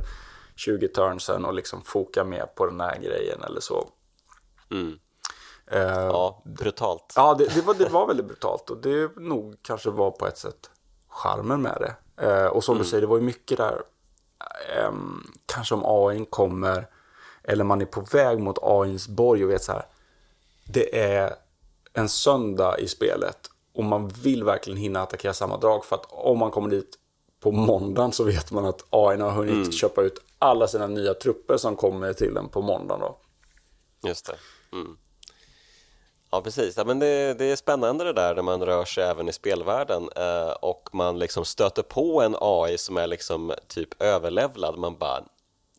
20 0.55 0.87
turns 0.87 1.23
sen 1.23 1.45
och 1.45 1.53
liksom 1.53 1.81
foka 1.81 2.23
mer 2.23 2.45
på 2.45 2.65
den 2.65 2.81
här 2.81 2.99
grejen 2.99 3.43
eller 3.43 3.59
så. 3.59 3.89
Eh, 5.71 5.81
Ja, 6.05 6.41
brutalt. 6.45 7.13
Ja, 7.15 7.33
det, 7.33 7.55
det, 7.55 7.61
var, 7.61 7.73
det 7.73 7.89
var 7.89 8.07
väldigt 8.07 8.25
brutalt 8.25 8.69
och 8.69 8.77
det 8.77 9.15
nog 9.17 9.55
kanske 9.61 9.89
var 9.89 10.11
på 10.11 10.27
ett 10.27 10.37
sätt 10.37 10.69
charmen 11.09 11.61
med 11.61 11.77
det. 11.79 12.25
Eh, 12.27 12.45
och 12.45 12.63
som 12.63 12.77
du 12.77 12.83
säger, 12.83 13.01
det 13.01 13.07
var 13.07 13.17
ju 13.17 13.23
mycket 13.23 13.57
där, 13.57 13.81
ehm, 14.77 15.23
kanske 15.45 15.75
om 15.75 15.83
AI 15.85 16.25
kommer, 16.29 16.87
eller 17.43 17.63
man 17.63 17.81
är 17.81 17.85
på 17.85 18.01
väg 18.01 18.39
mot 18.39 18.57
AIns 18.61 19.07
borg 19.07 19.43
och 19.45 19.51
vet 19.51 19.63
så 19.63 19.71
här, 19.71 19.85
det 20.65 20.99
är 20.99 21.33
en 21.97 22.09
söndag 22.09 22.79
i 22.79 22.87
spelet 22.87 23.51
och 23.73 23.83
man 23.83 24.07
vill 24.07 24.43
verkligen 24.43 24.77
hinna 24.77 25.01
attackera 25.01 25.33
samma 25.33 25.57
drag 25.57 25.85
för 25.85 25.95
att 25.95 26.05
om 26.09 26.39
man 26.39 26.51
kommer 26.51 26.69
dit 26.69 26.97
på 27.39 27.51
måndagen 27.51 28.11
så 28.11 28.23
vet 28.23 28.51
man 28.51 28.65
att 28.65 28.85
AI 28.89 29.19
har 29.19 29.31
hunnit 29.31 29.73
köpa 29.73 30.01
ut 30.01 30.19
alla 30.39 30.67
sina 30.67 30.87
nya 30.87 31.13
trupper 31.13 31.57
som 31.57 31.75
kommer 31.75 32.13
till 32.13 32.37
en 32.37 32.49
på 32.49 32.61
måndagen 32.61 33.01
då. 33.01 33.17
Just 34.09 34.25
det. 34.25 34.35
Mm. 34.77 34.97
Ja, 36.31 36.41
precis. 36.41 36.77
Ja, 36.77 36.83
men 36.83 36.99
det, 36.99 37.33
det 37.33 37.45
är 37.45 37.55
spännande 37.55 38.03
det 38.03 38.13
där 38.13 38.35
när 38.35 38.41
man 38.41 38.65
rör 38.65 38.85
sig 38.85 39.03
även 39.03 39.29
i 39.29 39.33
spelvärlden 39.33 40.09
eh, 40.15 40.51
och 40.51 40.89
man 40.91 41.19
liksom 41.19 41.45
stöter 41.45 41.83
på 41.83 42.21
en 42.21 42.35
AI 42.41 42.77
som 42.77 42.97
är 42.97 43.07
liksom 43.07 43.53
typ 43.67 44.01
överlevlad. 44.01 44.77
Man 44.77 44.97
bara 44.97 45.23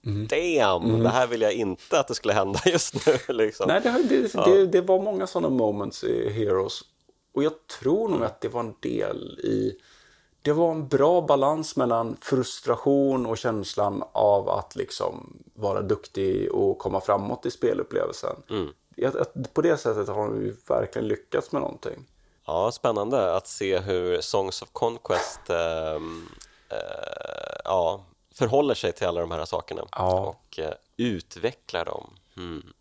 Damn, 0.03 1.03
det 1.03 1.09
här 1.09 1.27
vill 1.27 1.43
jag 1.43 1.53
inte 1.53 2.01
att 2.01 2.09
det 2.09 2.15
skulle 2.15 2.35
hända 2.35 2.61
just 2.67 3.07
nu. 3.07 3.19
Liksom. 3.35 3.69
Nej, 3.69 3.81
det, 3.81 4.03
det, 4.09 4.45
det, 4.45 4.67
det 4.67 4.81
var 4.81 5.03
många 5.03 5.27
sådana 5.27 5.49
moments 5.49 6.05
i 6.05 6.31
Heroes. 6.31 6.81
Och 7.35 7.45
jag 7.45 7.53
tror 7.81 8.09
nog 8.09 8.23
att 8.25 8.41
det 8.41 8.49
var 8.49 8.61
en 8.61 8.75
del 8.81 9.41
i... 9.41 9.79
Det 10.43 10.53
var 10.53 10.71
en 10.71 10.89
bra 10.89 11.21
balans 11.21 11.77
mellan 11.77 12.17
frustration 12.21 13.27
och 13.27 13.39
känslan 13.39 14.05
av 14.13 14.49
att 14.49 14.77
liksom 14.77 15.43
vara 15.55 15.83
duktig 15.83 16.53
och 16.53 16.79
komma 16.79 17.01
framåt 17.01 17.47
i 17.47 17.51
spelupplevelsen. 17.51 18.37
Jag, 18.97 19.17
att 19.17 19.55
på 19.55 19.63
det 19.63 19.77
sättet 19.77 20.09
har 20.09 20.29
de 20.29 20.57
verkligen 20.69 21.09
lyckats 21.09 21.53
med 21.53 21.63
någonting. 21.63 22.07
Ja, 22.47 22.73
spännande 22.73 23.37
att 23.37 23.47
se 23.47 23.79
hur 23.79 24.21
Songs 24.21 24.63
of 24.63 24.69
Conquest 24.73 25.41
ehm, 25.51 26.29
eh, 26.69 27.59
ja, 27.65 28.05
förhåller 28.39 28.75
sig 28.75 28.93
till 28.93 29.07
alla 29.07 29.21
de 29.21 29.31
här 29.31 29.45
sakerna 29.45 29.83
Ja. 29.93 30.21
och 30.21 30.59
eh, 30.59 30.73
utvecklar 30.97 31.85
dem. 31.85 32.15
Hmm. 32.37 32.73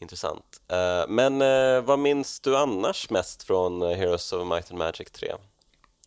Intressant. 0.00 0.60
Eh, 0.68 1.08
men 1.08 1.42
eh, 1.42 1.80
vad 1.82 1.98
minns 1.98 2.40
du 2.40 2.56
annars 2.56 3.10
mest 3.10 3.42
från 3.42 3.82
Heroes 3.82 4.32
of 4.32 4.48
Might 4.48 4.70
and 4.70 4.78
Magic 4.78 5.10
3? 5.10 5.34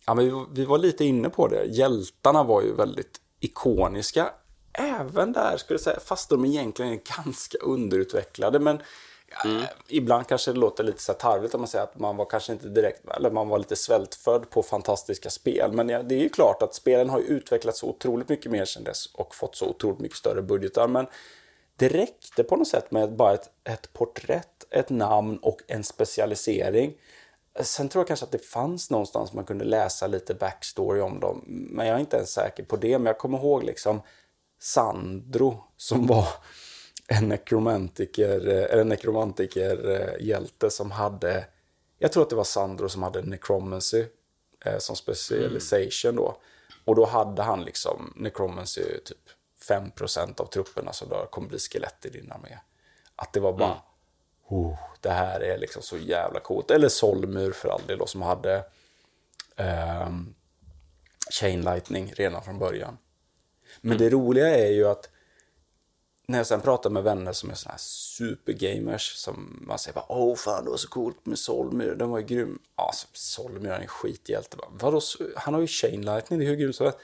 Ja, 0.06 0.14
men 0.14 0.24
vi, 0.24 0.44
vi 0.52 0.64
var 0.64 0.78
lite 0.78 1.04
inne 1.04 1.30
på 1.30 1.48
det. 1.48 1.64
Hjältarna 1.64 2.42
var 2.42 2.62
ju 2.62 2.74
väldigt 2.74 3.20
ikoniska. 3.40 4.30
Även 4.72 5.32
där, 5.32 5.56
skulle 5.56 5.74
jag 5.74 5.80
säga, 5.84 6.00
fast 6.00 6.28
de 6.30 6.44
egentligen 6.44 6.92
är 6.92 7.00
ganska 7.24 7.58
underutvecklade. 7.58 8.58
Men 8.58 8.82
Mm. 9.44 9.56
Eh, 9.56 9.68
ibland 9.88 10.26
kanske 10.26 10.52
det 10.52 10.58
låter 10.58 10.84
lite 10.84 11.02
så 11.02 11.12
tarvligt 11.12 11.54
om 11.54 11.60
man 11.60 11.68
säger 11.68 11.84
att 11.84 11.98
man 11.98 12.16
var 12.16 12.24
kanske 12.24 12.52
inte 12.52 12.68
direkt, 12.68 13.08
eller 13.16 13.30
man 13.30 13.48
var 13.48 13.58
lite 13.58 13.76
svältfödd 13.76 14.50
på 14.50 14.62
fantastiska 14.62 15.30
spel. 15.30 15.72
Men 15.72 15.88
ja, 15.88 16.02
det 16.02 16.14
är 16.14 16.20
ju 16.20 16.28
klart 16.28 16.62
att 16.62 16.74
spelen 16.74 17.10
har 17.10 17.18
utvecklats 17.18 17.78
så 17.78 17.86
otroligt 17.86 18.28
mycket 18.28 18.52
mer 18.52 18.64
sedan 18.64 18.84
dess 18.84 19.06
och 19.06 19.34
fått 19.34 19.56
så 19.56 19.66
otroligt 19.66 19.98
mycket 19.98 20.18
större 20.18 20.42
budgetar. 20.42 20.88
Men 20.88 21.06
det 21.76 21.88
räckte 21.88 22.44
på 22.44 22.56
något 22.56 22.68
sätt 22.68 22.90
med 22.90 23.16
bara 23.16 23.34
ett, 23.34 23.50
ett 23.64 23.92
porträtt, 23.92 24.66
ett 24.70 24.90
namn 24.90 25.36
och 25.36 25.60
en 25.66 25.84
specialisering. 25.84 26.94
Sen 27.60 27.88
tror 27.88 28.00
jag 28.00 28.06
kanske 28.06 28.26
att 28.26 28.32
det 28.32 28.46
fanns 28.46 28.90
någonstans 28.90 29.32
man 29.32 29.44
kunde 29.44 29.64
läsa 29.64 30.06
lite 30.06 30.34
backstory 30.34 31.00
om 31.00 31.20
dem. 31.20 31.44
Men 31.46 31.86
jag 31.86 31.96
är 31.96 32.00
inte 32.00 32.16
ens 32.16 32.32
säker 32.32 32.64
på 32.64 32.76
det. 32.76 32.98
Men 32.98 33.06
jag 33.06 33.18
kommer 33.18 33.38
ihåg 33.38 33.64
liksom 33.64 34.02
Sandro 34.60 35.64
som 35.76 36.06
var 36.06 36.28
en 37.12 37.28
nekromantiker, 37.28 38.48
eh, 38.48 38.64
eller 38.64 38.80
en 38.80 38.88
nekromantiker-hjälte 38.88 40.70
som 40.70 40.90
hade, 40.90 41.44
jag 41.98 42.12
tror 42.12 42.22
att 42.22 42.30
det 42.30 42.36
var 42.36 42.44
Sandro 42.44 42.88
som 42.88 43.02
hade 43.02 43.22
necromancy 43.22 44.04
eh, 44.64 44.78
som 44.78 44.96
specialisation 44.96 46.16
då. 46.16 46.36
Och 46.84 46.96
då 46.96 47.04
hade 47.04 47.42
han 47.42 47.64
liksom 47.64 48.12
necromancy 48.16 48.82
typ 49.04 49.18
5% 49.68 50.40
av 50.40 50.46
trupperna 50.46 50.92
som 50.92 51.08
då 51.08 51.26
kommer 51.30 51.48
bli 51.48 51.58
skelett 51.58 52.06
i 52.06 52.10
din 52.10 52.32
armé. 52.32 52.58
Att 53.16 53.32
det 53.32 53.40
var 53.40 53.52
bara, 53.52 53.82
oh, 54.48 54.78
det 55.00 55.10
här 55.10 55.40
är 55.40 55.58
liksom 55.58 55.82
så 55.82 55.98
jävla 55.98 56.40
coolt. 56.40 56.70
Eller 56.70 56.88
Solmur 56.88 57.52
för 57.52 57.68
all 57.68 57.86
del 57.86 57.98
då 57.98 58.06
som 58.06 58.22
hade 58.22 58.64
ehm, 59.56 60.34
Chain 61.30 61.60
Lightning 61.60 62.12
redan 62.16 62.42
från 62.42 62.58
början. 62.58 62.98
Men 63.80 63.98
det 63.98 64.10
roliga 64.10 64.56
är 64.56 64.70
ju 64.70 64.88
att 64.88 65.08
när 66.26 66.38
jag 66.38 66.46
sen 66.46 66.60
pratar 66.60 66.90
med 66.90 67.02
vänner 67.02 67.32
som 67.32 67.50
är 67.50 67.54
såna 67.54 67.70
här 67.72 67.78
supergamers 67.78 69.14
som 69.14 69.64
man 69.66 69.78
säger 69.78 69.94
bara 69.94 70.12
åh 70.12 70.36
fan 70.36 70.64
det 70.64 70.70
var 70.70 70.76
så 70.76 70.88
coolt 70.88 71.26
med 71.26 71.38
Solmyr, 71.38 71.94
den 71.94 72.10
var 72.10 72.18
ju 72.18 72.24
grym. 72.24 72.58
Ja, 72.76 72.86
alltså, 72.86 73.06
Solmyr 73.12 73.70
är 73.70 73.80
en 73.80 73.86
skithjälte. 73.86 74.56
Bara, 74.56 74.68
Vadå, 74.70 75.00
han 75.36 75.54
har 75.54 75.60
ju 75.60 75.66
Chain 75.66 76.02
Lightning, 76.02 76.38
det 76.38 76.44
är 76.44 76.48
hur 76.48 76.56
grymt 76.56 76.76
som 76.76 76.84
helst. 76.86 76.98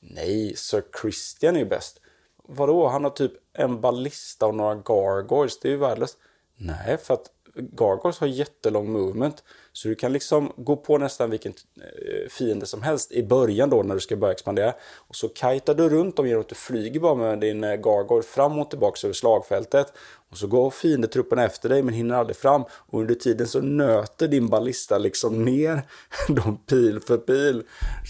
Nej, 0.00 0.56
Sir 0.56 0.82
Christian 1.00 1.56
är 1.56 1.60
ju 1.60 1.66
bäst. 1.66 2.00
Vadå, 2.48 2.88
han 2.88 3.04
har 3.04 3.10
typ 3.10 3.32
en 3.52 3.80
ballista 3.80 4.46
och 4.46 4.54
några 4.54 4.74
gargoyles, 4.74 5.60
det 5.60 5.68
är 5.68 5.72
ju 5.72 5.78
värdelöst. 5.78 6.18
Nej, 6.56 6.98
för 6.98 7.14
att 7.14 7.30
gargoyles 7.54 8.18
har 8.18 8.26
jättelång 8.26 8.92
movement. 8.92 9.42
Så 9.72 9.88
du 9.88 9.94
kan 9.94 10.12
liksom 10.12 10.52
gå 10.56 10.76
på 10.76 10.98
nästan 10.98 11.30
vilken 11.30 11.52
eh, 11.76 12.28
fiende 12.30 12.66
som 12.66 12.82
helst 12.82 13.12
i 13.12 13.22
början 13.22 13.70
då 13.70 13.82
när 13.82 13.94
du 13.94 14.00
ska 14.00 14.16
börja 14.16 14.32
expandera. 14.32 14.74
Och 14.94 15.16
så 15.16 15.28
kajtar 15.28 15.74
du 15.74 15.88
runt 15.88 16.16
dem 16.16 16.26
genom 16.26 16.40
att 16.40 16.48
du 16.48 16.54
flyger 16.54 17.00
bara 17.00 17.14
med 17.14 17.40
din 17.40 17.64
eh, 17.64 17.76
gargoyle 17.76 18.22
fram 18.22 18.58
och 18.58 18.70
tillbaka 18.70 19.06
över 19.06 19.14
slagfältet. 19.14 19.92
Och 20.30 20.36
så 20.36 20.46
går 20.46 20.70
fiendetruppen 20.70 21.38
efter 21.38 21.68
dig 21.68 21.82
men 21.82 21.94
hinner 21.94 22.14
aldrig 22.14 22.36
fram. 22.36 22.64
Och 22.70 23.00
under 23.00 23.14
tiden 23.14 23.46
så 23.46 23.60
nöter 23.60 24.28
din 24.28 24.48
ballista 24.48 24.98
liksom 24.98 25.44
ner 25.44 25.82
dem 26.28 26.58
pil 26.66 27.00
för 27.00 27.18
pil. 27.18 27.62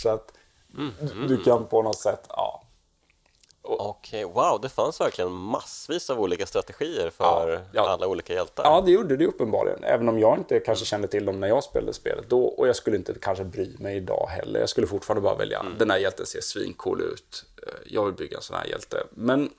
Så 0.03 0.09
att 0.09 0.33
mm. 0.77 1.29
du 1.29 1.37
kan 1.37 1.67
på 1.67 1.83
något 1.83 1.99
sätt, 1.99 2.25
ja, 2.29 2.64
Okej, 3.67 4.25
okay, 4.25 4.35
wow, 4.35 4.61
det 4.61 4.69
fanns 4.69 5.01
verkligen 5.01 5.33
massvis 5.33 6.11
av 6.11 6.21
olika 6.21 6.47
strategier 6.47 7.11
för 7.11 7.53
ja, 7.53 7.61
ja. 7.73 7.89
alla 7.89 8.07
olika 8.07 8.33
hjältar. 8.33 8.65
Ja, 8.65 8.81
det 8.81 8.91
gjorde 8.91 9.17
det 9.17 9.27
uppenbarligen. 9.27 9.85
Även 9.85 10.09
om 10.09 10.19
jag 10.19 10.39
inte 10.39 10.61
kanske 10.61 10.85
kände 10.85 11.09
till 11.09 11.25
dem 11.25 11.41
när 11.41 11.49
jag 11.49 11.65
spelade 11.65 11.93
spelet 11.93 12.31
då. 12.31 12.45
Och 12.45 12.69
jag 12.69 12.77
skulle 12.77 12.97
inte 12.97 13.15
kanske 13.21 13.45
bry 13.45 13.77
mig 13.79 13.97
idag 13.97 14.29
heller. 14.31 14.61
Jag 14.61 14.69
skulle 14.69 14.87
fortfarande 14.87 15.23
bara 15.23 15.35
välja, 15.35 15.61
mm. 15.61 15.73
den 15.79 15.91
här 15.91 15.99
hjälten 15.99 16.27
ser 16.27 16.41
svincool 16.41 17.01
ut. 17.01 17.45
Eh, 17.63 17.73
jag 17.87 18.05
vill 18.05 18.15
bygga 18.15 18.37
en 18.37 18.43
sån 18.43 18.57
här 18.57 18.67
hjälte. 18.67 19.07
Men 19.11 19.51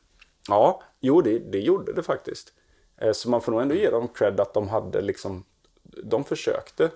ja, 0.48 0.84
jo, 1.00 1.22
det, 1.22 1.40
det 1.40 1.60
gjorde 1.60 1.94
det 1.94 2.04
faktiskt. 2.04 2.54
Eh, 3.02 3.12
så 3.12 3.30
man 3.30 3.42
får 3.42 3.52
nog 3.52 3.62
ändå 3.62 3.76
ge 3.76 3.90
dem 3.90 4.08
cred 4.08 4.40
att 4.40 4.54
de 4.54 4.70
hade 4.70 5.02
liksom, 5.02 5.44
de 6.04 6.24
försökte. 6.24 6.90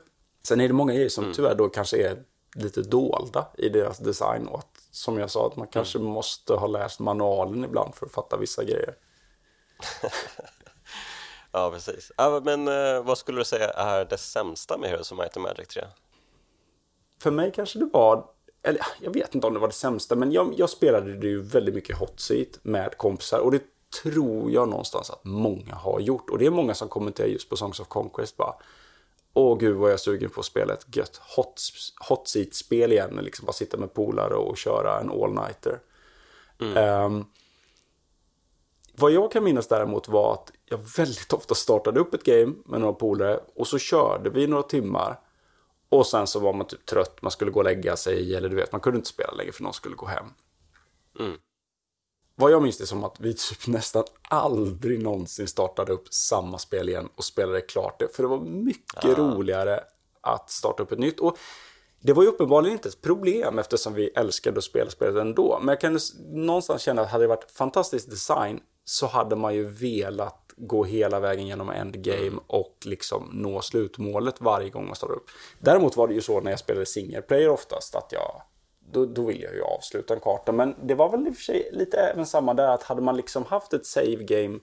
Sen 0.44 0.62
är 0.62 0.68
det 0.68 0.74
många 0.74 0.94
grejer 0.94 1.10
som 1.10 1.24
mm. 1.24 1.36
tyvärr 1.36 1.56
då 1.56 1.70
kanske 1.70 1.98
är 1.98 2.24
lite 2.56 2.82
dolda 2.82 3.48
i 3.58 3.70
deras 3.70 3.98
design 3.98 4.48
och 4.48 4.60
att, 4.60 4.79
som 5.00 5.18
jag 5.20 5.32
sa, 5.32 5.48
att 5.48 5.56
man 5.56 5.68
kanske 5.68 5.98
mm. 5.98 6.12
måste 6.12 6.54
ha 6.54 6.68
läst 6.68 7.00
manualen 7.00 7.64
ibland 7.64 7.96
för 7.96 8.06
att 8.06 8.12
fatta 8.12 8.38
vissa 8.38 8.64
grejer. 8.64 8.96
ja, 11.52 11.72
precis. 11.72 12.12
Men 12.44 12.68
eh, 12.68 13.04
vad 13.04 13.18
skulle 13.18 13.40
du 13.40 13.46
säga 13.46 13.70
är 13.70 14.06
det 14.06 14.18
sämsta 14.18 14.78
med 14.78 14.90
Heroes 14.90 15.12
of 15.12 15.18
Might 15.18 15.38
and 15.38 15.44
Magic 15.44 15.68
3? 15.68 15.84
För 17.22 17.32
mig 17.32 17.52
kanske 17.56 17.80
det 17.80 17.90
var, 17.94 18.26
eller 18.64 18.82
jag 19.02 19.14
vet 19.14 19.36
inte 19.36 19.48
om 19.48 19.54
det 19.54 19.60
var 19.60 19.68
det 19.68 19.74
sämsta, 19.74 20.16
men 20.16 20.32
jag, 20.32 20.54
jag 20.58 20.70
spelade 20.70 21.18
det 21.18 21.28
ju 21.28 21.42
väldigt 21.42 21.76
mycket 21.76 21.98
hot 21.98 22.20
seat 22.20 22.60
med 22.62 22.98
kompisar 22.98 23.40
och 23.40 23.52
det 23.52 23.64
tror 24.04 24.52
jag 24.52 24.70
någonstans 24.70 25.10
att 25.10 25.24
många 25.24 25.76
har 25.76 26.00
gjort. 26.00 26.30
Och 26.30 26.38
det 26.38 26.46
är 26.46 26.52
många 26.52 26.74
som 26.74 26.88
kommenterar 26.88 27.28
just 27.28 27.50
på 27.50 27.58
Songs 27.58 27.80
of 27.80 27.88
Conquest 27.88 28.38
bara 28.38 28.56
Åh 29.34 29.58
gud 29.58 29.76
vad 29.76 29.90
jag 29.90 29.94
är 29.94 29.98
sugen 29.98 30.30
på 30.30 30.40
att 30.40 30.46
spela 30.46 30.74
ett 30.74 30.96
gött 30.96 31.22
hot, 31.36 31.62
hot 32.10 32.28
seat-spel 32.28 32.92
igen. 32.92 33.20
Liksom 33.22 33.46
bara 33.46 33.54
sitta 33.54 33.78
med 33.78 33.94
polare 33.94 34.36
och 34.36 34.58
köra 34.58 35.00
en 35.00 35.10
all-nighter. 35.10 35.80
Mm. 36.62 37.06
Um, 37.06 37.26
vad 38.96 39.12
jag 39.12 39.32
kan 39.32 39.44
minnas 39.44 39.68
däremot 39.68 40.08
var 40.08 40.34
att 40.34 40.52
jag 40.66 40.78
väldigt 40.98 41.34
ofta 41.34 41.56
startade 41.56 42.00
upp 42.00 42.14
ett 42.14 42.24
game 42.24 42.54
med 42.66 42.82
några 42.82 42.94
polare 42.94 43.40
och 43.56 43.68
så 43.68 43.78
körde 43.78 44.30
vi 44.30 44.48
några 44.48 44.64
timmar. 44.64 45.20
Och 45.90 46.08
sen 46.08 46.28
så 46.28 46.40
var 46.40 46.54
man 46.54 46.68
typ 46.68 46.86
trött, 46.86 47.22
man 47.22 47.32
skulle 47.32 47.52
gå 47.52 47.60
och 47.60 47.64
lägga 47.64 47.96
sig 47.96 48.36
eller 48.36 48.50
du 48.50 48.56
vet, 48.56 48.72
man 48.72 48.82
kunde 48.82 48.98
inte 48.98 49.10
spela 49.10 49.32
längre 49.32 49.52
för 49.52 49.64
någon 49.64 49.74
skulle 49.74 49.96
gå 49.96 50.06
hem. 50.06 50.26
Mm. 51.20 51.38
Vad 52.40 52.52
jag 52.52 52.62
minns 52.62 52.78
det 52.78 52.86
som 52.86 53.04
att 53.04 53.20
vi 53.20 53.34
typ 53.34 53.68
nästan 53.68 54.04
aldrig 54.22 55.04
någonsin 55.04 55.48
startade 55.48 55.94
upp 55.94 56.14
samma 56.14 56.58
spel 56.58 56.90
igen 56.90 57.10
och 57.16 57.24
spelade 57.24 57.62
klart 57.62 58.00
det. 58.00 58.16
För 58.16 58.24
det 58.24 58.30
var 58.30 58.40
mycket 58.40 59.06
ah. 59.06 59.18
roligare 59.18 59.84
att 60.22 60.50
starta 60.50 60.84
upp 60.84 60.92
ett 60.92 61.00
nytt. 61.00 61.20
Och 61.20 61.38
det 62.00 62.14
var 62.14 62.24
ju 62.24 62.30
uppenbarligen 62.30 62.74
inte 62.74 62.90
ett 62.90 63.02
problem 63.02 63.60
eftersom 63.60 63.94
vi 63.94 64.08
älskade 64.08 64.58
att 64.58 64.64
spela 64.64 64.90
spelet 64.90 65.16
ändå. 65.16 65.60
Men 65.62 65.68
jag 65.68 65.82
kan 65.82 66.00
någonstans 66.30 66.82
känna 66.82 67.02
att 67.02 67.10
hade 67.10 67.24
det 67.24 67.28
varit 67.28 67.52
fantastisk 67.52 68.10
design 68.10 68.60
så 68.86 69.08
hade 69.08 69.36
man 69.36 69.56
ju 69.56 69.66
velat 69.66 70.54
gå 70.58 70.84
hela 70.84 71.20
vägen 71.20 71.48
genom 71.48 71.70
endgame 71.70 72.28
mm. 72.28 72.40
och 72.48 72.78
liksom 72.86 73.30
nå 73.34 73.62
slutmålet 73.62 74.42
varje 74.42 74.70
gång 74.70 74.86
man 74.86 74.96
startar 74.96 75.16
upp. 75.16 75.30
Däremot 75.60 75.98
var 75.98 76.08
det 76.08 76.14
ju 76.14 76.22
så 76.22 76.42
när 76.42 76.52
jag 76.52 76.60
spelade 76.60 76.86
single 76.86 77.22
player 77.22 77.50
oftast 77.50 77.96
att 77.96 78.12
jag 78.12 78.42
då, 78.92 79.06
då 79.06 79.22
vill 79.22 79.42
jag 79.42 79.54
ju 79.54 79.64
avsluta 79.64 80.14
en 80.14 80.20
karta. 80.20 80.52
Men 80.52 80.76
det 80.84 80.96
var 80.96 81.10
väl 81.10 81.28
i 81.28 81.32
och 81.32 81.36
för 81.36 81.44
sig 81.44 81.70
lite 81.72 81.98
även 81.98 82.26
samma 82.26 82.54
där 82.54 82.68
att 82.68 82.84
hade 82.84 83.02
man 83.02 83.18
liksom 83.18 83.46
haft 83.46 83.74
ett 83.74 83.86
save 83.86 84.24
game 84.24 84.60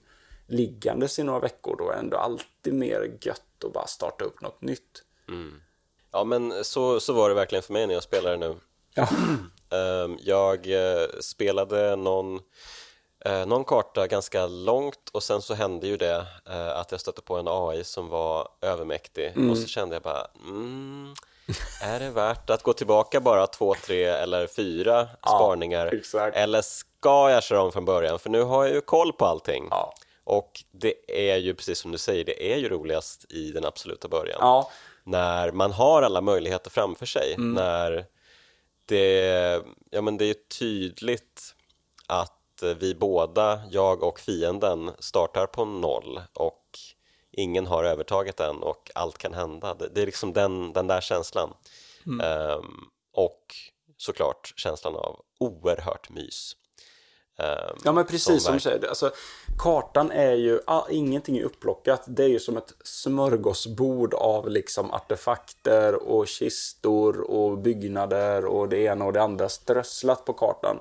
liggandes 0.47 1.19
i 1.19 1.23
några 1.23 1.39
veckor 1.39 1.75
då 1.77 1.89
är 1.89 1.93
det 1.93 1.99
ändå 1.99 2.17
alltid 2.17 2.73
mer 2.73 3.17
gött 3.21 3.63
att 3.65 3.73
bara 3.73 3.87
starta 3.87 4.25
upp 4.25 4.41
något 4.41 4.61
nytt. 4.61 5.03
Mm. 5.29 5.61
Ja 6.11 6.23
men 6.23 6.63
så, 6.63 6.99
så 6.99 7.13
var 7.13 7.29
det 7.29 7.35
verkligen 7.35 7.63
för 7.63 7.73
mig 7.73 7.87
när 7.87 7.93
jag 7.93 8.03
spelade 8.03 8.37
nu. 8.37 8.55
Ja. 8.93 9.09
Ehm, 9.69 10.17
jag 10.21 10.67
eh, 10.67 11.07
spelade 11.19 11.95
någon, 11.95 12.39
eh, 13.25 13.45
någon 13.45 13.63
karta 13.63 14.07
ganska 14.07 14.47
långt 14.47 15.09
och 15.11 15.23
sen 15.23 15.41
så 15.41 15.53
hände 15.53 15.87
ju 15.87 15.97
det 15.97 16.25
eh, 16.49 16.79
att 16.79 16.91
jag 16.91 17.01
stötte 17.01 17.21
på 17.21 17.37
en 17.37 17.47
AI 17.47 17.83
som 17.83 18.09
var 18.09 18.47
övermäktig 18.61 19.33
mm. 19.35 19.51
och 19.51 19.57
så 19.57 19.67
kände 19.67 19.95
jag 19.95 20.03
bara 20.03 20.27
mm, 20.47 21.13
är 21.81 21.99
det 21.99 22.09
värt 22.09 22.49
att 22.49 22.63
gå 22.63 22.73
tillbaka 22.73 23.19
bara 23.19 23.47
två, 23.47 23.75
tre 23.85 24.03
eller 24.03 24.47
fyra 24.47 25.07
ja, 25.21 25.29
sparningar? 25.29 25.87
Exakt. 25.87 26.37
Eller 26.37 26.61
ska 26.61 27.31
jag 27.31 27.43
köra 27.43 27.61
om 27.61 27.71
från 27.71 27.85
början? 27.85 28.19
För 28.19 28.29
nu 28.29 28.41
har 28.41 28.65
jag 28.65 28.73
ju 28.73 28.81
koll 28.81 29.13
på 29.13 29.25
allting. 29.25 29.67
Ja. 29.71 29.93
Och 30.23 30.63
det 30.71 30.93
är 31.31 31.37
ju 31.37 31.55
precis 31.55 31.79
som 31.79 31.91
du 31.91 31.97
säger, 31.97 32.25
det 32.25 32.53
är 32.53 32.57
ju 32.57 32.69
roligast 32.69 33.31
i 33.31 33.51
den 33.51 33.65
absoluta 33.65 34.07
början. 34.07 34.37
Ja. 34.41 34.71
När 35.03 35.51
man 35.51 35.71
har 35.71 36.01
alla 36.01 36.21
möjligheter 36.21 36.69
framför 36.69 37.05
sig. 37.05 37.33
Mm. 37.33 37.53
När 37.53 38.05
det, 38.85 39.61
ja, 39.89 40.01
men 40.01 40.17
det 40.17 40.25
är 40.25 40.35
tydligt 40.59 41.53
att 42.07 42.63
vi 42.79 42.95
båda, 42.95 43.61
jag 43.71 44.03
och 44.03 44.19
fienden, 44.19 44.91
startar 44.99 45.45
på 45.45 45.65
noll 45.65 46.21
och 46.33 46.66
ingen 47.37 47.67
har 47.67 47.83
övertaget 47.83 48.39
än 48.39 48.63
och 48.63 48.91
allt 48.95 49.17
kan 49.17 49.33
hända. 49.33 49.73
Det, 49.73 49.89
det 49.89 50.01
är 50.01 50.05
liksom 50.05 50.33
den, 50.33 50.73
den 50.73 50.87
där 50.87 51.01
känslan. 51.01 51.53
Mm. 52.05 52.51
Um, 52.51 52.89
och 53.13 53.55
såklart 53.97 54.53
känslan 54.55 54.95
av 54.95 55.21
oerhört 55.39 56.09
mys. 56.09 56.55
Um, 57.39 57.77
ja 57.83 57.91
men 57.91 58.05
precis 58.05 58.43
som, 58.43 58.53
du 58.53 58.59
säger, 58.59 58.87
alltså, 58.87 59.11
kartan 59.59 60.11
är 60.11 60.33
ju, 60.33 60.59
all, 60.65 60.83
ingenting 60.89 61.37
är 61.37 61.43
upplockat. 61.43 62.03
Det 62.07 62.23
är 62.23 62.27
ju 62.27 62.39
som 62.39 62.57
ett 62.57 62.73
smörgåsbord 62.83 64.13
av 64.13 64.49
liksom 64.49 64.91
artefakter 64.91 65.95
och 65.95 66.27
kistor 66.27 67.31
och 67.31 67.57
byggnader 67.57 68.45
och 68.45 68.69
det 68.69 68.77
ena 68.77 69.05
och 69.05 69.13
det 69.13 69.21
andra 69.21 69.49
strösslat 69.49 70.25
på 70.25 70.33
kartan 70.33 70.79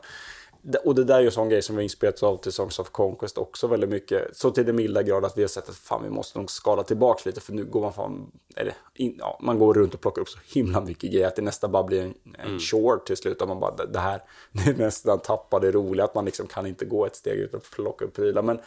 och 0.84 0.94
det 0.94 1.04
där 1.04 1.14
är 1.14 1.20
ju 1.20 1.26
en 1.26 1.32
sån 1.32 1.48
grej 1.48 1.62
som 1.62 1.76
vi 1.76 1.82
inspirerats 1.82 2.22
av 2.22 2.36
till 2.36 2.52
Songs 2.52 2.78
of 2.78 2.90
Conquest 2.90 3.38
också 3.38 3.66
väldigt 3.66 3.90
mycket. 3.90 4.36
Så 4.36 4.50
till 4.50 4.66
den 4.66 4.76
milda 4.76 5.02
grad 5.02 5.24
att 5.24 5.38
vi 5.38 5.42
har 5.42 5.48
sett 5.48 5.68
att 5.68 5.76
fan 5.76 6.02
vi 6.02 6.10
måste 6.10 6.38
nog 6.38 6.50
skala 6.50 6.82
tillbaka 6.82 7.22
lite 7.24 7.40
för 7.40 7.52
nu 7.52 7.64
går 7.64 7.80
man 7.80 7.92
fan, 7.92 8.30
eller, 8.56 8.74
in, 8.94 9.16
ja, 9.18 9.38
man 9.42 9.58
går 9.58 9.74
runt 9.74 9.94
och 9.94 10.00
plockar 10.00 10.22
upp 10.22 10.28
så 10.28 10.38
himla 10.44 10.80
mycket 10.80 11.12
grejer 11.12 11.26
att 11.26 11.36
det 11.36 11.42
nästan 11.42 11.72
bara 11.72 11.82
blir 11.82 12.02
en, 12.02 12.14
en 12.38 12.46
mm. 12.46 12.60
short 12.60 13.06
till 13.06 13.16
slut. 13.16 13.42
Och 13.42 13.48
man 13.48 13.60
bara, 13.60 13.86
det 13.86 13.98
här, 13.98 14.22
det 14.52 14.70
är 14.70 14.74
nästan 14.74 15.18
tappar 15.18 15.60
det 15.60 15.72
roliga 15.72 16.04
att 16.04 16.14
man 16.14 16.24
liksom 16.24 16.46
kan 16.46 16.66
inte 16.66 16.84
gå 16.84 17.06
ett 17.06 17.16
steg 17.16 17.38
utan 17.38 17.58
att 17.58 17.70
plocka 17.70 18.04
upp 18.04 18.14
prylar. 18.14 18.42
Men 18.42 18.58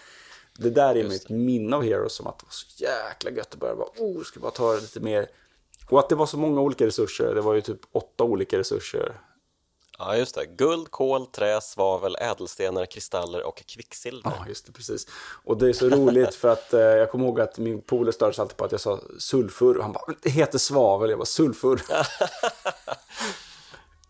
det 0.58 0.70
där 0.70 0.97
är 0.97 1.04
mitt 1.04 1.30
minne 1.30 1.76
av 1.76 1.84
Heroes 1.84 2.14
som 2.14 2.28
att 2.28 2.39
det 2.39 2.45
var 2.45 2.52
så 2.52 2.84
jäkla 2.84 3.32
gött 3.32 3.54
att 3.54 3.60
börja 3.60 3.76
bara, 3.76 3.89
oh, 3.97 4.24
ska 4.24 4.39
bara 4.39 4.52
ta 4.52 4.76
lite 4.76 5.00
mer. 5.00 5.28
Och 5.89 6.00
att 6.00 6.10
det 6.10 6.16
var 6.16 6.26
så 6.26 6.38
många 6.38 6.62
olika 6.62 6.86
resurser, 6.86 7.36
det 7.36 7.41
var 7.41 7.54
ju 7.54 7.62
typ 7.62 7.80
åtta 7.91 8.24
olika 8.24 8.58
resurser. 8.58 9.22
Ja, 10.00 10.18
just 10.18 10.36
det. 10.36 10.45
Guld, 10.45 10.91
kol, 10.91 11.26
trä, 11.26 11.62
svavel, 11.62 12.16
ädelstenar, 12.20 12.86
kristaller 12.86 13.47
och 13.47 13.64
kvicksilver. 13.66 14.34
Ja, 14.39 14.45
just 14.47 14.66
det, 14.66 14.72
precis. 14.72 15.08
Och 15.43 15.58
det 15.58 15.70
är 15.70 15.74
så 15.74 15.89
roligt 15.89 16.36
för 16.36 16.50
att 16.50 16.74
eh, 16.74 16.80
jag 16.80 17.12
kommer 17.12 17.26
ihåg 17.26 17.39
att 17.39 17.58
min 17.58 17.82
polare 17.82 18.14
störde 18.14 18.34
sig 18.34 18.41
alltid 18.41 18.58
på 18.58 18.66
att 18.66 18.72
jag 18.72 18.82
sa 18.82 19.00
sulfur 19.18 19.78
och 19.78 19.84
han 19.84 19.93
bara, 19.93 20.14
det 20.22 20.30
heter 20.30 20.58
svavel. 20.58 21.10
Jag 21.10 21.20
bara, 21.20 21.26
sulfur. 21.26 21.82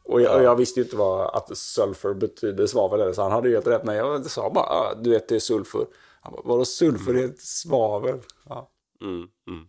och, 0.03 0.21
jag, 0.21 0.35
och, 0.35 0.43
jag, 0.43 0.55
visste 0.55 0.79
ju 0.79 0.83
inte 0.83 0.95
vad 0.95 1.35
att 1.35 1.57
sulfur 1.57 2.13
betyder 2.13 2.67
svavel 2.67 3.01
eller 3.01 3.13
så 3.13 3.21
han 3.21 3.31
hade 3.31 3.47
ju 3.47 3.53
helt 3.53 3.67
rätt. 3.67 3.83
Men 3.83 3.95
jag 3.95 4.31
sa 4.31 4.49
bara, 4.49 4.65
ah, 4.65 4.95
du 4.95 5.09
vet 5.09 5.27
det 5.27 5.35
är 5.35 5.39
sulfur. 5.39 5.87
Han 6.21 6.33
bara, 6.33 6.41
vadå 6.45 6.65
sulfur 6.65 7.11
mm. 7.11 7.21
heter 7.21 7.45
svavel? 7.45 8.19
Ja. 8.49 8.69
Mm, 9.01 9.27
mm. 9.47 9.67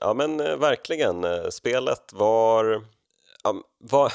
ja 0.00 0.14
men 0.14 0.40
eh, 0.40 0.56
verkligen, 0.56 1.24
eh, 1.24 1.48
spelet 1.48 2.12
var 2.12 2.84
Ja, 3.46 3.54
var, 3.78 4.12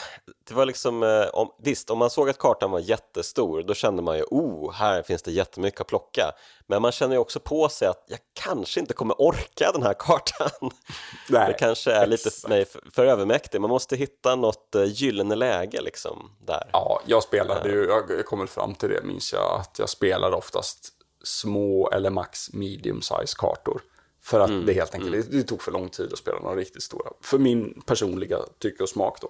det 0.48 0.54
var 0.54 0.66
liksom, 0.66 1.04
eh, 1.04 1.28
om, 1.34 1.52
visst, 1.60 1.90
om 1.90 1.98
man 1.98 2.10
såg 2.10 2.30
att 2.30 2.38
kartan 2.38 2.72
var 2.72 2.80
jättestor 2.80 3.64
då 3.64 3.74
kände 3.74 4.02
man 4.02 4.18
ju 4.18 4.24
oh, 4.24 4.74
här 4.74 5.04
finns 5.04 5.22
det 5.22 5.32
jättemycket 5.32 5.82
att 5.82 5.88
plocka. 5.88 6.32
Men 6.68 6.82
man 6.82 6.92
känner 6.92 7.16
ju 7.16 7.20
också 7.20 7.40
på 7.40 7.70
sig 7.70 7.88
att 7.88 8.06
jag 8.08 8.20
kanske 8.34 8.80
inte 8.80 8.94
kommer 8.94 9.22
orka 9.22 9.72
den 9.74 9.84
här 9.84 9.94
kartan. 9.94 10.50
Nej, 11.30 11.48
det 11.48 11.54
kanske 11.54 11.92
är 11.92 12.08
lite 12.08 12.32
för 12.32 12.50
mig 12.50 12.66
för, 12.66 12.82
för 12.94 13.06
övermäktig. 13.06 13.62
Man 13.62 13.70
måste 13.70 13.96
hitta 13.96 14.36
något 14.36 14.76
uh, 14.76 14.84
gyllene 14.86 15.36
läge 15.36 15.82
liksom 15.82 16.32
där. 16.46 16.70
Ja, 16.74 17.02
jag 17.06 17.24
spelade 17.24 17.70
ju, 17.70 17.86
jag 17.86 18.26
kommer 18.26 18.46
fram 18.46 18.76
till 18.76 18.90
det 18.90 19.04
minns 19.04 19.34
jag, 19.34 19.60
att 19.60 19.80
jag 19.80 19.90
spelade 19.90 20.36
oftast 20.36 20.90
små 21.24 21.90
eller 21.90 22.10
max 22.10 22.54
medium 22.54 23.02
size 23.02 23.36
kartor. 23.38 23.82
För 24.22 24.40
att 24.40 24.50
mm. 24.50 24.66
det 24.66 24.74
helt 24.74 24.96
enkelt, 24.96 25.14
mm. 25.14 25.28
det, 25.30 25.38
det, 25.38 25.44
tog 25.44 25.62
för 25.62 25.72
lång 25.72 25.90
tid 25.90 26.14
att 26.14 26.20
spela 26.20 26.40
några 26.40 26.56
riktigt 26.56 26.84
stora. 26.84 27.12
För 27.22 27.38
min 27.38 27.82
personliga 27.86 28.38
tycke 28.60 28.84
och 28.84 28.90
smak 28.90 29.22
då. 29.22 29.30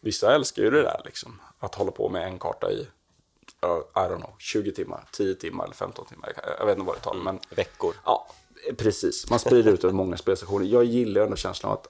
Vissa 0.00 0.34
älskar 0.34 0.62
ju 0.62 0.70
det 0.70 0.82
där 0.82 1.02
liksom. 1.04 1.40
Att 1.58 1.74
hålla 1.74 1.90
på 1.90 2.08
med 2.08 2.26
en 2.26 2.38
karta 2.38 2.70
i, 2.72 2.80
uh, 3.66 3.78
I 3.94 4.08
don't 4.08 4.16
know, 4.16 4.34
20 4.38 4.72
timmar, 4.72 5.04
10 5.12 5.34
timmar 5.34 5.64
eller 5.64 5.74
15 5.74 6.06
timmar. 6.06 6.32
Jag 6.58 6.66
vet 6.66 6.78
inte 6.78 6.86
vad 6.86 6.96
det 6.96 7.00
tar. 7.00 7.12
Mm. 7.12 7.24
Men, 7.24 7.38
Veckor. 7.56 7.94
Ja, 8.04 8.28
precis. 8.76 9.30
Man 9.30 9.38
sprider 9.38 9.72
ut 9.72 9.84
över 9.84 9.94
många 9.94 10.16
spelstationer. 10.16 10.66
Jag 10.66 10.84
gillar 10.84 11.22
ändå 11.22 11.36
känslan 11.36 11.72
av 11.72 11.78
att 11.78 11.88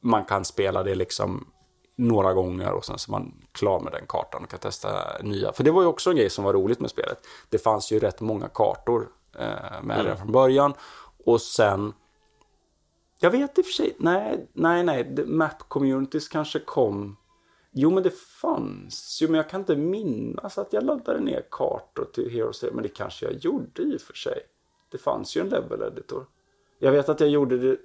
man 0.00 0.24
kan 0.24 0.44
spela 0.44 0.82
det 0.82 0.94
liksom 0.94 1.52
några 1.96 2.32
gånger 2.32 2.72
och 2.72 2.84
sen 2.84 2.98
så 2.98 3.10
är 3.10 3.12
man 3.12 3.34
klar 3.52 3.80
med 3.80 3.92
den 3.92 4.06
kartan 4.08 4.42
och 4.44 4.50
kan 4.50 4.58
testa 4.60 5.18
nya. 5.22 5.52
För 5.52 5.64
det 5.64 5.70
var 5.70 5.82
ju 5.82 5.88
också 5.88 6.10
en 6.10 6.16
grej 6.16 6.30
som 6.30 6.44
var 6.44 6.52
roligt 6.52 6.80
med 6.80 6.90
spelet. 6.90 7.18
Det 7.48 7.58
fanns 7.58 7.92
ju 7.92 7.98
rätt 7.98 8.20
många 8.20 8.48
kartor 8.48 9.08
eh, 9.38 9.82
med 9.82 10.00
mm. 10.00 10.06
det 10.06 10.16
från 10.16 10.32
början. 10.32 10.74
Och 11.24 11.40
sen... 11.40 11.92
Jag 13.20 13.30
vet 13.30 13.58
i 13.58 13.60
och 13.60 13.64
för 13.66 13.72
sig, 13.72 13.96
nej, 13.98 14.46
nej, 14.52 14.84
nej, 14.84 15.26
Map 15.26 15.68
Communities 15.68 16.28
kanske 16.28 16.58
kom... 16.58 17.16
Jo, 17.74 17.90
men 17.90 18.02
det 18.02 18.14
fanns 18.18 19.18
ju, 19.22 19.28
men 19.28 19.36
jag 19.36 19.50
kan 19.50 19.60
inte 19.60 19.76
minnas 19.76 20.58
att 20.58 20.72
jag 20.72 20.84
laddade 20.84 21.20
ner 21.20 21.46
kartor 21.50 22.04
till 22.14 22.30
Heroes 22.30 22.64
men 22.72 22.82
det 22.82 22.88
kanske 22.88 23.26
jag 23.26 23.34
gjorde 23.34 23.82
i 23.82 23.96
och 23.96 24.00
för 24.00 24.14
sig. 24.14 24.38
Det 24.90 24.98
fanns 24.98 25.36
ju 25.36 25.40
en 25.40 25.48
level 25.48 25.82
editor. 25.82 26.26
Jag 26.78 26.92
vet 26.92 27.08
att 27.08 27.20
jag 27.20 27.28
gjorde 27.28 27.58
det 27.58 27.76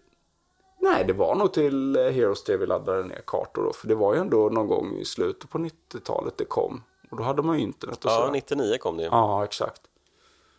Nej, 0.80 1.06
det 1.06 1.14
var 1.14 1.36
nog 1.36 1.54
till 1.54 1.98
Heroes 1.98 2.44
TV 2.44 2.66
laddade 2.66 3.04
ner 3.04 3.22
kartor 3.26 3.64
då. 3.64 3.74
För 3.74 3.88
det 3.88 3.96
var 3.96 4.14
ju 4.14 4.20
ändå 4.20 4.50
någon 4.50 4.68
gång 4.68 4.96
i 4.98 5.06
slutet 5.06 5.50
på 5.50 5.58
90-talet 5.58 6.38
det 6.38 6.46
kom. 6.46 6.84
Och 7.10 7.18
då 7.18 7.24
hade 7.24 7.42
man 7.42 7.58
ju 7.58 7.64
internet 7.64 8.06
och 8.06 8.12
så. 8.12 8.20
Ja, 8.20 8.30
99 8.32 8.78
kom 8.78 8.98
det 8.98 9.04
ju. 9.04 9.10
Ja, 9.10 9.44
exakt. 9.44 9.82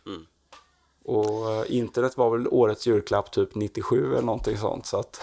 Mm. 0.05 0.25
Och 1.05 1.51
eh, 1.51 1.63
internet 1.67 2.17
var 2.17 2.29
väl 2.29 2.47
årets 2.47 2.87
julklapp 2.87 3.31
typ 3.31 3.55
97 3.55 4.11
eller 4.13 4.21
någonting 4.21 4.57
sånt. 4.57 4.85
Så 4.85 4.99
att... 4.99 5.21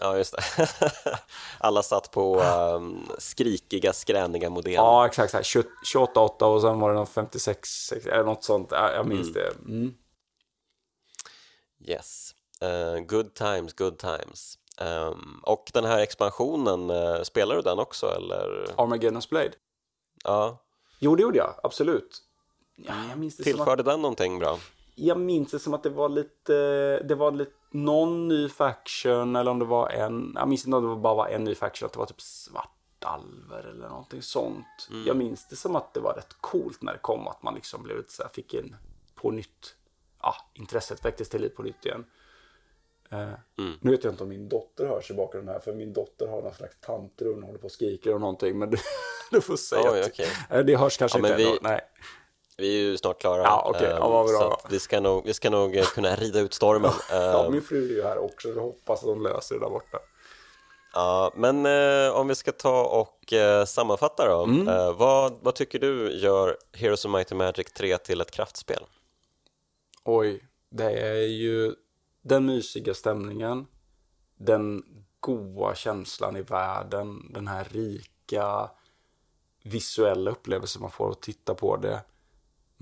Ja, 0.00 0.16
just 0.16 0.34
det. 0.36 0.68
Alla 1.58 1.82
satt 1.82 2.10
på 2.10 2.40
um, 2.40 3.08
skrikiga, 3.18 3.92
skräniga 3.92 4.50
modem. 4.50 4.72
Ja, 4.72 5.06
exakt. 5.06 5.34
28.8 5.34 6.42
och 6.42 6.60
sen 6.60 6.80
var 6.80 6.88
det 6.88 6.94
någon 6.94 7.06
56, 7.06 7.92
eller 7.92 8.24
något 8.24 8.44
sånt. 8.44 8.68
Jag 8.70 9.06
minns 9.06 9.28
mm. 9.28 9.32
det. 9.32 9.72
Mm. 9.72 9.94
Yes. 11.84 12.34
Uh, 12.64 13.00
good 13.00 13.34
times, 13.34 13.72
good 13.72 13.98
times. 13.98 14.58
Um, 14.80 15.40
och 15.42 15.70
den 15.72 15.84
här 15.84 15.98
expansionen, 15.98 16.90
uh, 16.90 17.22
spelar 17.22 17.56
du 17.56 17.62
den 17.62 17.78
också 17.78 18.06
eller? 18.06 18.66
Armageddon's 18.76 19.28
Blade? 19.28 19.52
Ja. 20.24 20.58
Jo, 20.98 21.16
det 21.16 21.22
gjorde 21.22 21.38
jag, 21.38 21.54
absolut. 21.62 22.22
Ja, 22.76 22.94
jag 23.08 23.18
minns 23.18 23.36
det 23.36 23.42
Tillförde 23.42 23.80
att... 23.80 23.86
den 23.86 24.02
någonting 24.02 24.38
bra? 24.38 24.58
Jag 24.94 25.20
minns 25.20 25.50
det 25.50 25.58
som 25.58 25.74
att 25.74 25.82
det 25.82 25.90
var 25.90 26.08
lite, 26.08 26.52
det 26.98 27.14
var 27.14 27.32
lite, 27.32 27.52
någon 27.70 28.28
ny 28.28 28.48
faction 28.48 29.36
eller 29.36 29.50
om 29.50 29.58
det 29.58 29.64
var 29.64 29.88
en, 29.88 30.32
jag 30.34 30.48
minns 30.48 30.64
inte 30.64 30.76
om 30.76 30.88
det 30.88 30.96
bara 30.96 31.14
var 31.14 31.28
en 31.28 31.44
ny 31.44 31.54
faction, 31.54 31.86
att 31.86 31.92
det 31.92 31.98
var 31.98 32.06
typ 32.06 32.20
svartalver 32.20 33.66
eller 33.70 33.88
någonting 33.88 34.22
sånt. 34.22 34.88
Mm. 34.90 35.06
Jag 35.06 35.16
minns 35.16 35.48
det 35.48 35.56
som 35.56 35.76
att 35.76 35.94
det 35.94 36.00
var 36.00 36.14
rätt 36.14 36.36
coolt 36.40 36.82
när 36.82 36.92
det 36.92 36.98
kom, 36.98 37.28
att 37.28 37.42
man 37.42 37.54
liksom 37.54 37.82
blev 37.82 37.96
lite 37.96 38.12
så 38.12 38.22
här, 38.22 38.30
fick 38.30 38.54
en 38.54 38.76
på 39.14 39.30
nytt, 39.30 39.76
ja, 40.22 40.34
intresset 40.54 41.04
väcktes 41.04 41.28
till 41.28 41.40
liv 41.40 41.48
på 41.48 41.62
nytt 41.62 41.86
igen. 41.86 42.04
Eh, 43.10 43.32
mm. 43.58 43.78
Nu 43.80 43.90
vet 43.90 44.04
jag 44.04 44.12
inte 44.12 44.22
om 44.22 44.28
min 44.28 44.48
dotter 44.48 44.86
hörs 44.86 45.10
i 45.10 45.14
bakgrunden 45.14 45.54
här, 45.54 45.60
för 45.60 45.72
min 45.72 45.92
dotter 45.92 46.26
har 46.26 46.42
någon 46.42 46.54
slags 46.54 46.76
tantrum 46.80 47.38
och 47.38 47.46
håller 47.46 47.58
på 47.58 47.64
och 47.64 47.72
skriker 47.72 48.14
och 48.14 48.20
någonting. 48.20 48.58
Men 48.58 48.70
du, 48.70 48.76
du 49.30 49.40
får 49.40 49.56
säga 49.56 49.92
Oj, 49.92 50.00
att 50.00 50.06
okay. 50.06 50.62
det 50.62 50.76
hörs 50.76 50.96
kanske 50.96 51.18
ja, 51.18 51.26
inte 51.26 51.36
vi, 51.36 51.48
ändå. 51.48 51.58
Nej. 51.62 51.80
Vi 52.62 52.76
är 52.76 52.80
ju 52.80 52.98
snart 52.98 53.20
klara. 53.20 53.42
Ja, 53.42 53.70
okay. 53.70 53.90
ja, 53.90 54.08
vad 54.08 54.26
bra. 54.26 54.38
Så 54.38 54.68
vi, 54.68 54.80
ska 54.80 55.00
nog, 55.00 55.24
vi 55.24 55.34
ska 55.34 55.50
nog 55.50 55.76
eh, 55.76 55.84
kunna 55.84 56.16
rida 56.16 56.40
ut 56.40 56.54
stormen. 56.54 56.90
ja, 57.10 57.48
min 57.50 57.62
fru 57.62 57.84
är 57.84 57.96
ju 57.96 58.02
här 58.02 58.18
också. 58.18 58.48
Jag 58.48 58.62
hoppas 58.62 59.02
att 59.02 59.08
hon 59.08 59.22
löser 59.22 59.54
det 59.54 59.60
där 59.60 59.70
borta. 59.70 59.98
Ja, 60.94 61.32
men 61.36 61.66
eh, 61.66 62.12
om 62.12 62.28
vi 62.28 62.34
ska 62.34 62.52
ta 62.52 62.84
och 62.84 63.32
eh, 63.32 63.64
sammanfatta 63.64 64.28
då. 64.28 64.44
Mm. 64.44 64.68
Eh, 64.68 64.92
vad, 64.92 65.32
vad 65.40 65.54
tycker 65.54 65.78
du 65.78 66.12
gör 66.12 66.56
Heroes 66.72 67.04
of 67.04 67.12
Might 67.12 67.32
and 67.32 67.38
Magic 67.38 67.72
3 67.72 67.98
till 67.98 68.20
ett 68.20 68.30
kraftspel? 68.30 68.84
Oj, 70.04 70.44
det 70.70 70.92
är 70.92 71.26
ju 71.26 71.74
den 72.22 72.46
mysiga 72.46 72.94
stämningen, 72.94 73.66
den 74.36 74.82
goa 75.20 75.74
känslan 75.74 76.36
i 76.36 76.42
världen, 76.42 77.32
den 77.34 77.48
här 77.48 77.66
rika 77.70 78.70
visuella 79.62 80.30
upplevelsen 80.30 80.82
man 80.82 80.90
får 80.90 81.10
att 81.10 81.22
titta 81.22 81.54
på 81.54 81.76
det. 81.76 82.00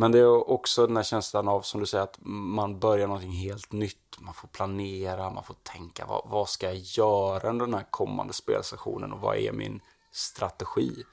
Men 0.01 0.13
det 0.13 0.19
är 0.19 0.51
också 0.51 0.87
den 0.87 0.97
här 0.97 1.03
känslan 1.03 1.49
av, 1.49 1.63
som 1.63 1.81
du 1.81 1.87
säger, 1.87 2.05
att 2.05 2.19
man 2.23 2.79
börjar 2.79 3.07
någonting 3.07 3.33
helt 3.33 3.73
nytt. 3.73 4.21
Man 4.21 4.35
får 4.35 4.49
planera, 4.49 5.31
man 5.31 5.45
får 5.45 5.57
tänka, 5.63 6.07
vad, 6.07 6.23
vad 6.31 6.49
ska 6.49 6.67
jag 6.67 6.77
göra 6.77 7.51
under 7.51 7.67
den 7.67 7.75
här 7.75 7.87
kommande 7.91 8.33
spelsessionen 8.33 9.13
och 9.13 9.21
vad 9.21 9.37
är 9.37 9.53
min 9.53 9.81
strategi? 10.13 11.05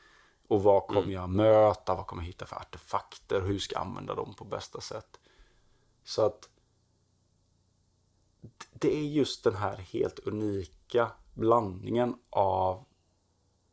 Och 0.48 0.64
vad 0.64 0.88
kommer 0.88 1.02
mm. 1.02 1.14
jag 1.14 1.30
möta? 1.30 1.96
Vad 1.96 2.08
kommer 2.08 2.24
jag 2.24 2.28
hitta 2.28 2.46
för 2.46 2.56
artefakter? 2.56 3.42
Hur 3.42 3.60
ska 3.60 3.76
jag 3.76 3.82
använda 3.82 4.16
dem 4.16 4.34
på 4.34 4.46
bästa 4.46 4.82
sätt? 4.82 5.20
Så 6.04 6.26
att 6.26 6.50
det 8.74 8.96
är 8.96 9.04
just 9.04 9.44
den 9.44 9.56
här 9.56 9.78
helt 9.78 10.20
unika 10.20 11.12
blandningen 11.34 12.16
av 12.30 12.86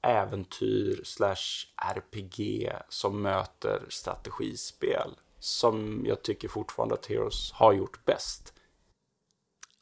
äventyr 0.04 1.00
slash 1.04 1.66
RPG 1.76 2.72
som 2.88 3.22
möter 3.22 3.86
strategispel 3.88 5.10
som 5.44 6.02
jag 6.06 6.22
tycker 6.22 6.48
fortfarande 6.48 6.94
att 6.94 7.06
Heroes 7.06 7.52
har 7.52 7.72
gjort 7.72 8.04
bäst. 8.04 8.52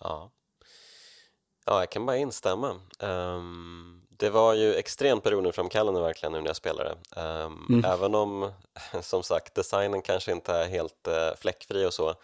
Ja, 0.01 0.31
ja 1.67 1.79
jag 1.79 1.91
kan 1.91 2.07
bara 2.07 2.17
instämma. 2.17 2.81
Um, 2.99 4.03
det 4.09 4.31
var 4.31 4.55
ju 4.55 4.75
extremt 4.75 5.23
beroendeframkallande 5.23 6.01
verkligen 6.01 6.33
nu 6.33 6.41
när 6.41 6.47
jag 6.47 6.57
spelade. 6.57 6.91
Um, 7.17 7.67
mm. 7.69 7.85
Även 7.85 8.15
om, 8.15 8.53
som 9.01 9.23
sagt, 9.23 9.55
designen 9.55 10.03
kanske 10.03 10.33
inte 10.33 10.53
är 10.53 10.69
helt 10.69 11.09
uh, 11.09 11.37
fläckfri 11.41 11.87
och 11.87 11.95
så 11.95 12.15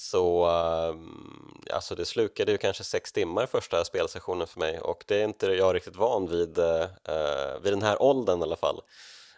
så 0.00 0.44
ehm, 0.44 1.60
alltså 1.70 1.94
det 1.94 2.04
slukade 2.04 2.52
ju 2.52 2.58
kanske 2.58 2.84
sex 2.84 3.12
timmar 3.12 3.46
första 3.46 3.84
spelsessionen 3.84 4.46
för 4.46 4.60
mig 4.60 4.80
och 4.80 5.04
det 5.06 5.20
är 5.20 5.24
inte 5.24 5.46
jag 5.46 5.74
riktigt 5.74 5.96
van 5.96 6.26
vid 6.26 6.58
uh, 6.58 6.86
vid 7.62 7.72
den 7.72 7.82
här 7.82 8.02
åldern 8.02 8.40
i 8.40 8.42
alla 8.42 8.56
fall 8.56 8.80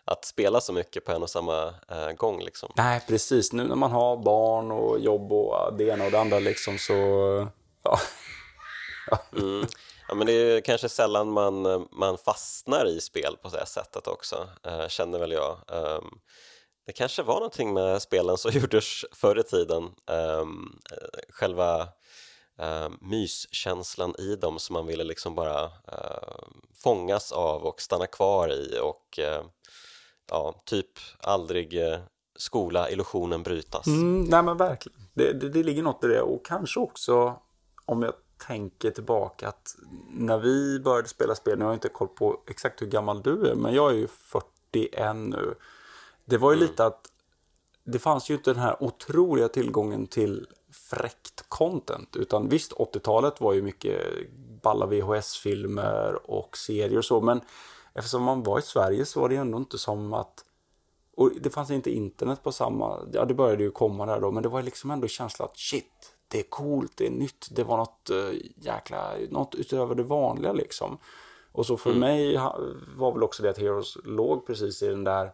att 0.05 0.25
spela 0.25 0.61
så 0.61 0.73
mycket 0.73 1.05
på 1.05 1.13
en 1.13 1.23
och 1.23 1.31
samma 1.31 1.75
gång 2.17 2.43
liksom. 2.43 2.73
Nej 2.77 3.05
precis, 3.09 3.53
nu 3.53 3.65
när 3.65 3.77
man 3.77 3.91
har 3.91 4.17
barn 4.17 4.71
och 4.71 5.01
jobb 5.01 5.33
och 5.33 5.75
det 5.77 5.85
ena 5.85 6.05
och 6.05 6.11
det 6.11 6.21
andra 6.21 6.39
liksom 6.39 6.79
så 6.79 6.93
ja. 7.83 8.01
mm. 9.37 9.67
Ja, 10.09 10.15
men 10.15 10.27
det 10.27 10.33
är 10.33 10.61
kanske 10.61 10.89
sällan 10.89 11.29
man, 11.29 11.87
man 11.91 12.19
fastnar 12.19 12.87
i 12.87 13.01
spel 13.01 13.37
på 13.43 13.49
det 13.49 13.67
sättet 13.67 14.07
också, 14.07 14.49
känner 14.89 15.19
väl 15.19 15.33
jag. 15.33 15.57
Det 16.87 16.93
kanske 16.93 17.23
var 17.23 17.35
någonting 17.35 17.75
med 17.75 18.03
spelen 18.03 18.39
som 18.39 18.51
gjordes 18.55 19.05
förr 19.13 19.39
i 19.39 19.43
tiden. 19.43 19.91
Um, 20.41 20.81
själva 21.29 21.89
um, 22.59 22.99
myskänslan 23.01 24.15
i 24.19 24.37
dem 24.37 24.59
som 24.59 24.75
man 24.75 24.87
ville 24.87 25.05
liksom 25.05 25.35
bara 25.35 25.65
uh, 25.65 26.45
fångas 26.83 27.33
av 27.33 27.63
och 27.63 27.81
stanna 27.81 28.07
kvar 28.07 28.49
i 28.53 28.79
och 28.83 29.19
uh, 29.19 29.47
ja, 30.31 30.63
typ 30.65 30.91
aldrig 31.21 31.75
uh, 31.75 31.99
skola 32.37 32.91
illusionen 32.91 33.43
brytas. 33.43 33.87
Mm, 33.87 34.25
nej 34.25 34.43
men 34.43 34.57
verkligen, 34.57 34.99
det, 35.15 35.33
det, 35.33 35.49
det 35.49 35.63
ligger 35.63 35.83
något 35.83 36.05
i 36.05 36.07
det 36.07 36.23
och 36.23 36.47
kanske 36.47 36.81
också 36.81 37.37
om 37.85 38.03
jag 38.03 38.13
tänker 38.47 38.91
tillbaka 38.91 39.49
att 39.49 39.77
när 40.11 40.39
vi 40.39 40.81
började 40.81 41.09
spela 41.09 41.35
spel, 41.35 41.59
nu 41.59 41.65
har 41.65 41.71
jag 41.71 41.77
inte 41.77 41.89
koll 41.89 42.09
på 42.09 42.41
exakt 42.47 42.83
hur 42.83 42.87
gammal 42.87 43.23
du 43.23 43.47
är, 43.47 43.55
men 43.55 43.75
jag 43.75 43.91
är 43.91 43.95
ju 43.95 44.09
41 44.09 45.17
nu. 45.17 45.55
Det 46.25 46.39
var 46.39 46.53
ju 46.53 46.57
mm. 46.57 46.69
lite 46.69 46.87
att 46.87 47.09
det 47.85 47.99
fanns 47.99 48.31
ju 48.31 48.35
inte 48.35 48.53
den 48.53 48.63
här 48.63 48.83
otroliga 48.83 49.49
tillgången 49.49 50.07
till 50.07 50.47
fräckt 50.91 51.45
content. 51.49 52.17
Utan 52.17 52.49
visst, 52.49 52.73
80-talet 52.73 53.41
var 53.41 53.53
ju 53.53 53.63
mycket 53.63 54.03
balla 54.63 54.87
VHS-filmer 54.87 56.31
och 56.31 56.57
serier 56.57 56.99
och 56.99 57.05
så. 57.05 57.21
Men 57.21 57.41
eftersom 57.95 58.23
man 58.23 58.43
var 58.43 58.59
i 58.59 58.63
Sverige 58.63 59.05
så 59.05 59.21
var 59.21 59.29
det 59.29 59.37
ändå 59.37 59.59
inte 59.59 59.79
som 59.79 60.13
att... 60.13 60.45
Och 61.17 61.31
det 61.41 61.51
fanns 61.51 61.71
inte 61.71 61.91
internet 61.91 62.43
på 62.43 62.53
samma... 62.53 62.99
Ja, 63.13 63.25
det 63.25 63.35
började 63.35 63.63
ju 63.63 63.71
komma 63.71 64.07
där 64.07 64.21
då. 64.21 64.31
Men 64.31 64.43
det 64.43 64.49
var 64.49 64.63
liksom 64.63 64.91
ändå 64.91 65.09
känslan 65.09 65.49
att 65.49 65.59
shit, 65.59 66.15
det 66.29 66.39
är 66.39 66.43
coolt, 66.43 66.93
det 66.97 67.07
är 67.07 67.11
nytt. 67.11 67.49
Det 67.51 67.65
var 67.65 67.77
något 67.77 68.11
uh, 68.13 68.33
jäkla... 68.57 69.13
Något 69.31 69.55
utöver 69.55 69.95
det 69.95 70.03
vanliga 70.03 70.53
liksom. 70.53 70.99
Och 71.53 71.67
så 71.67 71.77
för 71.77 71.91
mm. 71.91 72.01
mig 72.01 72.41
var 72.97 73.13
väl 73.13 73.23
också 73.23 73.43
det 73.43 73.51
att 73.51 73.59
Heroes 73.59 73.97
låg 74.05 74.47
precis 74.47 74.83
i 74.83 74.87
den 74.87 75.05
där, 75.05 75.33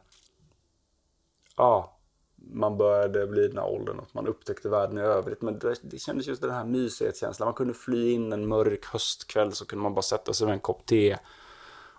ja, 1.58 1.98
man 2.52 2.76
började 2.76 3.26
bli 3.26 3.48
den 3.48 3.58
här 3.58 3.68
åldern 3.68 3.98
och 3.98 4.08
man 4.12 4.26
upptäckte 4.26 4.68
världen 4.68 4.98
i 4.98 5.00
övrigt. 5.00 5.42
Men 5.42 5.58
det, 5.58 5.74
det 5.82 5.98
kändes 5.98 6.26
just 6.26 6.42
den 6.42 6.50
här 6.50 6.64
mysighetskänslan. 6.64 7.46
Man 7.46 7.54
kunde 7.54 7.74
fly 7.74 8.12
in 8.12 8.32
en 8.32 8.48
mörk 8.48 8.84
höstkväll 8.84 9.52
så 9.52 9.66
kunde 9.66 9.82
man 9.82 9.94
bara 9.94 10.02
sätta 10.02 10.32
sig 10.32 10.46
med 10.46 10.54
en 10.54 10.60
kopp 10.60 10.86
te. 10.86 11.16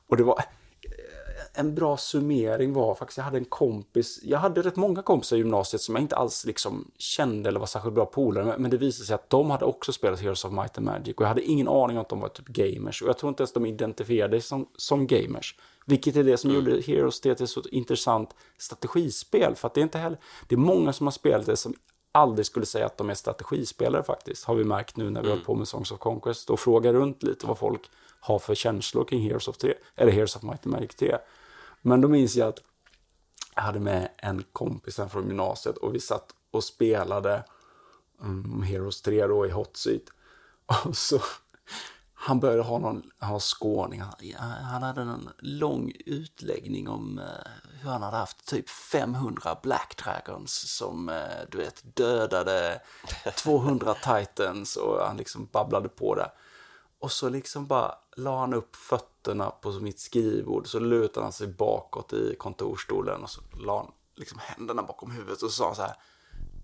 Och 0.08 0.18
det 0.18 0.24
var 0.24 0.38
eh, 0.38 1.60
en 1.60 1.76
bra 1.76 1.98
summering 1.98 2.74
var 2.74 2.96
faktiskt, 2.96 3.18
jag 3.18 3.26
hade 3.26 3.38
en 3.38 3.46
kompis, 3.46 4.20
jag 4.24 4.40
hade 4.40 4.62
rätt 4.62 4.76
många 4.76 5.02
kompisar 5.02 5.36
i 5.36 5.40
gymnasiet 5.40 5.82
som 5.82 5.96
jag 5.96 6.02
inte 6.02 6.16
alls 6.16 6.46
liksom 6.46 6.92
kände 6.98 7.50
eller 7.50 7.60
var 7.60 7.68
särskilt 7.68 7.96
bra 7.96 8.06
polare 8.06 8.46
med, 8.46 8.60
men 8.60 8.72
det 8.72 8.78
visade 8.78 9.06
sig 9.06 9.14
att 9.14 9.30
de 9.30 9.50
hade 9.50 9.66
också 9.66 9.94
spelat 9.94 10.20
Heroes 10.20 10.46
of 10.46 10.52
Might 10.52 10.78
and 10.78 10.86
Magic 10.86 11.16
och 11.16 11.24
jag 11.24 11.28
hade 11.28 11.42
ingen 11.42 11.68
aning 11.68 11.98
om 11.98 12.02
att 12.02 12.10
de 12.10 12.20
var 12.20 12.30
typ 12.30 12.48
gamers 12.48 13.02
och 13.02 13.10
jag 13.10 13.18
tror 13.18 13.30
inte 13.30 13.42
ens 13.42 13.54
de 13.54 13.66
identifierade 13.66 14.42
sig 14.42 14.48
som, 14.48 14.68
som 14.76 15.08
gamers. 15.08 15.56
Vilket 15.90 16.16
är 16.16 16.24
det 16.24 16.38
som 16.38 16.50
mm. 16.50 16.66
gjorde 16.66 16.82
Heroes 16.82 17.22
till 17.22 17.32
ett 17.32 17.50
så 17.50 17.62
intressant 17.72 18.36
strategispel, 18.58 19.56
för 19.56 19.68
att 19.68 19.74
det 19.74 19.82
är 19.82 19.84
inte 19.84 19.98
heller, 19.98 20.20
det 20.48 20.56
är 20.56 20.60
många 20.60 20.94
som 20.94 21.08
har 21.08 21.12
spelat 21.12 21.46
det 21.46 21.58
som 21.58 21.74
aldrig 22.12 22.46
skulle 22.46 22.66
säga 22.66 22.86
att 22.86 22.98
de 22.98 23.10
är 23.10 23.14
strategispelare 23.14 24.04
faktiskt, 24.04 24.46
har 24.46 24.56
vi 24.56 24.64
märkt 24.64 24.98
nu 24.98 25.10
när 25.10 25.22
vi 25.22 25.28
mm. 25.28 25.40
har 25.40 25.46
på 25.46 25.56
med 25.56 25.68
Songs 25.68 25.92
of 25.92 26.00
Conquest 26.00 26.50
och 26.50 26.60
frågar 26.60 26.94
runt 26.94 27.24
lite 27.24 27.48
vad 27.48 27.58
folk 27.58 27.82
har 28.20 28.40
för 28.40 28.56
känslor 28.56 29.04
kring 29.04 29.22
Heroes 29.22 29.48
of 29.48 29.58
3, 29.58 29.74
eller 29.96 30.12
Heroes 30.12 30.36
of 30.36 30.44
Might 30.44 30.66
and 30.66 30.74
Magic 30.74 30.96
3. 30.96 31.18
Men 31.82 32.02
då 32.02 32.08
minns 32.08 32.36
jag 32.36 32.48
att 32.48 32.60
jag 33.56 33.62
hade 33.62 33.80
med 33.80 34.10
en 34.18 34.44
kompis 34.54 35.00
från 35.12 35.28
gymnasiet 35.28 35.78
och 35.78 35.96
vi 35.96 36.00
satt 36.00 36.36
och 36.52 36.64
spelade 36.64 37.44
um, 38.22 38.64
Heroes 38.64 39.02
3 39.02 39.28
då 39.28 39.46
i 39.46 39.50
Hot 39.50 39.78
Seat. 39.78 40.04
Och 40.86 40.98
så 40.98 41.20
han 42.22 42.40
började 42.40 42.64
ha 42.64 42.80
någon, 42.80 43.12
ha 43.20 43.40
skåning, 43.40 44.02
han, 44.02 44.52
han 44.64 44.84
hade 44.84 45.02
en 45.02 45.30
lång 45.38 45.92
utläggning 46.06 46.90
om 46.90 47.20
uh, 47.20 47.26
hur 47.82 47.90
han 47.90 48.02
hade 48.02 48.18
haft 48.18 48.46
typ 48.46 48.70
500 48.70 49.58
Black 49.64 50.04
Dragons 50.04 50.78
som 50.78 51.10
uh, 51.10 51.16
du 51.52 51.58
vet 51.58 51.96
dödade 51.96 52.82
200 53.38 53.94
Titans 53.94 54.76
och 54.76 55.06
han 55.06 55.18
liksom 55.18 55.46
babblade 55.46 55.90
på 55.90 56.16
det. 56.16 56.32
Och 57.00 57.12
så 57.12 57.30
liksom 57.30 57.68
bara 57.68 57.96
la 58.16 58.40
han 58.40 58.54
upp 58.54 58.76
fötterna 58.76 59.50
på 59.50 59.72
mitt 59.72 60.00
skrivbord, 60.00 60.68
så 60.68 60.80
lutade 60.80 61.26
han 61.26 61.34
sig 61.34 61.48
bakåt 61.48 62.14
i 62.14 62.36
kontorstolen 62.38 63.24
och 63.24 63.30
så 63.30 63.42
la 63.60 63.78
han 63.78 63.92
liksom 64.16 64.40
händerna 64.42 64.84
bakom 64.84 65.12
huvudet 65.12 65.42
och 65.42 65.52
sa 65.52 65.76
så 65.76 65.82
här 65.82 65.96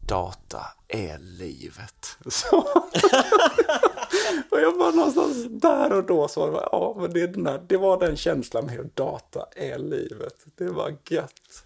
Data 0.08 0.62
är 0.88 1.18
livet. 1.18 2.18
Så. 2.30 2.58
och 4.51 4.60
jag 4.62 4.78
var 4.78 4.91
någonstans 4.91 5.45
där 5.49 5.93
och 5.93 6.03
då 6.03 6.28
så 6.28 6.51
var 6.51 6.70
ja, 6.72 6.95
men 6.99 7.14
det, 7.14 7.28
den 7.28 7.43
där, 7.43 7.62
det 7.68 7.78
var 7.78 7.99
den 7.99 8.16
känslan 8.16 8.66
med 8.66 8.80
att 8.80 8.95
data 8.95 9.47
är 9.56 9.78
livet. 9.78 10.36
Det 10.58 10.70
var 10.70 10.97
gött. 11.10 11.64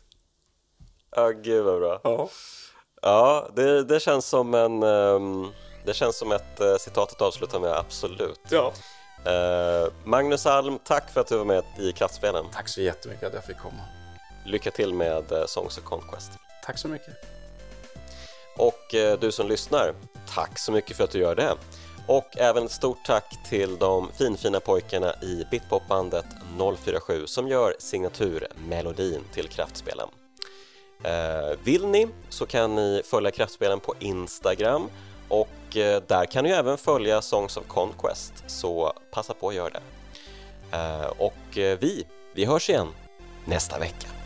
Ja, 1.16 1.30
gud 1.30 1.66
vad 1.66 1.80
bra. 1.80 2.02
Ja, 2.04 2.30
ja 3.02 3.50
det, 3.56 3.84
det 3.84 4.00
känns 4.00 4.26
som 4.26 4.54
en 4.54 4.84
um 4.84 5.52
det 5.86 5.94
känns 5.94 6.18
som 6.18 6.32
ett 6.32 6.62
uh, 6.62 6.78
citat 6.78 7.12
att 7.12 7.22
avsluta 7.22 7.60
med, 7.60 7.72
absolut. 7.72 8.40
Ja. 8.50 8.74
Uh, 9.28 9.94
Magnus 10.04 10.46
Alm, 10.46 10.80
tack 10.84 11.10
för 11.10 11.22
att 11.22 11.28
du 11.28 11.38
var 11.38 11.46
med 11.46 11.64
i 11.80 11.92
Kraftspelen. 11.92 12.46
Tack 12.54 12.68
så 12.68 12.82
jättemycket 12.82 13.28
att 13.28 13.34
jag 13.34 13.44
fick 13.44 13.58
komma. 13.58 13.84
Lycka 14.46 14.72
till 14.72 14.94
med 14.94 15.32
uh, 15.32 15.46
Songs 15.46 15.78
of 15.78 15.84
Conquest. 15.84 16.32
Tack 16.66 16.78
så 16.78 16.88
mycket. 16.88 17.39
Och 18.60 18.96
eh, 18.96 19.20
du 19.20 19.32
som 19.32 19.48
lyssnar, 19.48 19.94
tack 20.36 20.60
så 20.60 20.72
mycket 20.72 20.98
för 20.98 21.04
att 21.04 21.12
du 21.12 21.20
gör 21.20 21.36
det. 21.36 21.56
Och 22.08 22.38
även 22.38 22.66
ett 22.66 22.72
stort 22.72 23.06
tack 23.06 23.50
till 23.50 23.78
de 23.78 24.12
finfina 24.18 24.60
pojkarna 24.60 25.14
i 25.22 25.46
Bitpopbandet 25.52 26.26
047 26.78 27.28
som 27.28 27.48
gör 27.48 27.76
signaturmelodin 27.80 29.22
till 29.34 29.48
Kraftspelen. 29.48 30.08
Eh, 31.04 31.58
vill 31.64 31.88
ni 31.88 32.08
så 32.30 32.46
kan 32.46 32.76
ni 32.76 33.02
följa 33.06 33.32
Kraftspelen 33.32 33.80
på 33.80 33.94
Instagram 34.00 34.90
och 35.28 35.78
eh, 35.78 36.02
där 36.08 36.26
kan 36.26 36.44
ni 36.44 36.50
även 36.50 36.78
följa 36.78 37.22
Songs 37.22 37.58
of 37.58 37.68
Conquest, 37.68 38.34
så 38.48 38.94
passa 39.12 39.34
på 39.34 39.50
att 39.50 39.56
göra 39.56 39.70
det. 39.70 39.82
Och 41.18 41.34
vi, 41.54 42.08
vi 42.34 42.46
hörs 42.46 42.70
igen 42.70 42.88
nästa 43.46 43.80
vecka. 43.80 44.19